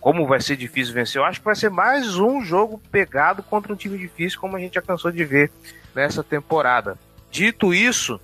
como 0.00 0.26
vai 0.26 0.40
ser 0.40 0.56
difícil 0.56 0.94
vencer. 0.94 1.20
Eu 1.20 1.24
acho 1.24 1.38
que 1.38 1.44
vai 1.44 1.54
ser 1.54 1.70
mais 1.70 2.16
um 2.16 2.42
jogo 2.42 2.80
pegado 2.90 3.42
contra 3.42 3.72
um 3.72 3.76
time 3.76 3.96
difícil, 3.96 4.40
como 4.40 4.56
a 4.56 4.60
gente 4.60 4.74
já 4.74 4.82
cansou 4.82 5.10
de 5.10 5.24
ver 5.24 5.50
nessa 5.98 6.22
temporada. 6.22 6.96
Dito 7.30 7.74
isso, 7.74 8.20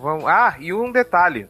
vamos... 0.00 0.26
ah, 0.26 0.54
e 0.60 0.72
um 0.72 0.92
detalhe. 0.92 1.48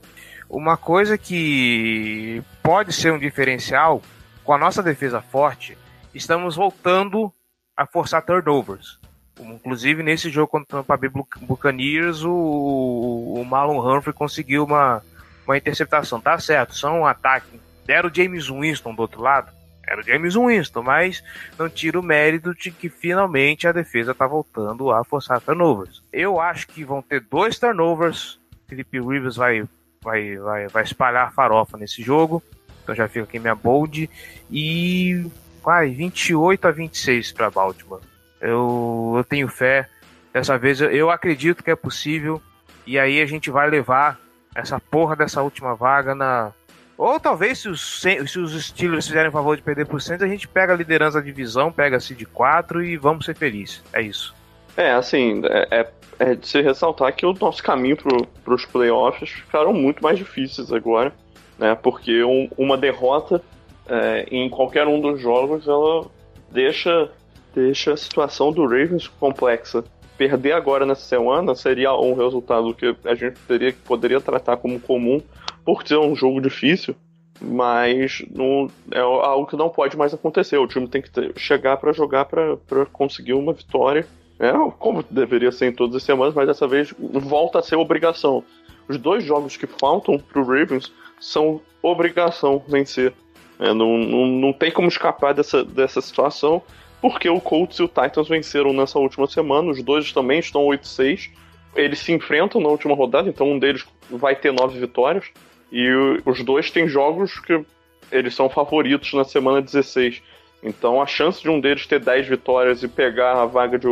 Uma 0.48 0.76
coisa 0.76 1.18
que 1.18 2.42
pode 2.62 2.92
ser 2.92 3.12
um 3.12 3.18
diferencial 3.18 4.00
com 4.44 4.52
a 4.52 4.58
nossa 4.58 4.82
defesa 4.82 5.20
forte, 5.20 5.76
estamos 6.14 6.56
voltando 6.56 7.32
a 7.76 7.84
forçar 7.84 8.24
turnovers. 8.24 8.98
Inclusive 9.38 10.02
nesse 10.02 10.30
jogo 10.30 10.48
contra 10.48 10.78
o 10.78 10.82
Tampa 10.82 10.96
Bay 10.96 11.10
Buccaneers, 11.40 12.22
o, 12.22 13.34
o 13.36 13.44
Marlon 13.44 13.80
Humphrey 13.80 14.14
conseguiu 14.14 14.64
uma, 14.64 15.02
uma 15.46 15.56
interceptação. 15.56 16.20
Tá 16.20 16.38
certo, 16.38 16.76
são 16.76 17.00
um 17.00 17.06
ataque. 17.06 17.60
Deram 17.86 18.08
o 18.08 18.14
James 18.14 18.48
Winston 18.48 18.94
do 18.94 19.02
outro 19.02 19.20
lado 19.20 19.59
era 19.90 20.00
o 20.00 20.04
James 20.04 20.36
Winston, 20.36 20.82
mas 20.84 21.22
não 21.58 21.68
tira 21.68 21.98
o 21.98 22.02
mérito 22.02 22.54
de 22.54 22.70
que 22.70 22.88
finalmente 22.88 23.66
a 23.66 23.72
defesa 23.72 24.12
está 24.12 24.24
voltando 24.24 24.92
a 24.92 25.02
forçar 25.02 25.40
turnovers. 25.40 26.00
Eu 26.12 26.40
acho 26.40 26.68
que 26.68 26.84
vão 26.84 27.02
ter 27.02 27.20
dois 27.20 27.58
turnovers. 27.58 28.38
Felipe 28.68 29.00
Rivers 29.00 29.34
vai, 29.34 29.64
vai, 30.00 30.36
vai, 30.36 30.68
vai 30.68 30.84
espalhar 30.84 31.34
farofa 31.34 31.76
nesse 31.76 32.04
jogo. 32.04 32.40
Então 32.84 32.94
já 32.94 33.08
fica 33.08 33.24
aqui 33.24 33.40
minha 33.40 33.56
bold. 33.56 34.08
E 34.48 35.26
vai, 35.60 35.90
28 35.90 36.68
a 36.68 36.70
26 36.70 37.32
para 37.32 37.50
Baltimore. 37.50 38.00
Eu, 38.40 39.14
eu 39.16 39.24
tenho 39.24 39.48
fé. 39.48 39.88
Dessa 40.32 40.56
vez 40.56 40.80
eu, 40.80 40.88
eu 40.92 41.10
acredito 41.10 41.64
que 41.64 41.70
é 41.70 41.74
possível. 41.74 42.40
E 42.86 42.96
aí 42.96 43.20
a 43.20 43.26
gente 43.26 43.50
vai 43.50 43.68
levar 43.68 44.20
essa 44.54 44.78
porra 44.78 45.16
dessa 45.16 45.42
última 45.42 45.74
vaga 45.74 46.14
na, 46.14 46.52
ou 47.00 47.18
talvez, 47.18 47.60
se 47.60 47.68
os, 47.70 48.02
se 48.02 48.38
os 48.38 48.66
Steelers 48.66 49.06
fizerem 49.06 49.30
o 49.30 49.32
favor 49.32 49.56
de 49.56 49.62
perder 49.62 49.86
por 49.86 50.02
cento, 50.02 50.22
a 50.22 50.28
gente 50.28 50.46
pega 50.46 50.74
a 50.74 50.76
liderança 50.76 51.18
da 51.18 51.24
divisão, 51.24 51.72
pega 51.72 51.96
a 51.96 51.98
de 51.98 52.26
4 52.26 52.84
e 52.84 52.98
vamos 52.98 53.24
ser 53.24 53.34
felizes. 53.34 53.82
É 53.90 54.02
isso. 54.02 54.34
É, 54.76 54.92
assim, 54.92 55.40
é, 55.46 55.80
é, 55.80 55.90
é 56.18 56.34
de 56.34 56.46
se 56.46 56.60
ressaltar 56.60 57.16
que 57.16 57.24
o 57.24 57.32
nosso 57.32 57.62
caminho 57.62 57.96
para 57.96 58.54
os 58.54 58.66
playoffs 58.66 59.30
ficaram 59.30 59.72
muito 59.72 60.02
mais 60.02 60.18
difíceis 60.18 60.70
agora, 60.70 61.10
né? 61.58 61.74
Porque 61.74 62.22
um, 62.22 62.50
uma 62.58 62.76
derrota 62.76 63.42
é, 63.88 64.26
em 64.30 64.50
qualquer 64.50 64.86
um 64.86 65.00
dos 65.00 65.22
jogos, 65.22 65.66
ela 65.66 66.04
deixa, 66.50 67.10
deixa 67.54 67.94
a 67.94 67.96
situação 67.96 68.52
do 68.52 68.64
Ravens 68.64 69.08
complexa. 69.08 69.82
Perder 70.18 70.52
agora 70.52 70.84
nessa 70.84 71.06
semana 71.06 71.54
seria 71.54 71.94
um 71.94 72.12
resultado 72.12 72.74
que 72.74 72.94
a 73.06 73.14
gente 73.14 73.38
teria, 73.48 73.74
poderia 73.86 74.20
tratar 74.20 74.58
como 74.58 74.78
comum, 74.78 75.22
por 75.64 75.86
ser 75.86 75.98
um 75.98 76.14
jogo 76.14 76.40
difícil, 76.40 76.94
mas 77.40 78.24
não, 78.30 78.68
é 78.90 79.00
algo 79.00 79.46
que 79.46 79.56
não 79.56 79.68
pode 79.68 79.96
mais 79.96 80.12
acontecer. 80.12 80.58
O 80.58 80.66
time 80.66 80.86
tem 80.86 81.00
que 81.00 81.10
ter, 81.10 81.32
chegar 81.36 81.76
para 81.78 81.92
jogar 81.92 82.26
para 82.26 82.86
conseguir 82.92 83.32
uma 83.32 83.52
vitória. 83.52 84.06
É 84.38 84.52
como 84.78 85.04
deveria 85.10 85.52
ser 85.52 85.66
em 85.66 85.72
todas 85.72 85.96
as 85.96 86.02
semanas, 86.02 86.34
mas 86.34 86.46
dessa 86.46 86.66
vez 86.66 86.94
volta 86.98 87.58
a 87.58 87.62
ser 87.62 87.76
obrigação. 87.76 88.42
Os 88.88 88.98
dois 88.98 89.22
jogos 89.22 89.56
que 89.56 89.66
faltam 89.66 90.18
para 90.18 90.40
o 90.40 90.44
Ravens 90.44 90.92
são 91.20 91.60
obrigação 91.82 92.62
vencer. 92.66 93.12
É, 93.58 93.74
não, 93.74 93.98
não, 93.98 94.26
não 94.26 94.52
tem 94.52 94.70
como 94.70 94.88
escapar 94.88 95.34
dessa, 95.34 95.62
dessa 95.62 96.00
situação, 96.00 96.62
porque 97.00 97.28
o 97.28 97.40
Colts 97.40 97.78
e 97.78 97.82
o 97.82 97.88
Titans 97.88 98.28
venceram 98.28 98.72
nessa 98.72 98.98
última 98.98 99.26
semana. 99.26 99.70
Os 99.70 99.82
dois 99.82 100.12
também 100.12 100.38
estão 100.38 100.62
8-6. 100.62 101.30
Eles 101.76 101.98
se 101.98 102.12
enfrentam 102.12 102.60
na 102.60 102.68
última 102.68 102.94
rodada, 102.94 103.28
então 103.28 103.50
um 103.52 103.58
deles 103.58 103.86
vai 104.10 104.34
ter 104.34 104.52
nove 104.52 104.80
vitórias. 104.80 105.26
E 105.70 105.88
os 106.24 106.42
dois 106.44 106.70
têm 106.70 106.88
jogos 106.88 107.38
que 107.40 107.64
eles 108.10 108.34
são 108.34 108.48
favoritos 108.48 109.12
na 109.12 109.24
semana 109.24 109.62
16. 109.62 110.22
Então 110.62 111.00
a 111.00 111.06
chance 111.06 111.42
de 111.42 111.48
um 111.48 111.60
deles 111.60 111.86
ter 111.86 112.00
10 112.00 112.28
vitórias 112.28 112.82
e 112.82 112.88
pegar 112.88 113.40
a 113.40 113.46
vaga 113.46 113.78
de 113.78 113.86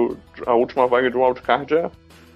a 0.47 0.55
última 0.55 0.87
vaga 0.87 1.11
de 1.11 1.17
wildcard 1.17 1.75
é. 1.75 1.91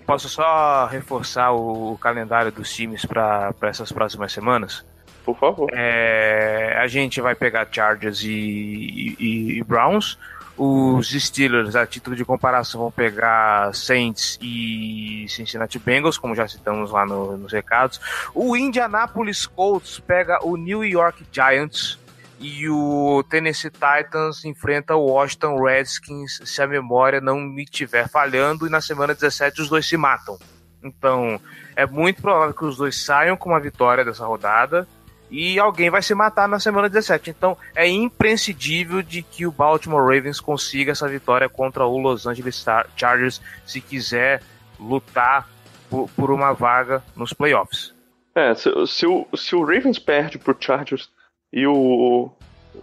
Posso 0.06 0.28
só 0.28 0.86
reforçar 0.86 1.52
o 1.52 1.96
calendário 1.98 2.50
dos 2.50 2.74
times 2.74 3.04
para 3.04 3.54
essas 3.62 3.92
próximas 3.92 4.32
semanas? 4.32 4.84
Por 5.24 5.38
favor. 5.38 5.70
É, 5.72 6.76
a 6.78 6.86
gente 6.88 7.20
vai 7.20 7.34
pegar 7.34 7.68
Chargers 7.70 8.22
e, 8.22 9.16
e, 9.18 9.58
e 9.58 9.64
Browns. 9.64 10.18
Os 10.57 11.09
Steelers, 11.11 11.74
a 11.74 11.86
título 11.86 12.14
de 12.14 12.24
comparação, 12.24 12.82
vão 12.82 12.90
pegar 12.90 13.74
Saints 13.74 14.38
e 14.40 15.26
Cincinnati 15.28 15.78
Bengals, 15.78 16.18
como 16.18 16.34
já 16.34 16.46
citamos 16.46 16.90
lá 16.90 17.07
no, 17.07 17.36
nos 17.38 17.53
recados. 17.53 18.00
O 18.34 18.57
Indianapolis 18.57 19.46
Colts 19.46 19.98
pega 19.98 20.44
o 20.44 20.57
New 20.57 20.84
York 20.84 21.24
Giants. 21.32 21.98
e 22.38 22.68
o 22.68 23.24
Tennessee 23.30 23.70
Titans 23.70 24.44
enfrenta 24.44 24.96
o 24.96 25.07
Washington 25.07 25.62
Redskins, 25.62 26.40
se 26.44 26.61
a 26.61 26.66
memória 26.66 27.20
não 27.20 27.40
me 27.40 27.62
estiver 27.62 28.09
falhando, 28.09 28.66
e 28.66 28.70
na 28.70 28.80
semana 28.80 29.14
17 29.14 29.62
os 29.62 29.68
dois 29.68 29.86
se 29.86 29.96
matam. 29.96 30.38
Então, 30.82 31.40
é 31.76 31.86
muito 31.86 32.20
provável 32.20 32.53
que 32.53 32.64
os 32.64 32.76
dois 32.76 33.03
saiam 33.03 33.36
com 33.36 33.50
uma 33.50 33.61
vitória 33.61 34.05
dessa 34.05 34.26
rodada 34.26 34.86
e 35.32 35.58
alguém 35.58 35.88
vai 35.88 36.02
se 36.02 36.14
matar 36.14 36.46
na 36.46 36.60
semana 36.60 36.90
17. 36.90 37.30
Então, 37.30 37.56
é 37.74 37.88
imprescindível 37.88 39.00
de 39.00 39.22
que 39.22 39.46
o 39.46 39.50
Baltimore 39.50 40.04
Ravens 40.04 40.38
consiga 40.38 40.92
essa 40.92 41.08
vitória 41.08 41.48
contra 41.48 41.86
o 41.86 41.96
Los 41.96 42.26
Angeles 42.26 42.62
Chargers 42.94 43.40
se 43.64 43.80
quiser 43.80 44.42
lutar 44.78 45.48
por, 45.88 46.06
por 46.10 46.30
uma 46.30 46.52
vaga 46.52 47.02
nos 47.16 47.32
playoffs. 47.32 47.94
É, 48.34 48.54
se, 48.54 48.70
se, 48.86 49.06
o, 49.06 49.26
se 49.34 49.56
o 49.56 49.64
Ravens 49.64 49.98
perde 49.98 50.38
pro 50.38 50.56
Chargers 50.58 51.08
e 51.50 51.66
o, 51.66 52.30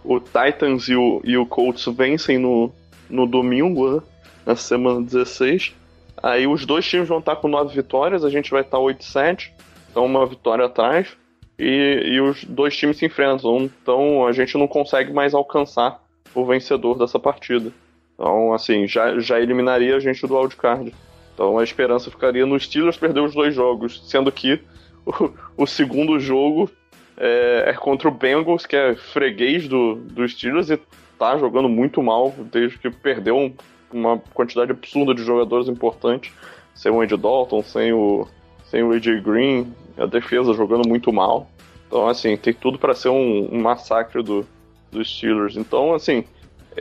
o 0.04 0.20
Titans 0.20 0.88
e 0.88 0.96
o, 0.96 1.20
e 1.22 1.38
o 1.38 1.46
Colts 1.46 1.86
vencem 1.86 2.36
no, 2.36 2.72
no 3.08 3.28
domingo, 3.28 3.96
né, 3.96 4.02
na 4.44 4.56
semana 4.56 5.02
16, 5.02 5.72
aí 6.20 6.48
os 6.48 6.66
dois 6.66 6.84
times 6.84 7.08
vão 7.08 7.20
estar 7.20 7.36
com 7.36 7.46
nove 7.46 7.74
vitórias, 7.74 8.24
a 8.24 8.30
gente 8.30 8.50
vai 8.50 8.62
estar 8.62 8.78
8-7, 8.78 9.52
então 9.88 10.04
uma 10.04 10.26
vitória 10.26 10.66
atrás, 10.66 11.16
e, 11.60 12.14
e 12.14 12.20
os 12.20 12.42
dois 12.44 12.76
times 12.76 12.96
se 12.96 13.06
enfrentam, 13.06 13.58
então 13.82 14.26
a 14.26 14.32
gente 14.32 14.56
não 14.56 14.66
consegue 14.66 15.12
mais 15.12 15.34
alcançar 15.34 16.02
o 16.34 16.44
vencedor 16.44 16.98
dessa 16.98 17.18
partida. 17.18 17.70
Então, 18.14 18.54
assim, 18.54 18.86
já, 18.86 19.18
já 19.18 19.40
eliminaria 19.40 19.96
a 19.96 20.00
gente 20.00 20.26
do 20.26 20.38
wildcard. 20.38 20.94
Então 21.34 21.58
a 21.58 21.64
esperança 21.64 22.10
ficaria 22.10 22.44
nos 22.44 22.64
Steelers 22.64 22.96
perder 22.96 23.20
os 23.20 23.34
dois 23.34 23.54
jogos, 23.54 24.02
sendo 24.08 24.30
que 24.30 24.60
o, 25.06 25.30
o 25.56 25.66
segundo 25.66 26.18
jogo 26.18 26.70
é, 27.16 27.64
é, 27.66 27.72
contra 27.74 28.08
o 28.08 28.10
Bengals, 28.10 28.66
que 28.66 28.76
é 28.76 28.94
freguês 28.94 29.68
do, 29.68 29.96
do 29.96 30.26
Steelers 30.28 30.70
e 30.70 30.78
tá 31.18 31.36
jogando 31.38 31.68
muito 31.68 32.02
mal 32.02 32.34
desde 32.52 32.78
que 32.78 32.90
perdeu 32.90 33.36
um, 33.36 33.54
uma 33.92 34.18
quantidade 34.34 34.70
absurda 34.70 35.14
de 35.14 35.22
jogadores 35.22 35.68
importantes. 35.68 36.32
Sem 36.74 36.90
o 36.90 37.00
Andy 37.00 37.16
Dalton, 37.16 37.62
sem 37.62 37.92
o, 37.92 38.26
sem 38.64 38.82
o 38.82 38.92
AJ 38.92 39.22
Green, 39.22 39.74
a 40.00 40.06
defesa 40.06 40.52
jogando 40.54 40.88
muito 40.88 41.12
mal. 41.12 41.48
Então, 41.86 42.06
assim, 42.08 42.36
tem 42.36 42.54
tudo 42.54 42.78
para 42.78 42.94
ser 42.94 43.08
um, 43.08 43.48
um 43.52 43.60
massacre 43.60 44.22
do, 44.22 44.46
dos 44.90 45.16
Steelers. 45.16 45.56
Então, 45.56 45.94
assim, 45.94 46.24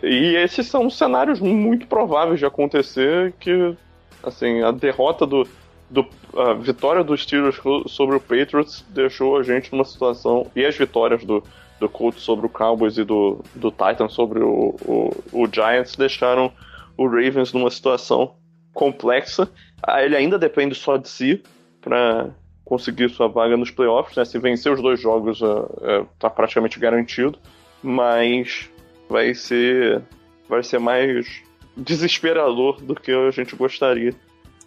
e 0.03 0.35
esses 0.35 0.67
são 0.67 0.89
cenários 0.89 1.39
muito 1.39 1.87
prováveis 1.87 2.39
de 2.39 2.45
acontecer 2.45 3.33
que, 3.39 3.75
assim, 4.23 4.61
a 4.61 4.71
derrota 4.71 5.25
do, 5.25 5.47
do, 5.89 6.05
a 6.37 6.53
vitória 6.53 7.03
dos 7.03 7.23
Steelers 7.23 7.59
sobre 7.87 8.15
o 8.15 8.19
Patriots 8.19 8.85
deixou 8.89 9.37
a 9.37 9.43
gente 9.43 9.71
numa 9.71 9.83
situação. 9.83 10.45
E 10.55 10.63
as 10.63 10.77
vitórias 10.77 11.25
do, 11.25 11.43
do 11.79 11.89
Colts 11.89 12.21
sobre 12.21 12.45
o 12.45 12.49
Cowboys 12.49 12.97
e 12.97 13.03
do, 13.03 13.43
do 13.55 13.71
Titans 13.71 14.13
sobre 14.13 14.39
o, 14.43 14.75
o, 14.85 15.11
o 15.33 15.47
Giants 15.51 15.95
deixaram 15.95 16.51
o 16.95 17.07
Ravens 17.07 17.51
numa 17.51 17.71
situação 17.71 18.35
complexa. 18.73 19.49
Ah, 19.81 20.03
ele 20.03 20.15
ainda 20.15 20.37
depende 20.37 20.75
só 20.75 20.97
de 20.97 21.09
si 21.09 21.41
para 21.81 22.29
conseguir 22.69 23.09
sua 23.09 23.27
vaga 23.27 23.57
nos 23.57 23.71
playoffs. 23.71 24.15
Né? 24.15 24.23
Se 24.23 24.37
vencer 24.37 24.71
os 24.71 24.81
dois 24.81 25.01
jogos, 25.01 25.41
está 25.41 26.27
é, 26.27 26.29
praticamente 26.29 26.79
garantido. 26.79 27.37
Mas 27.81 28.69
vai 29.09 29.33
ser, 29.33 30.03
vai 30.47 30.61
ser 30.61 30.79
mais 30.79 31.41
desesperador 31.75 32.79
do 32.81 32.93
que 32.93 33.11
a 33.11 33.31
gente 33.31 33.55
gostaria. 33.55 34.13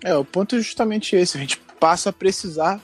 É, 0.04 0.14
o 0.16 0.24
ponto 0.24 0.56
é 0.56 0.58
justamente 0.58 1.14
esse. 1.14 1.36
A 1.36 1.40
gente 1.40 1.58
passa 1.78 2.10
a 2.10 2.12
precisar 2.12 2.80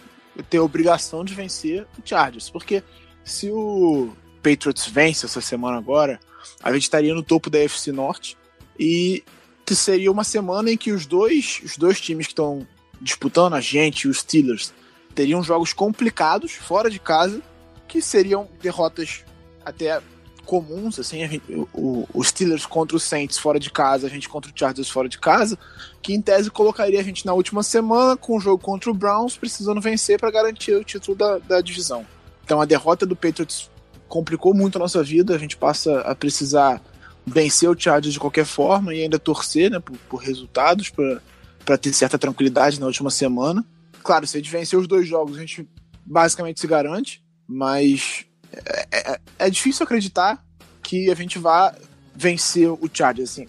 ter 0.48 0.58
a 0.58 0.62
obrigação 0.62 1.24
de 1.24 1.34
vencer 1.34 1.84
o 1.98 2.02
Chargers. 2.08 2.48
Porque 2.48 2.82
se 3.24 3.50
o 3.50 4.12
Patriots 4.40 4.86
vence 4.86 5.26
essa 5.26 5.40
semana 5.40 5.78
agora, 5.78 6.20
a 6.62 6.72
gente 6.72 6.82
estaria 6.82 7.12
no 7.12 7.24
topo 7.24 7.50
da 7.50 7.58
FC 7.58 7.90
Norte. 7.90 8.36
E 8.78 9.24
seria 9.70 10.12
uma 10.12 10.24
semana 10.24 10.70
em 10.70 10.76
que 10.76 10.92
os 10.92 11.04
dois, 11.04 11.60
os 11.64 11.76
dois 11.76 12.00
times 12.00 12.26
que 12.26 12.32
estão 12.32 12.66
disputando, 13.00 13.54
a 13.54 13.60
gente 13.60 14.02
e 14.02 14.08
os 14.08 14.18
Steelers, 14.18 14.72
teriam 15.14 15.42
jogos 15.42 15.72
complicados 15.72 16.52
fora 16.52 16.90
de 16.90 16.98
casa, 16.98 17.40
que 17.86 18.00
seriam 18.02 18.48
derrotas 18.60 19.24
até 19.64 20.00
comuns, 20.48 20.98
assim, 20.98 21.18
gente, 21.28 21.42
o, 21.74 22.08
o, 22.14 22.24
Steelers 22.24 22.64
contra 22.64 22.96
o 22.96 23.00
Saints 23.00 23.36
fora 23.36 23.60
de 23.60 23.70
casa, 23.70 24.06
a 24.06 24.10
gente 24.10 24.30
contra 24.30 24.50
o 24.50 24.54
Chargers 24.58 24.88
fora 24.88 25.06
de 25.06 25.18
casa, 25.18 25.58
que 26.00 26.14
em 26.14 26.22
tese 26.22 26.50
colocaria 26.50 26.98
a 26.98 27.02
gente 27.02 27.26
na 27.26 27.34
última 27.34 27.62
semana 27.62 28.16
com 28.16 28.34
o 28.34 28.40
jogo 28.40 28.62
contra 28.62 28.90
o 28.90 28.94
Browns, 28.94 29.36
precisando 29.36 29.78
vencer 29.78 30.18
para 30.18 30.30
garantir 30.30 30.72
o 30.72 30.82
título 30.82 31.18
da, 31.18 31.36
da 31.38 31.60
divisão. 31.60 32.06
Então 32.42 32.62
a 32.62 32.64
derrota 32.64 33.04
do 33.04 33.14
Patriots 33.14 33.70
complicou 34.08 34.54
muito 34.54 34.76
a 34.76 34.78
nossa 34.78 35.02
vida, 35.02 35.34
a 35.34 35.38
gente 35.38 35.54
passa 35.54 36.00
a 36.00 36.14
precisar 36.14 36.80
vencer 37.26 37.68
o 37.68 37.78
Chargers 37.78 38.14
de 38.14 38.20
qualquer 38.20 38.46
forma 38.46 38.94
e 38.94 39.02
ainda 39.02 39.18
torcer 39.18 39.70
né, 39.70 39.78
por, 39.78 39.98
por 40.08 40.16
resultados 40.16 40.88
para 40.88 41.76
ter 41.76 41.92
certa 41.92 42.18
tranquilidade 42.18 42.80
na 42.80 42.86
última 42.86 43.10
semana. 43.10 43.62
Claro, 44.02 44.26
se 44.26 44.36
a 44.36 44.40
gente 44.40 44.50
vencer 44.50 44.78
os 44.78 44.86
dois 44.86 45.06
jogos, 45.06 45.36
a 45.36 45.40
gente 45.40 45.68
basicamente 46.04 46.60
se 46.60 46.66
garante, 46.66 47.22
mas 47.46 48.24
é, 48.52 49.12
é, 49.12 49.20
é, 49.38 49.50
difícil 49.50 49.84
acreditar 49.84 50.42
que 50.82 51.10
a 51.10 51.14
gente 51.14 51.38
vá 51.38 51.74
vencer 52.14 52.70
o 52.70 52.90
Chargers. 52.92 53.30
Assim. 53.30 53.46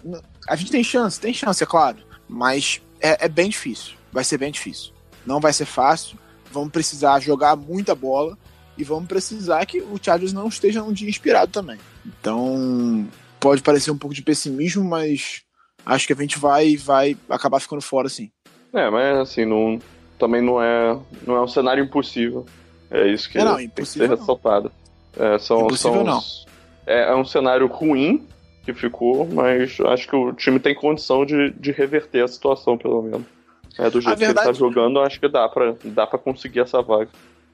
A 0.48 0.56
gente 0.56 0.70
tem 0.70 0.84
chance, 0.84 1.20
tem 1.20 1.32
chance, 1.32 1.62
é 1.62 1.66
claro, 1.66 1.98
mas 2.28 2.80
é, 3.00 3.24
é 3.24 3.28
bem 3.28 3.48
difícil. 3.48 3.94
Vai 4.12 4.24
ser 4.24 4.38
bem 4.38 4.50
difícil. 4.50 4.92
Não 5.24 5.40
vai 5.40 5.52
ser 5.52 5.64
fácil. 5.64 6.18
Vamos 6.52 6.70
precisar 6.70 7.20
jogar 7.20 7.54
muita 7.56 7.94
bola 7.94 8.36
e 8.76 8.84
vamos 8.84 9.08
precisar 9.08 9.64
que 9.66 9.80
o 9.80 9.98
Chargers 10.00 10.32
não 10.32 10.48
esteja 10.48 10.82
num 10.82 10.92
dia 10.92 11.08
inspirado 11.08 11.52
também. 11.52 11.78
Então, 12.04 13.08
pode 13.38 13.62
parecer 13.62 13.90
um 13.90 13.98
pouco 13.98 14.14
de 14.14 14.22
pessimismo, 14.22 14.84
mas 14.84 15.42
acho 15.86 16.06
que 16.06 16.12
a 16.12 16.16
gente 16.16 16.38
vai 16.38 16.76
vai 16.76 17.16
acabar 17.28 17.60
ficando 17.60 17.82
fora 17.82 18.08
sim. 18.08 18.30
É, 18.72 18.90
mas 18.90 19.18
assim, 19.18 19.44
não, 19.44 19.78
também 20.20 20.42
não 20.42 20.62
é, 20.62 20.96
não 21.26 21.34
é 21.34 21.42
um 21.42 21.48
cenário 21.48 21.82
impossível. 21.82 22.46
É 22.90 23.08
isso 23.08 23.28
que 23.30 23.38
é, 23.38 23.44
não, 23.44 23.56
tem 23.56 23.68
que 23.68 23.86
ser 23.86 24.08
ressaltado. 24.08 24.70
É, 25.18 25.38
são, 25.38 25.62
Impossível 25.62 25.94
são, 25.94 26.04
não. 26.04 26.20
É, 26.86 27.10
é, 27.10 27.16
um 27.16 27.24
cenário 27.24 27.66
ruim 27.66 28.26
que 28.64 28.74
ficou, 28.74 29.26
mas 29.26 29.80
acho 29.80 30.06
que 30.06 30.14
o 30.14 30.32
time 30.32 30.60
tem 30.60 30.74
condição 30.74 31.24
de, 31.24 31.50
de 31.52 31.72
reverter 31.72 32.22
a 32.22 32.28
situação, 32.28 32.76
pelo 32.76 33.02
menos. 33.02 33.26
É, 33.78 33.88
do 33.88 34.00
jeito 34.00 34.18
verdade... 34.18 34.34
que 34.34 34.40
ele 34.40 34.52
tá 34.52 34.52
jogando, 34.52 35.00
acho 35.00 35.18
que 35.18 35.28
dá 35.28 35.48
pra, 35.48 35.74
dá 35.84 36.06
pra 36.06 36.18
conseguir 36.18 36.60
essa 36.60 36.82
vaga. 36.82 37.08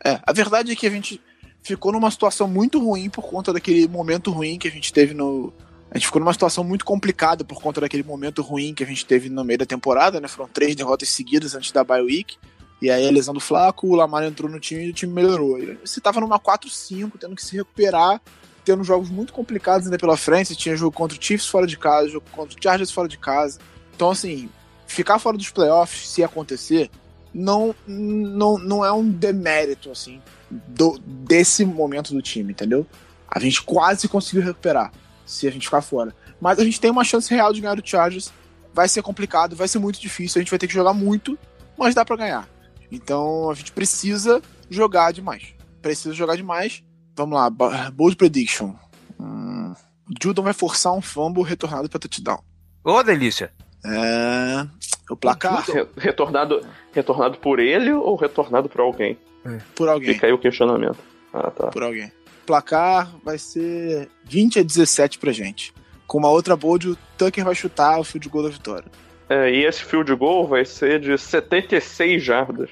É, 0.04 0.18
a 0.26 0.32
verdade 0.32 0.72
é 0.72 0.76
que 0.76 0.86
a 0.86 0.90
gente 0.90 1.20
ficou 1.62 1.92
numa 1.92 2.10
situação 2.10 2.48
muito 2.48 2.78
ruim 2.78 3.08
por 3.08 3.22
conta 3.22 3.52
daquele 3.52 3.86
momento 3.86 4.30
ruim 4.30 4.58
que 4.58 4.68
a 4.68 4.70
gente 4.70 4.92
teve 4.92 5.14
no. 5.14 5.52
A 5.90 5.98
gente 5.98 6.06
ficou 6.06 6.20
numa 6.20 6.32
situação 6.32 6.64
muito 6.64 6.84
complicada 6.84 7.44
por 7.44 7.62
conta 7.62 7.80
daquele 7.80 8.02
momento 8.02 8.42
ruim 8.42 8.74
que 8.74 8.82
a 8.82 8.86
gente 8.86 9.06
teve 9.06 9.28
no 9.28 9.44
meio 9.44 9.58
da 9.58 9.66
temporada, 9.66 10.20
né? 10.20 10.28
Foram 10.28 10.48
três 10.48 10.74
derrotas 10.74 11.08
seguidas 11.08 11.54
antes 11.54 11.70
da 11.70 11.84
bye 11.84 12.02
week. 12.02 12.36
E 12.80 12.90
aí 12.90 13.08
a 13.08 13.10
lesão 13.10 13.32
do 13.32 13.40
Flaco, 13.40 13.86
o 13.86 13.94
Lamar 13.94 14.24
entrou 14.24 14.50
no 14.50 14.60
time 14.60 14.86
e 14.86 14.90
o 14.90 14.92
time 14.92 15.12
melhorou. 15.12 15.58
Você 15.84 16.00
tava 16.00 16.20
numa 16.20 16.38
4-5, 16.38 17.12
tendo 17.18 17.34
que 17.34 17.44
se 17.44 17.56
recuperar, 17.56 18.20
tendo 18.64 18.84
jogos 18.84 19.08
muito 19.08 19.32
complicados 19.32 19.86
ainda 19.86 19.98
pela 19.98 20.16
frente. 20.16 20.48
Você 20.48 20.54
tinha 20.54 20.76
jogo 20.76 20.94
contra 20.94 21.18
o 21.18 21.22
Chiefs 21.22 21.48
fora 21.48 21.66
de 21.66 21.78
casa, 21.78 22.08
jogo 22.08 22.26
contra 22.32 22.58
o 22.58 22.62
Chargers 22.62 22.90
fora 22.90 23.08
de 23.08 23.16
casa. 23.16 23.58
Então, 23.94 24.10
assim, 24.10 24.50
ficar 24.86 25.18
fora 25.18 25.38
dos 25.38 25.50
playoffs, 25.50 26.08
se 26.08 26.22
acontecer, 26.22 26.90
não, 27.32 27.74
não, 27.86 28.58
não 28.58 28.84
é 28.84 28.92
um 28.92 29.08
demérito, 29.08 29.90
assim, 29.90 30.20
do, 30.50 30.98
desse 30.98 31.64
momento 31.64 32.12
do 32.12 32.20
time, 32.20 32.52
entendeu? 32.52 32.86
A 33.28 33.38
gente 33.38 33.62
quase 33.62 34.08
conseguiu 34.08 34.42
recuperar 34.42 34.92
se 35.24 35.48
a 35.48 35.50
gente 35.50 35.66
ficar 35.66 35.82
fora. 35.82 36.14
Mas 36.40 36.58
a 36.58 36.64
gente 36.64 36.80
tem 36.80 36.90
uma 36.90 37.04
chance 37.04 37.32
real 37.32 37.52
de 37.52 37.60
ganhar 37.60 37.78
o 37.78 37.86
Chargers. 37.86 38.32
Vai 38.72 38.88
ser 38.88 39.02
complicado, 39.02 39.56
vai 39.56 39.66
ser 39.66 39.78
muito 39.78 40.00
difícil, 40.00 40.38
a 40.38 40.42
gente 40.42 40.50
vai 40.50 40.58
ter 40.58 40.66
que 40.66 40.74
jogar 40.74 40.92
muito, 40.92 41.38
mas 41.78 41.94
dá 41.94 42.04
para 42.04 42.16
ganhar. 42.16 42.55
Então 42.90 43.50
a 43.50 43.54
gente 43.54 43.72
precisa 43.72 44.42
jogar 44.70 45.12
demais. 45.12 45.54
Precisa 45.82 46.14
jogar 46.14 46.36
demais. 46.36 46.82
Vamos 47.16 47.36
lá, 47.36 47.48
bold 47.90 48.16
prediction. 48.16 48.74
Hum, 49.18 49.74
Judon 50.22 50.42
vai 50.42 50.52
forçar 50.52 50.92
um 50.92 51.00
fumble 51.00 51.42
retornado 51.42 51.88
para 51.88 51.98
touchdown. 51.98 52.40
Ô, 52.84 52.92
oh, 52.92 53.02
delícia! 53.02 53.52
É, 53.84 54.66
o 55.10 55.16
placar. 55.16 55.64
Retornado, 55.96 56.60
retornado 56.92 57.38
por 57.38 57.58
ele 57.60 57.92
ou 57.92 58.16
retornado 58.16 58.68
por 58.68 58.80
alguém? 58.80 59.16
É. 59.44 59.58
Por 59.74 59.88
alguém. 59.88 60.14
Fica 60.14 60.26
aí 60.26 60.32
o 60.32 60.38
questionamento. 60.38 60.98
Ah, 61.32 61.50
tá. 61.50 61.68
Por 61.68 61.82
alguém. 61.82 62.10
Placar 62.44 63.12
vai 63.24 63.38
ser 63.38 64.08
20 64.24 64.60
a 64.60 64.62
17 64.62 65.18
pra 65.18 65.32
gente. 65.32 65.72
Com 66.06 66.18
uma 66.18 66.30
outra 66.30 66.56
bold, 66.56 66.90
o 66.90 66.98
Tucker 67.18 67.44
vai 67.44 67.54
chutar 67.54 67.98
o 67.98 68.04
field 68.04 68.28
goal 68.28 68.44
da 68.44 68.50
vitória. 68.50 68.90
É, 69.28 69.50
e 69.50 69.64
esse 69.64 69.82
field 69.84 70.14
goal 70.14 70.46
vai 70.46 70.64
ser 70.64 71.00
de 71.00 71.16
76 71.18 72.22
jardas. 72.22 72.70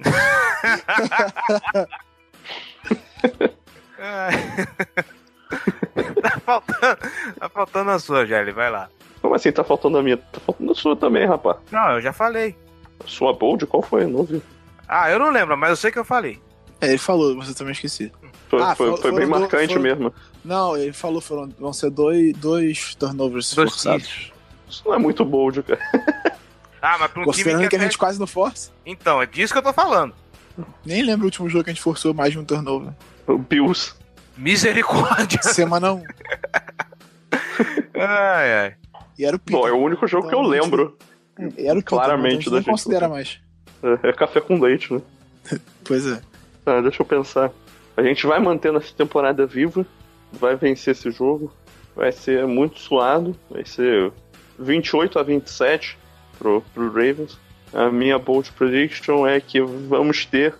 tá, 6.22 6.40
faltando, 6.44 6.98
tá 7.38 7.48
faltando 7.48 7.90
a 7.90 7.98
sua, 7.98 8.26
Gelli, 8.26 8.52
vai 8.52 8.70
lá. 8.70 8.88
Como 9.20 9.34
assim 9.34 9.52
tá 9.52 9.62
faltando 9.62 9.98
a 9.98 10.02
minha? 10.02 10.16
Tá 10.16 10.40
faltando 10.40 10.72
a 10.72 10.74
sua 10.74 10.96
também, 10.96 11.26
rapaz. 11.26 11.58
Não, 11.70 11.92
eu 11.92 12.00
já 12.00 12.12
falei. 12.12 12.56
Sua 13.06 13.32
bold? 13.32 13.66
Qual 13.66 13.82
foi? 13.82 14.06
Não 14.06 14.22
vi. 14.24 14.42
Ah, 14.88 15.10
eu 15.10 15.18
não 15.18 15.30
lembro, 15.30 15.56
mas 15.56 15.70
eu 15.70 15.76
sei 15.76 15.90
que 15.90 15.98
eu 15.98 16.04
falei. 16.04 16.40
É, 16.80 16.88
ele 16.88 16.98
falou, 16.98 17.36
você 17.36 17.52
também 17.54 17.72
esqueci. 17.72 18.10
Foi, 18.48 18.62
Ah, 18.62 18.74
foi, 18.74 18.88
for- 18.90 18.98
foi 19.02 19.10
bem 19.12 19.20
foram 19.26 19.32
do- 19.32 19.40
marcante 19.40 19.68
foram- 19.68 19.82
mesmo. 19.82 20.14
Não, 20.44 20.76
ele 20.76 20.92
falou 20.92 21.20
foram, 21.20 21.48
vão 21.58 21.72
ser 21.72 21.90
dois, 21.90 22.32
dois 22.34 22.94
turnovers 22.94 23.54
Dois 23.54 23.70
forçados. 23.72 24.32
Isso 24.70 24.82
não 24.86 24.94
é 24.94 24.98
muito 24.98 25.24
bold, 25.24 25.62
cara. 25.62 25.80
Ah, 26.82 26.96
mas 26.98 27.10
pra 27.10 27.20
um 27.20 27.24
time 27.24 27.24
Considerando 27.26 27.62
que, 27.64 27.68
que 27.68 27.76
a 27.76 27.78
até- 27.78 27.86
gente 27.88 27.98
quase 27.98 28.18
não 28.18 28.26
força. 28.26 28.70
Então, 28.86 29.20
é 29.20 29.26
disso 29.26 29.52
que 29.52 29.58
eu 29.58 29.62
tô 29.62 29.70
falando. 29.70 30.14
Nem 30.82 31.02
lembro 31.02 31.24
o 31.24 31.26
último 31.26 31.46
jogo 31.46 31.64
que 31.64 31.68
a 31.68 31.74
gente 31.74 31.82
forçou 31.82 32.14
mais 32.14 32.32
de 32.32 32.38
um 32.38 32.44
turnover. 32.44 32.94
O 33.26 33.36
Bills. 33.36 33.92
Misericórdia. 34.34 35.42
Semana 35.42 35.92
1. 35.92 36.02
ai, 38.00 38.52
ai. 38.54 38.74
E 39.18 39.24
era 39.26 39.36
o 39.36 39.40
Bom, 39.50 39.58
é 39.58 39.62
Peter. 39.64 39.74
o 39.74 39.84
único 39.84 40.06
jogo 40.06 40.28
que 40.28 40.34
eu 40.34 40.38
Então, 40.40 40.50
lembro. 40.50 40.96
E 41.38 41.66
era 41.66 41.78
o 41.78 41.82
Peter, 41.82 41.84
claramente 41.84 42.46
então 42.48 42.54
a 42.54 42.56
gente 42.56 42.66
da 42.66 42.72
gente. 42.72 42.82
considera 42.82 43.08
mais. 43.08 43.38
É, 43.82 44.08
é 44.08 44.12
café 44.12 44.40
com 44.40 44.58
leite, 44.58 44.92
né? 44.94 45.00
Pois 45.84 46.06
é. 46.06 46.20
Ah, 46.64 46.80
deixa 46.80 47.02
eu 47.02 47.06
pensar. 47.06 47.50
A 47.96 48.02
gente 48.02 48.26
vai 48.26 48.40
manter 48.40 48.74
essa 48.74 48.94
temporada 48.94 49.44
viva, 49.46 49.84
vai 50.32 50.56
vencer 50.56 50.92
esse 50.92 51.10
jogo, 51.10 51.52
vai 51.94 52.10
ser 52.12 52.46
muito 52.46 52.78
suado, 52.78 53.36
vai 53.50 53.64
ser 53.66 54.10
28 54.60 55.18
a 55.18 55.22
27 55.22 55.98
pro, 56.38 56.62
pro 56.74 56.86
Ravens. 56.88 57.38
A 57.72 57.90
minha 57.90 58.18
bold 58.18 58.50
prediction 58.52 59.26
é 59.26 59.40
que 59.40 59.60
vamos 59.60 60.26
ter 60.26 60.54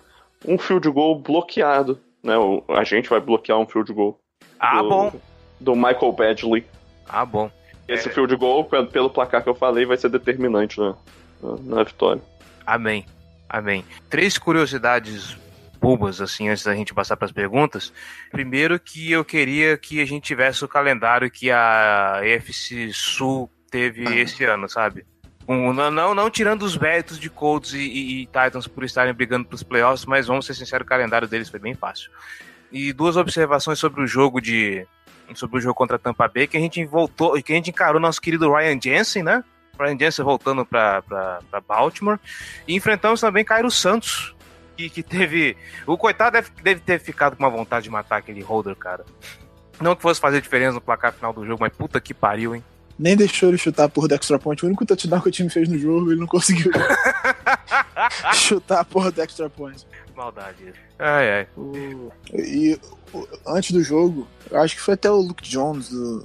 um 0.45 0.57
field 0.57 0.89
goal 0.89 1.19
bloqueado, 1.19 1.99
né? 2.23 2.33
A 2.69 2.83
gente 2.83 3.09
vai 3.09 3.19
bloquear 3.19 3.59
um 3.59 3.67
field 3.67 3.91
goal 3.93 4.19
Ah, 4.59 4.81
do, 4.81 4.89
bom. 4.89 5.21
do 5.59 5.75
Michael 5.75 6.13
Badgley. 6.13 6.65
Ah, 7.07 7.25
bom. 7.25 7.51
Esse 7.87 8.09
field 8.09 8.33
goal, 8.37 8.63
pelo 8.65 8.87
pelo 8.87 9.09
placar 9.09 9.43
que 9.43 9.49
eu 9.49 9.55
falei, 9.55 9.85
vai 9.85 9.97
ser 9.97 10.09
determinante 10.09 10.79
na, 10.79 10.95
na, 11.43 11.57
na 11.77 11.83
vitória. 11.83 12.21
Amém. 12.65 13.05
Amém. 13.49 13.83
Três 14.09 14.37
curiosidades 14.37 15.35
bobas, 15.81 16.21
assim, 16.21 16.47
antes 16.47 16.63
da 16.63 16.73
gente 16.73 16.93
passar 16.93 17.17
para 17.17 17.25
as 17.25 17.31
perguntas. 17.33 17.91
Primeiro, 18.31 18.79
que 18.79 19.11
eu 19.11 19.25
queria 19.25 19.77
que 19.77 19.99
a 19.99 20.05
gente 20.05 20.23
tivesse 20.23 20.63
o 20.63 20.67
calendário 20.69 21.29
que 21.29 21.51
a 21.51 22.21
EFC 22.23 22.91
Sul 22.93 23.49
teve 23.71 24.03
esse 24.19 24.43
ano, 24.43 24.69
sabe? 24.69 25.05
Um, 25.47 25.73
não, 25.73 25.89
não, 25.89 26.13
não 26.13 26.29
tirando 26.29 26.61
os 26.61 26.77
méritos 26.77 27.17
de 27.19 27.29
Colts 27.29 27.73
e, 27.73 27.79
e- 27.79 28.21
e 28.21 28.25
Titans 28.27 28.67
por 28.67 28.83
estarem 28.83 29.13
brigando 29.13 29.45
para 29.45 29.55
os 29.55 29.63
playoffs, 29.63 30.05
mas 30.05 30.27
vamos 30.27 30.45
ser 30.45 30.53
sinceros, 30.53 30.85
o 30.85 30.87
calendário 30.89 31.27
deles 31.27 31.49
foi 31.49 31.59
bem 31.59 31.73
fácil. 31.73 32.11
E 32.71 32.93
duas 32.93 33.17
observações 33.17 33.79
sobre 33.79 34.01
o 34.01 34.07
jogo 34.07 34.39
de 34.39 34.85
sobre 35.33 35.57
o 35.57 35.61
jogo 35.61 35.73
contra 35.73 35.95
a 35.95 35.99
Tampa 35.99 36.27
Bay, 36.27 36.45
que 36.45 36.57
a 36.57 36.59
gente 36.59 36.83
voltou, 36.85 37.41
que 37.41 37.53
a 37.53 37.55
gente 37.55 37.69
encarou 37.69 37.99
nosso 38.01 38.21
querido 38.21 38.53
Ryan 38.53 38.77
Jensen, 38.81 39.23
né? 39.23 39.43
Ryan 39.79 39.97
Jensen 39.97 40.25
voltando 40.25 40.65
para 40.65 41.01
Baltimore. 41.67 42.19
E 42.67 42.75
enfrentamos 42.75 43.19
também 43.21 43.43
Cairo 43.45 43.71
Santos, 43.71 44.35
que, 44.77 44.89
que 44.89 45.01
teve. 45.01 45.55
O 45.87 45.97
coitado 45.97 46.33
deve, 46.33 46.49
deve 46.61 46.81
ter 46.81 46.99
ficado 46.99 47.35
com 47.37 47.43
uma 47.43 47.49
vontade 47.49 47.85
de 47.85 47.89
matar 47.89 48.17
aquele 48.17 48.41
holder, 48.41 48.75
cara. 48.75 49.05
Não 49.79 49.95
que 49.95 50.01
fosse 50.01 50.19
fazer 50.19 50.41
diferença 50.41 50.73
no 50.73 50.81
placar 50.81 51.13
final 51.13 51.31
do 51.33 51.45
jogo, 51.45 51.61
mas 51.61 51.73
puta 51.73 51.99
que 52.01 52.13
pariu, 52.13 52.53
hein? 52.53 52.63
Nem 53.01 53.15
deixou 53.17 53.49
ele 53.49 53.57
chutar 53.57 53.89
por 53.89 54.07
do 54.07 54.13
extra 54.13 54.37
point. 54.37 54.63
O 54.63 54.67
único 54.67 54.85
touchdown 54.85 55.19
que 55.21 55.29
o 55.29 55.31
time 55.31 55.49
fez 55.49 55.67
no 55.67 55.77
jogo, 55.77 56.11
ele 56.11 56.19
não 56.19 56.27
conseguiu 56.27 56.71
chutar 58.33 58.81
a 58.81 58.85
porra 58.85 59.11
do 59.11 59.21
extra 59.21 59.49
point. 59.49 59.85
Maldade. 60.15 60.73
Ai, 60.99 61.31
ai. 61.31 61.47
E 62.35 62.79
o- 63.13 63.27
antes 63.47 63.71
do 63.71 63.81
jogo, 63.83 64.27
eu 64.49 64.61
acho 64.61 64.75
que 64.75 64.81
foi 64.81 64.93
até 64.93 65.09
o 65.09 65.15
Luke 65.15 65.41
Jones, 65.47 65.89
do- 65.89 66.23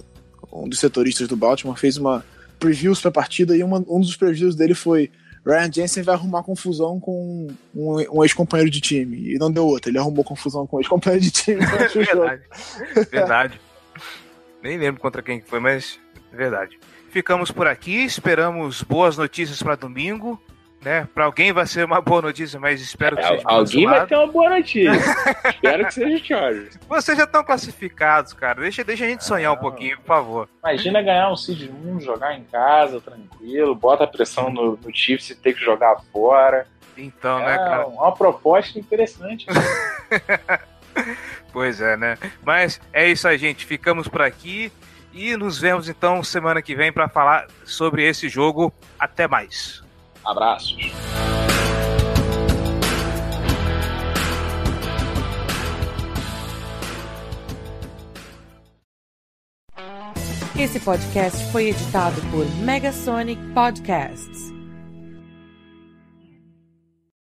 um 0.52 0.68
dos 0.68 0.78
setoristas 0.78 1.26
do 1.28 1.36
Baltimore, 1.36 1.78
fez 1.78 1.96
uma 1.96 2.24
previews 2.58 3.00
pra 3.00 3.10
partida 3.10 3.56
e 3.56 3.62
uma- 3.62 3.84
um 3.88 4.00
dos 4.00 4.16
previews 4.16 4.54
dele 4.54 4.74
foi 4.74 5.10
Ryan 5.46 5.70
Jensen 5.72 6.02
vai 6.02 6.14
arrumar 6.14 6.42
confusão 6.42 6.98
com 6.98 7.46
um, 7.74 7.96
um 8.12 8.22
ex-companheiro 8.24 8.70
de 8.70 8.80
time. 8.80 9.32
E 9.34 9.38
não 9.38 9.50
deu 9.50 9.64
outra, 9.66 9.90
ele 9.90 9.98
arrumou 9.98 10.24
confusão 10.24 10.66
com 10.66 10.76
um 10.76 10.80
ex-companheiro 10.80 11.24
de 11.24 11.30
time 11.30 11.60
o. 11.64 11.88
Verdade. 12.04 12.42
Verdade. 13.10 13.60
Nem 14.62 14.76
lembro 14.76 15.00
contra 15.00 15.22
quem 15.22 15.40
que 15.40 15.48
foi, 15.48 15.60
mas 15.60 15.98
verdade. 16.36 16.78
Ficamos 17.10 17.50
por 17.50 17.66
aqui, 17.66 18.04
esperamos 18.04 18.82
boas 18.82 19.16
notícias 19.16 19.62
para 19.62 19.74
domingo. 19.74 20.40
Né? 20.82 21.08
Para 21.12 21.24
alguém 21.24 21.52
vai 21.52 21.66
ser 21.66 21.84
uma 21.84 22.00
boa 22.00 22.22
notícia, 22.22 22.60
mas 22.60 22.80
espero 22.80 23.16
que 23.16 23.22
Al- 23.22 23.28
seja 23.36 23.42
É, 23.48 23.52
Alguém 23.52 23.86
vai 23.86 24.06
ter 24.06 24.14
uma 24.14 24.26
boa 24.28 24.50
notícia. 24.50 24.92
Espero 25.50 25.84
que 25.86 25.94
seja 25.94 26.24
Chargers. 26.24 26.78
Vocês 26.88 27.18
já 27.18 27.24
estão 27.24 27.42
classificados, 27.42 28.32
cara. 28.32 28.60
Deixa, 28.60 28.84
deixa 28.84 29.04
a 29.04 29.08
gente 29.08 29.24
sonhar 29.24 29.50
um 29.50 29.54
Não. 29.56 29.62
pouquinho, 29.62 29.96
por 29.98 30.06
favor. 30.06 30.48
Imagina 30.62 31.02
ganhar 31.02 31.32
um 31.32 31.34
Seed 31.36 31.70
1, 31.72 32.00
jogar 32.02 32.34
em 32.38 32.44
casa, 32.44 33.00
tranquilo, 33.00 33.74
bota 33.74 34.04
a 34.04 34.06
pressão 34.06 34.48
no, 34.48 34.76
no 34.80 34.94
Chiefs 34.94 35.30
e 35.30 35.34
ter 35.34 35.54
que 35.54 35.64
jogar 35.64 35.96
fora. 36.12 36.68
Então, 36.96 37.40
é 37.40 37.46
né, 37.46 37.56
cara? 37.56 37.86
uma 37.88 38.12
proposta 38.14 38.78
interessante. 38.78 39.46
Pois 41.52 41.80
é, 41.80 41.96
né? 41.96 42.18
Mas 42.44 42.80
é 42.92 43.08
isso 43.08 43.26
aí, 43.26 43.38
gente. 43.38 43.64
Ficamos 43.66 44.08
por 44.08 44.22
aqui 44.22 44.70
e 45.16 45.36
nos 45.36 45.58
vemos 45.58 45.88
então 45.88 46.22
semana 46.22 46.60
que 46.60 46.74
vem 46.74 46.92
para 46.92 47.08
falar 47.08 47.46
sobre 47.64 48.06
esse 48.06 48.28
jogo. 48.28 48.72
Até 48.98 49.26
mais. 49.26 49.82
Abraços. 50.24 50.76
Esse 60.58 60.80
podcast 60.80 61.52
foi 61.52 61.68
editado 61.68 62.20
por 62.30 62.46
Megasonic 62.64 63.40
Podcasts. 63.52 64.55